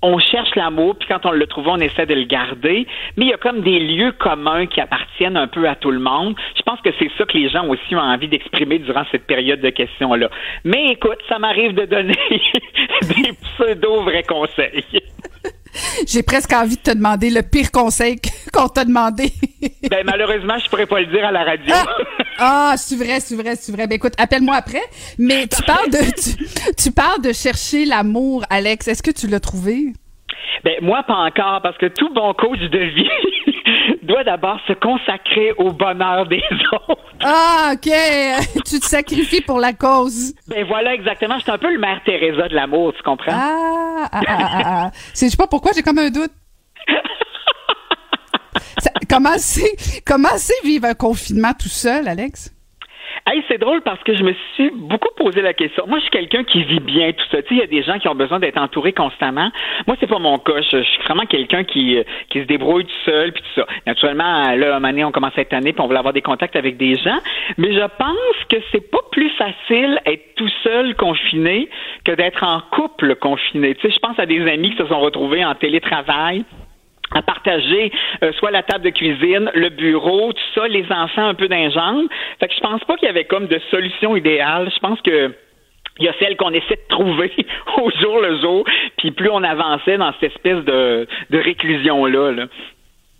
[0.02, 2.86] on cherche l'amour, puis quand on le trouve, on essaie de le garder.
[3.16, 5.98] Mais il y a comme des lieux communs qui appartiennent un peu à tout le
[5.98, 6.34] monde.
[6.56, 9.60] Je pense que c'est ça que les gens aussi ont envie d'exprimer durant cette période
[9.60, 10.30] de questions-là.
[10.64, 12.14] Mais écoute, ça m'arrive de donner
[13.02, 14.84] des pseudo vrais conseils.
[16.06, 18.16] J'ai presque envie de te demander le pire conseil
[18.52, 19.32] qu'on t'a demandé.
[19.90, 21.74] ben malheureusement, je pourrais pas le dire à la radio.
[21.74, 21.96] ah,
[22.38, 23.86] ah c'est vrai, c'est vrai, c'est vrai.
[23.86, 24.82] Ben écoute, appelle-moi après.
[25.18, 28.88] Mais tu parles de tu, parles de chercher l'amour, Alex.
[28.88, 29.92] Est-ce que tu l'as trouvé?
[30.64, 33.08] Ben moi pas encore parce que tout bon coach de vie
[34.08, 36.42] doit d'abord se consacrer au bonheur des
[36.88, 36.98] autres.
[37.22, 37.90] Ah, OK.
[38.66, 40.34] tu te sacrifies pour la cause.
[40.48, 41.36] Ben voilà, exactement.
[41.36, 43.32] Je suis un peu le mère Teresa de l'amour, tu comprends?
[43.32, 44.62] Ah, ah, ah, ah.
[44.64, 44.90] ah.
[45.14, 46.32] Je sais pas pourquoi, j'ai comme un doute.
[49.10, 52.52] comment c'est comment c'est vivre un confinement tout seul, Alex?
[53.26, 55.86] Hey, c'est drôle parce que je me suis beaucoup posé la question.
[55.86, 57.42] Moi, je suis quelqu'un qui vit bien tout ça.
[57.42, 59.50] Tu sais, il y a des gens qui ont besoin d'être entourés constamment.
[59.86, 60.60] Moi, c'est pas mon cas.
[60.62, 61.98] Je, suis vraiment quelqu'un qui,
[62.30, 63.66] qui se débrouille tout seul puis tout ça.
[63.86, 66.56] Naturellement, là, à un moment on commence cette année puis on veut avoir des contacts
[66.56, 67.18] avec des gens.
[67.56, 71.68] Mais je pense que c'est pas plus facile être tout seul confiné
[72.04, 73.74] que d'être en couple confiné.
[73.74, 76.44] Tu sais, je pense à des amis qui se sont retrouvés en télétravail
[77.14, 81.34] à partager euh, soit la table de cuisine, le bureau, tout ça, les enfants un
[81.34, 81.68] peu d'ingénieur.
[82.40, 84.70] Fait que je pense pas qu'il y avait comme de solution idéale.
[84.74, 85.34] Je pense que
[86.00, 87.32] il y a celle qu'on essaie de trouver
[87.78, 88.64] au jour le jour,
[88.98, 92.32] puis plus on avançait dans cette espèce de, de réclusion-là.
[92.32, 92.46] Là.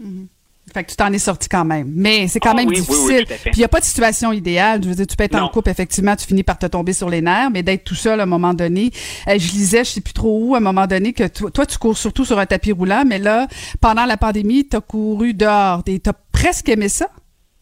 [0.01, 0.27] Mm-hmm.
[0.73, 1.93] Fait que tu t'en es sorti quand même.
[1.95, 3.25] Mais c'est quand ah même difficile.
[3.27, 4.83] puis il n'y a pas de situation idéale.
[4.83, 7.09] Je veux dire, tu peux être en couple, effectivement, tu finis par te tomber sur
[7.09, 8.91] les nerfs, mais d'être tout seul à un moment donné.
[9.29, 11.79] Euh, je lisais, je sais plus trop où, à un moment donné, que toi, tu
[11.79, 13.47] cours surtout sur un tapis roulant, mais là,
[13.81, 15.83] pendant la pandémie, tu as couru dehors.
[15.85, 17.09] Tu as presque aimé ça?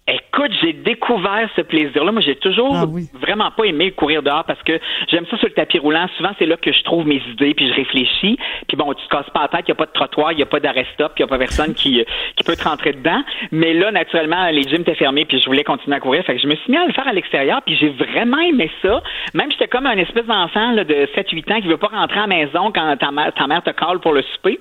[0.08, 2.12] Écoute, j'ai découvert ce plaisir-là.
[2.12, 2.84] Moi, j'ai toujours Ah
[3.20, 4.78] vraiment pas aimé courir dehors parce que
[5.08, 6.06] j'aime ça sur le tapis roulant.
[6.16, 8.38] Souvent, c'est là que je trouve mes idées, puis je réfléchis.
[8.68, 10.36] Puis bon, tu te casses pas la tête, il n'y a pas de trottoir, il
[10.36, 12.04] n'y a pas d'arrêt stop, il n'y a pas personne qui,
[12.36, 13.20] qui peut te rentrer dedans.
[13.50, 16.24] Mais là, naturellement, les gyms étaient fermés, puis je voulais continuer à courir.
[16.24, 18.70] Fait que je me suis mis à le faire à l'extérieur, puis j'ai vraiment aimé
[18.82, 19.02] ça.
[19.34, 22.26] Même j'étais comme un espèce d'enfant là, de 7-8 ans qui veut pas rentrer à
[22.28, 24.60] la maison quand ta mère, ta mère te call pour le souper.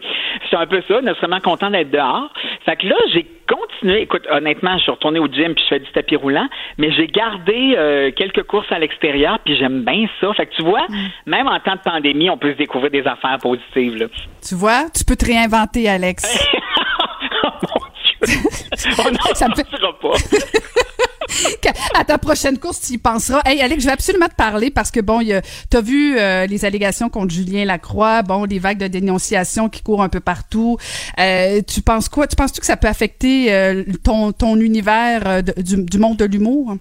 [0.49, 2.31] C'est un peu ça, naturellement content d'être dehors.
[2.65, 4.01] Fait que là, j'ai continué.
[4.01, 6.47] Écoute, honnêtement, je suis retourné au gym puis je fais du tapis roulant,
[6.77, 10.33] mais j'ai gardé euh, quelques courses à l'extérieur puis j'aime bien ça.
[10.33, 10.85] Fait que tu vois,
[11.25, 13.97] même en temps de pandémie, on peut se découvrir des affaires positives.
[13.97, 14.05] Là.
[14.47, 16.23] Tu vois, tu peux te réinventer, Alex.
[18.99, 19.63] On n'en fait-
[20.01, 21.69] pas.
[21.99, 23.41] à ta prochaine course, tu y penseras.
[23.45, 26.65] Hey, Alex, je vais absolument te parler parce que, bon, tu as vu euh, les
[26.65, 30.77] allégations contre Julien Lacroix, bon, les vagues de dénonciation qui courent un peu partout.
[31.19, 32.27] Euh, tu penses quoi?
[32.27, 36.25] Tu penses-tu que ça peut affecter euh, ton, ton univers de- du, du monde de
[36.25, 36.77] l'humour?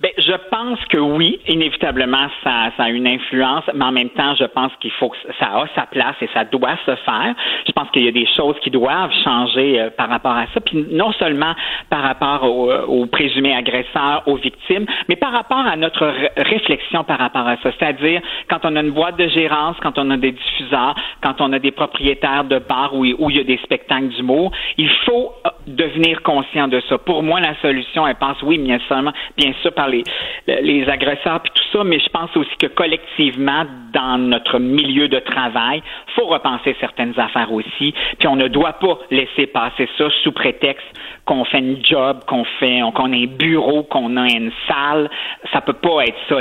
[0.00, 4.34] Ben, je pense que oui, inévitablement, ça, ça a une influence, mais en même temps,
[4.34, 7.34] je pense qu'il faut que ça a sa place et ça doit se faire.
[7.66, 10.60] Je pense qu'il y a des choses qui doivent changer euh, par rapport à ça,
[10.60, 11.54] puis non seulement
[11.90, 16.32] par rapport aux, euh, aux présumés agresseurs, aux victimes, mais par rapport à notre ré-
[16.36, 17.70] réflexion par rapport à ça.
[17.78, 21.52] C'est-à-dire, quand on a une boîte de gérance, quand on a des diffuseurs, quand on
[21.52, 25.50] a des propriétaires de bars où, il y a des spectacles d'humour, il faut euh,
[25.68, 26.98] devenir conscient de ça.
[26.98, 30.04] Pour moi, la solution, elle passe, oui, bien seulement, bien sûr, les,
[30.46, 35.18] les agresseurs puis tout ça, mais je pense aussi que collectivement, dans notre milieu de
[35.18, 35.82] travail,
[36.14, 37.94] faut repenser certaines affaires aussi.
[38.18, 40.86] Puis on ne doit pas laisser passer ça sous prétexte
[41.24, 45.08] qu'on fait une job, qu'on fait, qu'on a un bureau, qu'on a une salle.
[45.52, 46.36] Ça peut pas être ça.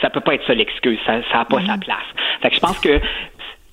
[0.00, 0.98] Ça peut pas être ça l'excuse.
[1.06, 2.06] Ça, ça a pas sa place.
[2.42, 3.00] Fait que je pense que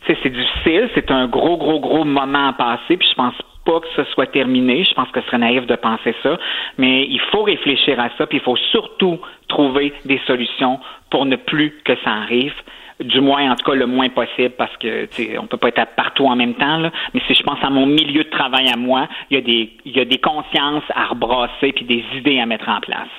[0.08, 3.36] c'est difficile, c'est un gros, gros, gros moment à passer, puis je pense
[3.66, 4.84] pas que ce soit terminé.
[4.84, 6.38] Je pense que ce serait naïf de penser ça.
[6.78, 11.36] Mais il faut réfléchir à ça, puis il faut surtout trouver des solutions pour ne
[11.36, 12.54] plus que ça arrive.
[13.00, 15.08] Du moins, en tout cas, le moins possible, parce que
[15.40, 16.78] on peut pas être partout en même temps.
[16.78, 16.92] Là.
[17.14, 19.72] Mais si je pense à mon milieu de travail à moi, il y a des,
[19.86, 23.10] il y a des consciences à rebrasser puis des idées à mettre en place.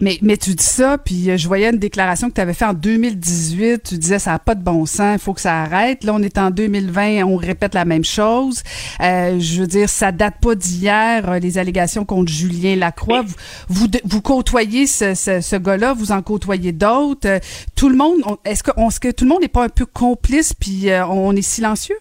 [0.00, 2.68] Mais, mais tu dis ça, puis euh, je voyais une déclaration que tu avais faite
[2.68, 3.82] en 2018.
[3.82, 6.04] Tu disais ça n'a pas de bon sens, il faut que ça arrête.
[6.04, 8.62] Là, on est en 2020, on répète la même chose.
[9.00, 13.22] Euh, je veux dire, ça date pas d'hier, euh, les allégations contre Julien Lacroix.
[13.22, 13.34] Vous,
[13.68, 17.28] vous, vous côtoyez ce, ce, ce gars-là, vous en côtoyez d'autres.
[17.28, 17.38] Euh,
[17.74, 19.68] tout le monde, on- est-ce que, on- est-ce que tout le monde n'est pas un
[19.68, 21.98] peu complice, puis euh, on est silencieux?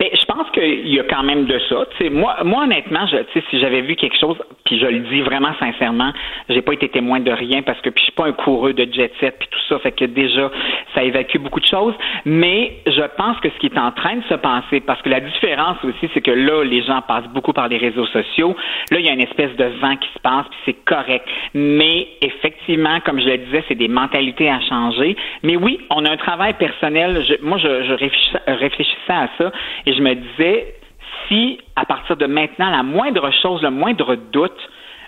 [0.00, 1.84] Mais pense qu'il y a quand même de ça.
[2.10, 3.16] Moi, honnêtement, je,
[3.50, 6.12] si j'avais vu quelque chose, puis je le dis vraiment sincèrement,
[6.48, 8.86] j'ai pas été témoin de rien parce que puis je suis pas un coureux de
[8.92, 10.50] jet set puis tout ça, fait que déjà
[10.94, 11.94] ça évacue beaucoup de choses.
[12.24, 15.20] Mais je pense que ce qui est en train de se passer, parce que la
[15.20, 18.54] différence aussi, c'est que là, les gens passent beaucoup par les réseaux sociaux.
[18.90, 21.26] Là, il y a une espèce de vent qui se passe, puis c'est correct.
[21.54, 25.16] Mais effectivement, comme je le disais, c'est des mentalités à changer.
[25.42, 27.24] Mais oui, on a un travail personnel.
[27.28, 29.50] Je- moi, je, je réfléchissais, à ça
[29.86, 30.74] et je me disais,
[31.28, 34.58] si à partir de maintenant, la moindre chose, le moindre doute,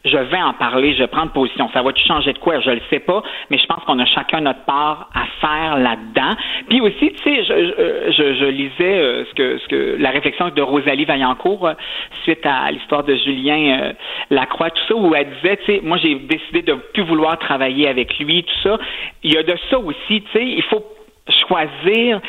[0.05, 1.69] je vais en parler, je vais prendre position.
[1.75, 2.61] Ça va-tu changer de quoi?
[2.61, 6.37] Je le sais pas, mais je pense qu'on a chacun notre part à faire là-dedans.
[6.69, 11.05] Puis aussi, tu sais, je, lisais euh, ce que, ce que la réflexion de Rosalie
[11.05, 11.75] Vaillancourt euh,
[12.23, 13.93] suite à l'histoire de Julien euh,
[14.31, 17.89] Lacroix, tout ça, où elle disait, tu sais, moi j'ai décidé de plus vouloir travailler
[17.89, 18.79] avec lui, tout ça.
[19.23, 20.83] Il y a de ça aussi, tu sais, il faut
[21.31, 22.21] choisir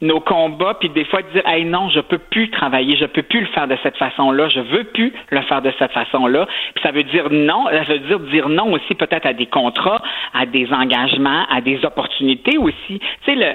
[0.00, 3.40] nos combats puis des fois dire hey non je peux plus travailler je peux plus
[3.40, 6.46] le faire de cette façon là je veux plus le faire de cette façon là
[6.74, 10.02] puis ça veut dire non ça veut dire dire non aussi peut-être à des contrats
[10.34, 13.54] à des engagements à des opportunités aussi tu sais le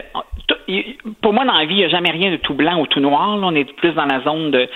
[1.22, 3.00] pour moi dans la vie il n'y a jamais rien de tout blanc ou tout
[3.00, 3.48] noir là.
[3.48, 4.68] on est plus dans la zone de,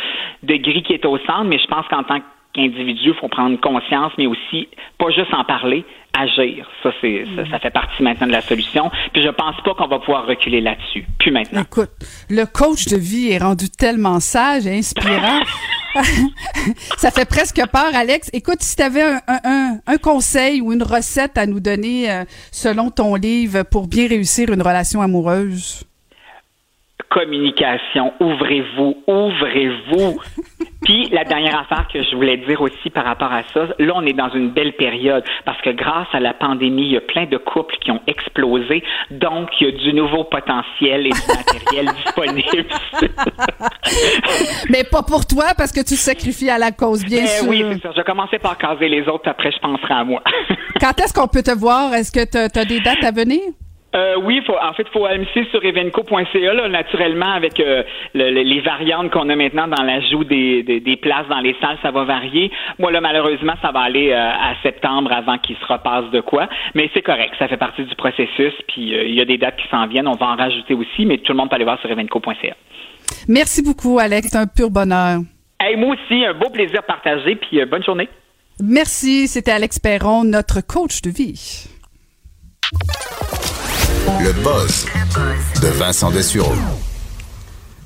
[0.43, 3.59] de gris qui est au centre mais je pense qu'en tant qu'individu il faut prendre
[3.59, 4.67] conscience mais aussi
[4.97, 5.85] pas juste en parler
[6.17, 6.67] agir.
[6.83, 8.89] Ça, c'est, ça, ça fait partie maintenant de la solution.
[9.13, 11.05] Puis je pense pas qu'on va pouvoir reculer là-dessus.
[11.19, 11.61] Plus maintenant.
[11.61, 11.91] Écoute,
[12.29, 15.39] le coach de vie est rendu tellement sage et inspirant.
[16.97, 18.29] ça fait presque peur, Alex.
[18.33, 22.11] Écoute, si tu avais un, un- un- un conseil ou une recette à nous donner
[22.11, 25.83] euh, selon ton livre pour bien réussir une relation amoureuse?
[27.09, 30.19] Communication, ouvrez-vous, ouvrez-vous.
[30.83, 34.05] Puis la dernière affaire que je voulais dire aussi par rapport à ça, là on
[34.05, 37.25] est dans une belle période parce que grâce à la pandémie, il y a plein
[37.25, 38.81] de couples qui ont explosé,
[39.11, 42.65] donc il y a du nouveau potentiel et du matériel disponible.
[44.69, 47.49] Mais pas pour toi parce que tu te sacrifies à la cause, bien Eh sûr.
[47.49, 47.89] oui, c'est ça.
[47.91, 50.21] Je vais commencer par caser les autres, après je penserai à moi.
[50.79, 51.93] Quand est-ce qu'on peut te voir?
[51.93, 53.41] Est-ce que tu as, des dates à venir?
[53.95, 57.81] Euh, oui, faut, en fait, il faut aller sur evenco.ca, là, naturellement, avec euh,
[58.13, 61.55] le- le- les variantes qu'on a maintenant dans l'ajout des, des, des places dans les
[61.59, 62.51] salles, ça va varier.
[62.77, 66.47] Moi, là, malheureusement, ça va aller euh, à septembre avant qu'il se repasse de quoi.
[66.75, 68.53] Mais c'est correct, ça fait partie du processus.
[68.67, 71.17] Puis il y a des dates qui s'en viennent, on va en rajouter aussi, mais
[71.17, 72.55] tout le monde peut aller voir sur evenco.ca.
[73.27, 74.27] Merci beaucoup, Alex.
[74.29, 75.21] C'est un pur bonheur.
[75.59, 78.07] Hey, moi aussi, un beau plaisir partagé, puis bonne journée.
[78.61, 79.27] Merci.
[79.27, 81.65] C'était Alex Perron, notre coach de vie.
[84.07, 84.85] Le buzz
[85.61, 86.53] de Vincent Dessureau.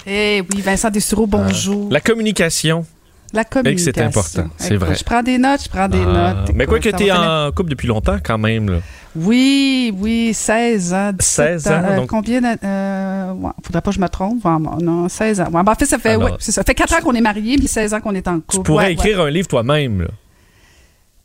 [0.06, 1.90] Eh oui, Vincent Dessureau, bonjour.
[1.92, 2.86] La communication.
[3.34, 3.92] La que communication.
[3.96, 4.94] c'est important, c'est vrai.
[4.96, 6.52] Je prends des notes, je prends des Ah, notes.
[6.54, 8.70] mais quoi que tu es en couple depuis longtemps quand même.
[8.70, 8.78] Là.
[9.16, 11.12] Oui, oui, 16 ans.
[11.18, 12.48] 17 16 ans, Euh, donc- Combien de...
[12.64, 14.46] Euh, ouais, faudrait pas que je me trompe.
[14.46, 14.52] Ouais,
[14.84, 15.46] non, 16 ans.
[15.46, 16.64] Ouais, ben, en fait, ça fait, Alors, ouais, c'est ça.
[16.64, 18.54] Fait 4 ans qu'on est mariés, mais 16 ans qu'on est en couple.
[18.58, 19.26] Tu pourrais Ouais, écrire ouais.
[19.28, 20.08] un livre toi-même.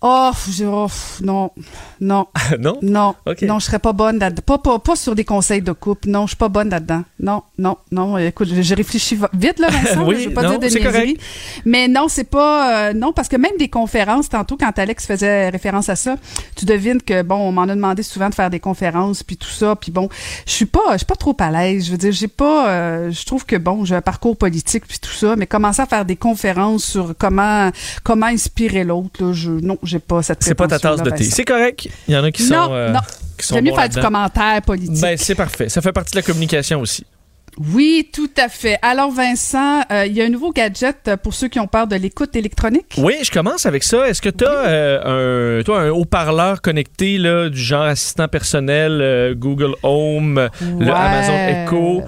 [0.01, 0.87] Oh, j'ai- oh,
[1.23, 1.51] non,
[2.01, 2.29] non.
[2.61, 2.77] non?
[3.43, 4.43] Non, je serais pas bonne là-dedans.
[4.47, 6.09] Pas, pas, pas sur des conseils de couple.
[6.09, 7.03] Non, je suis pas bonne là-dedans.
[7.19, 8.17] Non, non, non.
[8.17, 10.05] Écoute, j'ai réfléchi va- vite, là, Vincent.
[10.07, 11.17] Oui, je veux pas non, dire de.
[11.65, 12.91] Mais non, c'est pas...
[12.91, 16.15] euh, non, parce que même des conférences, tantôt, quand Alex faisait référence à ça,
[16.55, 19.49] tu devines que, bon, on m'en a demandé souvent de faire des conférences, puis tout
[19.51, 20.09] ça, puis bon,
[20.47, 21.87] je suis pas, je suis pas trop à l'aise.
[21.87, 22.69] Je veux dire, j'ai pas...
[22.69, 25.87] euh, je trouve que, bon, j'ai un parcours politique, puis tout ça, mais commencer à
[25.87, 27.71] faire des conférences sur comment
[28.05, 31.17] comment inspirer l'autre, là, je, non, j'ai pas cette C'est pas ta tasse de thé.
[31.25, 31.35] Vincent.
[31.37, 31.89] C'est correct.
[32.07, 32.73] Il y en a qui Non, sont.
[32.75, 33.01] euh, non.
[33.39, 35.01] qui sont J'aime mieux faire du commentaire politique.
[35.01, 35.69] Ben, c'est parfait.
[35.69, 37.05] Ça fait partie de la communication aussi.
[37.75, 38.79] Oui, tout à fait.
[38.83, 41.89] Alors, Vincent, euh, il y a un nouveau gadget euh, pour ceux qui ont peur
[41.89, 42.95] de l'écoute électronique.
[42.99, 44.09] Oui, je commence avec ça.
[44.09, 49.35] Est-ce que tu as un, toi, un haut-parleur connecté là, du genre assistant personnel, euh,
[49.35, 50.49] Google Home, euh,
[50.79, 50.93] le Ouais.
[50.93, 51.33] Amazon
[51.67, 52.03] Echo?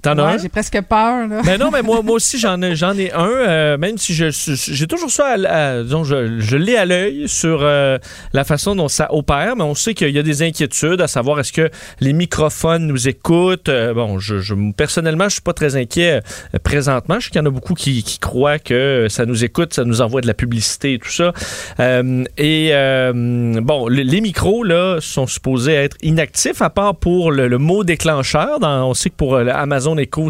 [0.00, 0.38] T'en as Ouais, un?
[0.38, 1.26] j'ai presque peur.
[1.26, 1.42] Là.
[1.44, 4.26] Ben non, mais moi, moi aussi, j'en ai, j'en ai un, euh, même si je
[4.30, 5.48] j'ai toujours ça, à,
[5.78, 7.98] à- disons, je, je l'ai à l'œil sur euh,
[8.32, 11.40] la façon dont ça opère, mais on sait qu'il y a des inquiétudes à savoir
[11.40, 11.68] est-ce que
[11.98, 13.68] les microphones nous écoutent?
[13.68, 16.20] Euh, bon, je, je- personnellement, je suis pas très inquiet
[16.62, 17.16] présentement.
[17.18, 19.84] Je sais qu'il y en a beaucoup qui, qui croient que ça nous écoute, ça
[19.84, 21.32] nous envoie de la publicité et tout ça.
[21.80, 27.58] Et bon, le- les micros, là, sont supposés être inactifs, à part pour le, le
[27.58, 28.60] mot déclencheur.
[28.60, 29.52] Dans, on sait que pour le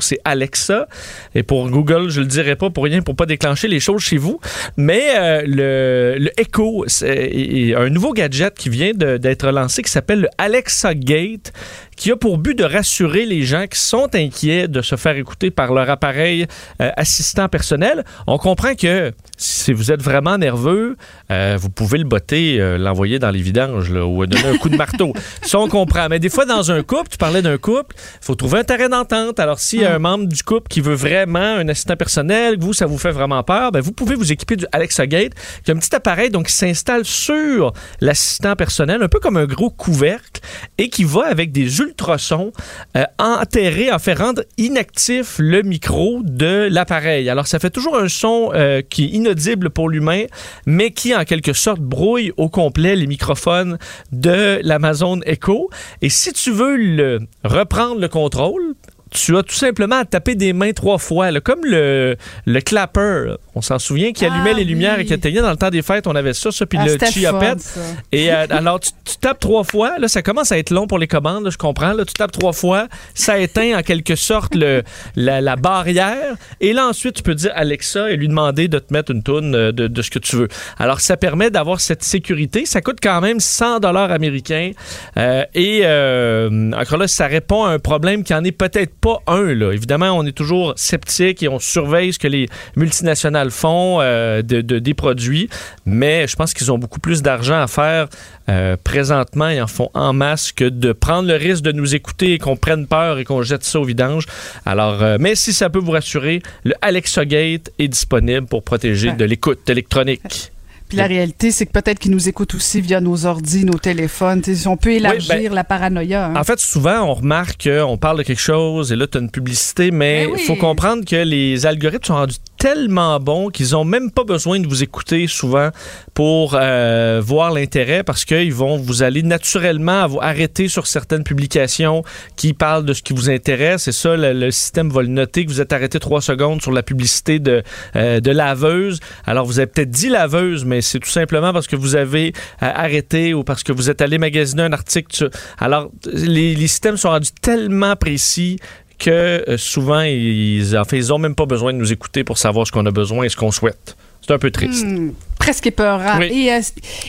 [0.01, 0.87] C'est Alexa.
[1.35, 4.17] Et pour Google, je le dirais pas pour rien, pour pas déclencher les choses chez
[4.17, 4.41] vous.
[4.77, 10.29] Mais euh, le, Echo, c'est un nouveau gadget qui vient d'être lancé qui s'appelle le
[10.39, 11.53] Alexa Gate,
[11.97, 15.51] qui a pour but de rassurer les gens qui sont inquiets de se faire écouter
[15.51, 16.47] par leur appareil
[16.81, 18.05] euh, assistant personnel.
[18.27, 20.97] On comprend que si vous êtes vraiment nerveux,
[21.31, 24.69] euh, vous pouvez le botter, euh, l'envoyer dans les vidanges là, ou donner un coup
[24.69, 25.12] de marteau.
[25.43, 26.09] Ça, on comprend.
[26.09, 28.89] Mais des fois, dans un couple, tu parlais d'un couple, il faut trouver un terrain
[28.89, 29.39] d'entente.
[29.39, 32.65] Alors, s'il y a un membre du couple qui veut vraiment un assistant personnel, que
[32.65, 35.35] vous, ça vous fait vraiment peur, ben, vous pouvez vous équiper du Alexa Gate,
[35.65, 39.47] qui est un petit appareil donc, qui s'installe sur l'assistant personnel, un peu comme un
[39.47, 40.40] gros couvercle,
[40.78, 42.52] et qui va avec des ultrasons
[42.97, 47.31] euh, enterrer, en faire rendre inactif le micro de l'appareil.
[47.31, 48.52] Alors, ça fait toujours un son
[48.90, 50.25] qui est inaudible pour l'humain,
[50.67, 53.79] mais qui, en quelque sorte, brouille au complet les microphones
[54.11, 55.71] de l'Amazon Echo.
[56.01, 58.75] Et si tu veux reprendre le contrôle,
[59.11, 62.17] tu as tout simplement à taper des mains trois fois, là, comme le,
[62.47, 63.35] le clapper.
[63.55, 65.03] On s'en souvient qui Ah, allumait les lumières oui.
[65.03, 66.07] et qui éteignait dans le temps des fêtes.
[66.07, 67.61] On avait ça, ça, puis Ah, le c'était chia fun, pet.
[67.61, 67.81] ça.
[68.13, 69.99] Et euh, alors, tu, tu tapes trois fois.
[69.99, 71.93] Là, ça commence à être long pour les commandes, là, je comprends.
[71.93, 72.89] Là, tu tapes trois fois.
[73.15, 74.83] Ça éteint en quelque sorte le,
[75.17, 76.35] la, la barrière.
[76.61, 79.55] Et là, ensuite, tu peux dire Alexa et lui demander de te mettre une toune
[79.55, 80.49] euh, de, de ce que tu veux.
[80.79, 82.67] Alors, ça permet d'avoir cette sécurité.
[82.67, 84.71] Ça coûte quand même 100 dollars américains.
[85.17, 89.19] Euh, et euh, encore là, ça répond à un problème qui en est peut-être pas
[89.27, 89.55] un.
[89.55, 89.73] Là.
[89.73, 94.61] Évidemment, on est toujours sceptique et on surveille ce que les multinationales font euh, de,
[94.61, 95.49] de- des produits.
[95.87, 98.09] Mais je pense qu'ils ont beaucoup plus d'argent à faire
[98.49, 99.49] euh, présentement.
[99.49, 102.57] Ils en font en masse que de prendre le risque de nous écouter et qu'on
[102.57, 104.27] prenne peur et qu'on jette ça au vidange.
[104.66, 109.12] Alors, euh, mais si ça peut vous rassurer, le Alexa Gate est disponible pour protéger
[109.12, 110.53] de l'écoute électronique.
[110.89, 114.43] Puis la réalité, c'est que peut-être qu'ils nous écoutent aussi via nos ordis, nos téléphones.
[114.66, 116.27] On peut élargir ben, la paranoïa.
[116.27, 116.35] hein.
[116.36, 119.31] En fait, souvent, on remarque qu'on parle de quelque chose et là, tu as une
[119.31, 120.40] publicité, mais il Ben oui.
[120.47, 124.67] faut comprendre que les algorithmes sont rendus tellement bons qu'ils n'ont même pas besoin de
[124.67, 125.71] vous écouter souvent
[126.13, 132.03] pour euh, voir l'intérêt parce qu'ils vont vous aller naturellement vous arrêter sur certaines publications
[132.37, 135.51] qui parlent de ce qui vous intéresse et ça, le, système va le noter que
[135.51, 137.63] vous êtes arrêté trois secondes sur la publicité de,
[137.97, 138.99] euh, de laveuse.
[139.25, 142.33] Alors, vous avez peut-être dit laveuse, mais c'est tout simplement parce que vous avez
[142.63, 145.31] euh, arrêté ou parce que vous êtes allé magasiner un article.
[145.59, 148.59] Alors, les systèmes sont rendus tellement précis
[148.99, 149.11] que
[149.49, 152.66] euh, souvent, ils, en fait, ils ont même pas besoin de nous écouter pour savoir
[152.66, 153.97] ce qu'on a besoin et ce qu'on souhaite.
[154.29, 154.85] C'est un peu triste.
[154.85, 155.13] Hmm.
[155.39, 156.21] presque épeurant.
[156.21, 156.61] Et, euh,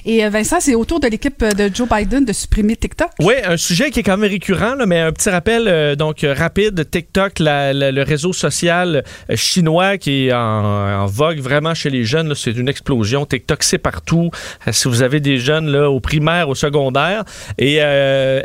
[0.05, 3.09] et euh, Vincent, c'est autour de l'équipe de Joe Biden de supprimer TikTok.
[3.19, 6.25] Oui, un sujet qui est quand même récurrent, là, mais un petit rappel euh, donc
[6.25, 6.89] rapide.
[6.89, 9.03] TikTok, la, le réseau social
[9.35, 13.25] chinois qui est en, vogue vraiment chez les jeunes, c'est une explosion.
[13.25, 14.29] TikTok, c'est partout.
[14.71, 17.25] si vous avez des jeunes là, au primaire, au secondaire,
[17.57, 17.79] et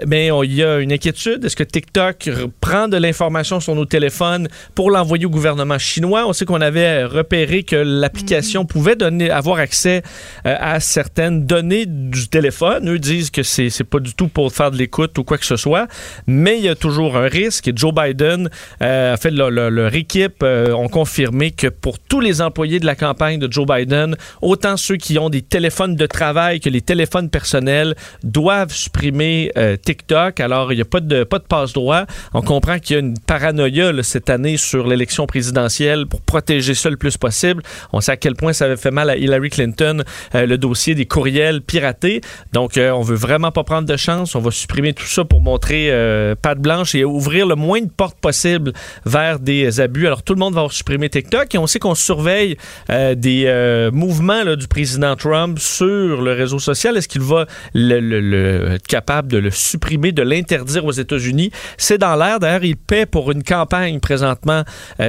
[0.06, 1.44] mais il y a une inquiétude.
[1.44, 2.30] Est-ce que TikTok
[2.60, 6.26] prend de l'information sur nos téléphones pour l'envoyer au gouvernement chinois?
[6.26, 8.68] On sait qu'on avait repéré que l'application mm-hmm.
[8.68, 10.02] pouvait donner, avoir accès
[10.46, 12.88] euh, à certaines données du téléphone.
[12.88, 15.56] Eux disent que c'est, pas du tout pour faire de l'écoute ou quoi que ce
[15.56, 15.86] soit,
[16.26, 17.70] mais il y a toujours un risque.
[17.74, 18.48] Joe Biden,
[18.82, 23.38] euh, fait, leur, équipe euh, ont confirmé que pour tous les employés de la campagne
[23.38, 27.94] de Joe Biden, autant ceux qui ont des téléphones de travail que les téléphones personnels,
[28.22, 29.50] doivent supprimer
[29.84, 30.40] TikTok.
[30.40, 32.06] Alors, il n'y a pas de, pas de passe-droit.
[32.32, 36.90] On comprend qu'il y a une paranoïa cette année sur l'élection présidentielle pour protéger ça
[36.90, 37.62] le plus possible.
[37.92, 40.02] On sait à quel point ça avait fait mal à Hillary Clinton
[40.34, 42.20] euh, le dossier des courriels piratés.
[42.52, 44.34] Donc, euh, on veut vraiment pas prendre de chance.
[44.34, 47.90] On va supprimer tout ça pour montrer euh, patte blanche et ouvrir le moins de
[47.90, 48.72] portes possible
[49.04, 50.06] vers des abus.
[50.06, 52.56] Alors, tout le monde va supprimer TikTok et on sait qu'on surveille
[52.88, 56.96] des mouvements du président Trump sur le réseau social.
[56.96, 61.50] Est-ce qu'il va être capable de le supprimer, de l'interdire aux États-Unis?
[61.76, 62.40] C'est dans l'air.
[62.40, 64.62] D'ailleurs, il paie pour une campagne présentement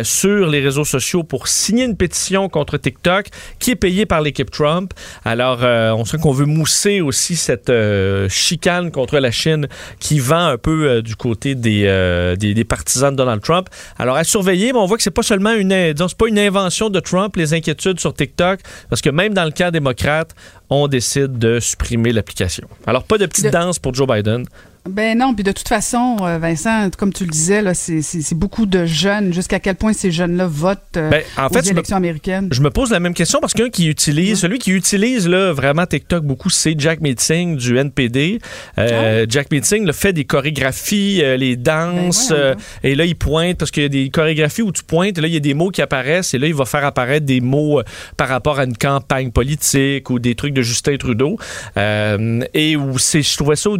[0.03, 3.27] sur les réseaux sociaux pour signer une pétition contre TikTok
[3.59, 4.93] qui est payée par l'équipe Trump.
[5.23, 9.67] Alors, euh, on sait qu'on veut mousser aussi cette euh, chicane contre la Chine
[9.99, 13.69] qui vend un peu euh, du côté des, des, partisans de Donald Trump.
[13.97, 16.99] Alors, à surveiller, mais on voit que c'est pas seulement une, pas une invention de
[16.99, 18.59] Trump, les inquiétudes sur TikTok,
[18.89, 20.35] parce que même dans le cas démocrate,
[20.69, 22.67] on décide de supprimer l'application.
[22.87, 24.45] Alors, pas de petite danse pour Joe Biden.
[24.87, 28.03] Ben non, puis de toute façon, euh, Vincent, comme tu le disais, là, c'est,
[28.35, 29.33] beaucoup de jeunes.
[29.33, 32.49] Jusqu'à quel point ces jeunes-là votent euh, ben, en aux élections américaines?
[32.51, 35.87] Je me pose la même question parce qu'un qui utilise, celui qui utilise là, vraiment
[35.87, 38.39] TikTok beaucoup, c'est Jack Meeting du NPD.
[38.77, 43.57] Euh, ah Jack Meeting le fait des chorégraphies, les danses, ben et là il pointe
[43.57, 45.55] parce qu'il y a des chorégraphies où tu pointes, et là il y a des
[45.55, 47.81] mots qui apparaissent, et là il va faire apparaître des mots
[48.17, 51.37] par rapport à une campagne politique ou des trucs de Justin Trudeau.
[51.75, 53.71] et où c'est, je trouvais ça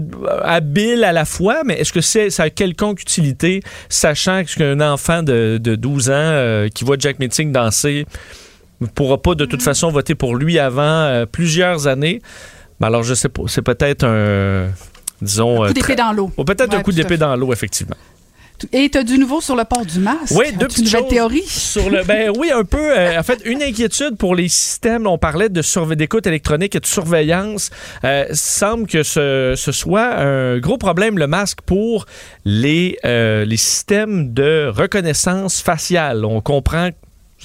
[0.42, 5.24] habile à la fois, mais est-ce que c'est, ça a quelconque utilité, sachant qu'un enfant
[5.24, 8.06] de, 12 ans euh, qui voit Jack Meeting danser
[8.82, 9.66] ne pourra pas de toute mm.
[9.66, 12.22] façon voter pour lui avant euh, plusieurs années?
[12.80, 13.44] Ben alors, je sais pas.
[13.48, 14.70] C'est peut-être un.
[15.22, 15.64] Disons.
[15.64, 16.28] Un coup d'épée dans l'eau.
[16.28, 17.96] peut-être un coup d'épée dans l'eau, effectivement.
[18.72, 20.34] Et tu as du nouveau sur le port du masque?
[20.36, 20.88] Oui, deux petites.
[21.48, 22.98] Sur le, ben oui, un peu.
[22.98, 25.08] Euh, en fait, une inquiétude pour les systèmes.
[25.08, 25.62] On parlait de
[25.96, 27.70] d'écoute électronique et de surveillance.
[28.04, 32.06] Euh, semble que ce, ce, soit un gros problème, le masque, pour
[32.46, 36.26] les, euh, les systèmes de reconnaissance faciale.
[36.26, 36.90] On comprend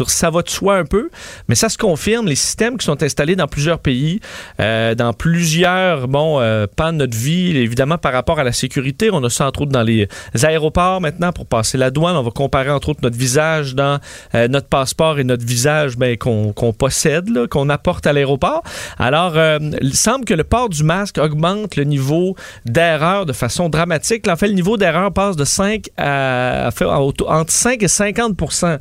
[0.08, 1.10] ça va de soi un peu,
[1.48, 2.26] mais ça se confirme.
[2.26, 4.20] Les systèmes qui sont installés dans plusieurs pays,
[4.60, 9.10] euh, dans plusieurs bon, euh, pans de notre vie, évidemment par rapport à la sécurité.
[9.12, 10.08] On a ça entre autres dans les
[10.42, 12.16] aéroports maintenant pour passer la douane.
[12.16, 13.98] On va comparer entre autres notre visage dans
[14.34, 18.62] euh, notre passeport et notre visage ben, qu'on possède, qu'on apporte à l'aéroport.
[18.98, 19.34] Alors,
[19.80, 24.28] il semble que le port du masque augmente le niveau d'erreur de façon dramatique.
[24.28, 28.78] en fait, le niveau d'erreur passe de 5 à, à, entre 5 et 50%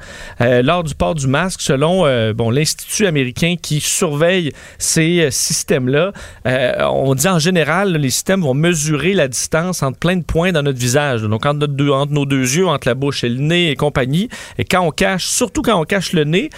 [0.64, 6.12] lors du port du masque selon euh, bon, l'Institut américain qui surveille ces euh, systèmes-là.
[6.46, 10.52] Euh, on dit en général, les systèmes vont mesurer la distance entre plein de points
[10.52, 11.22] dans notre visage.
[11.22, 14.30] Donc, entre, notre entre nos deux yeux, entre la bouche et le nez et compagnie.
[14.58, 16.50] Et quand on cache, surtout quand on cache le nez,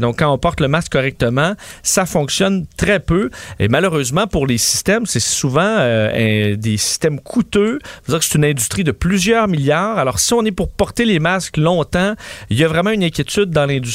[0.00, 3.30] donc quand on porte le masque correctement, ça fonctionne très peu.
[3.58, 7.78] Et malheureusement, pour les systèmes, c'est souvent des systèmes coûteux.
[8.08, 9.98] dire que c'est une industrie de plusieurs milliards.
[9.98, 12.14] Alors, si on est pour porter les masques longtemps,
[12.50, 13.85] il y a vraiment une inquiétude dans l'industrie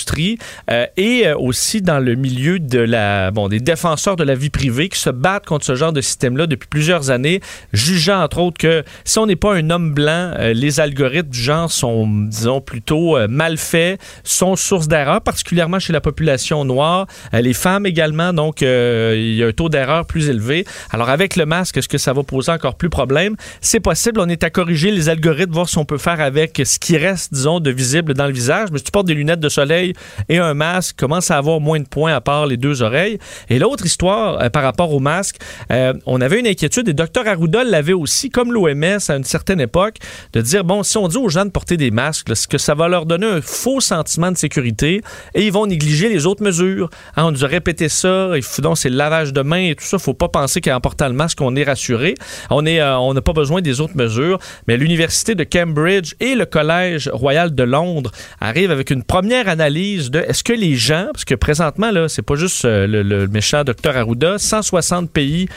[0.69, 4.49] euh, et euh, aussi dans le milieu de la, bon, des défenseurs de la vie
[4.49, 7.41] privée qui se battent contre ce genre de système-là depuis plusieurs années,
[7.73, 11.41] jugeant entre autres que si on n'est pas un homme blanc, euh, les algorithmes du
[11.41, 17.53] genre sont, disons, plutôt mal faits, sont source d'erreur, particulièrement chez la population noire, les
[17.53, 20.65] femmes également, donc il y a un taux d'erreur plus élevé.
[20.91, 23.35] Alors avec le masque, est-ce que ça va poser encore plus problème?
[23.61, 26.79] C'est possible, on est à corriger les algorithmes, voir si on peut faire avec ce
[26.79, 28.69] qui reste, disons, de visible dans le visage.
[28.71, 29.80] Mais si tu portes des lunettes de soleil,
[30.29, 33.17] et un masque commence à avoir moins de points à part les deux oreilles.
[33.49, 35.37] Et l'autre histoire euh, par rapport au masque,
[35.71, 39.61] euh, on avait une inquiétude et Dr Arruda l'avait aussi, comme l'OMS à une certaine
[39.61, 39.97] époque,
[40.33, 42.75] de dire bon, si on dit aux gens de porter des masques, est-ce que ça
[42.75, 45.01] va leur donner un faux sentiment de sécurité
[45.33, 46.89] et ils vont négliger les autres mesures.
[47.15, 49.75] Hein, on nous a répété ça, il faut donc c'est le lavage de mains et
[49.75, 49.97] tout ça.
[49.97, 52.15] Faut pas penser qu'en portant le masque, on est rassuré.
[52.49, 54.39] On est, euh, on n'a pas besoin des autres mesures.
[54.67, 59.70] Mais l'université de Cambridge et le collège royal de Londres arrivent avec une première analyse
[59.77, 63.97] est-ce que les gens, parce que présentement, là, c'est pas juste euh, le, méchant docteur
[63.97, 65.47] Arruda, 160 pays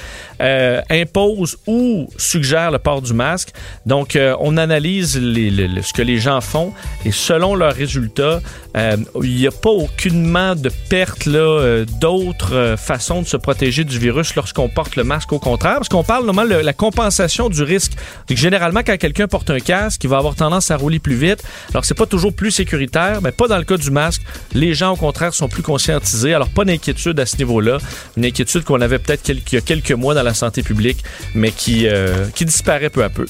[0.41, 3.51] euh, imposent ou suggèrent le port du masque.
[3.87, 6.73] Donc, euh, on analyse ce que les gens font
[7.05, 8.41] et selon leurs résultats,
[9.23, 14.35] il n'y a pas aucunement de perte là, d'autres façons de se protéger du virus
[14.35, 15.33] lorsqu'on porte le masque.
[15.33, 17.93] Au contraire, parce qu'on parle normalement de la compensation du risque.
[18.29, 21.45] Donc, généralement, quand quelqu'un porte un casque, il va avoir tendance à rouler plus vite.
[21.71, 24.04] Alors, c'est pas toujours plus sécuritaire, mais pas dans le cas du masque.
[24.53, 26.35] Les gens, au contraire, sont plus conscientisés.
[26.35, 27.79] Alors, pas d'inquiétude à ce niveau-là.
[28.17, 31.03] Une inquiétude qu'on avait peut-être il y a quelques mois dans la santé publique,
[31.35, 33.27] mais qui, euh, qui disparaît peu à peu.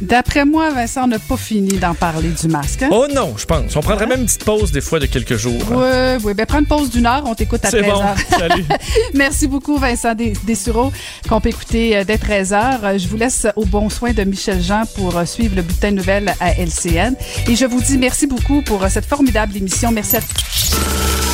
[0.00, 2.82] D'après moi, Vincent, on n'a pas fini d'en parler du masque.
[2.82, 2.88] hein?
[2.90, 3.74] Oh non, je pense.
[3.76, 5.60] On prendrait même une petite pause des fois de quelques jours.
[5.72, 6.18] hein.
[6.20, 6.34] Oui, oui.
[6.34, 8.00] Ben, prends une pause d'une heure, on t'écoute à C'est 13 bon.
[8.02, 8.16] heures.
[8.38, 8.64] Salut.
[9.14, 10.92] Merci beaucoup, Vincent Des- Dessureau,
[11.28, 12.80] qu'on peut écouter euh, dès 13 heures.
[12.84, 15.90] Euh, Je vous laisse au bon soin de Michel Jean pour euh, suivre le bulletin
[15.92, 17.14] de nouvelles à LCN.
[17.48, 19.90] Et je vous dis merci beaucoup pour cette formidable émission.
[19.92, 21.33] Merci à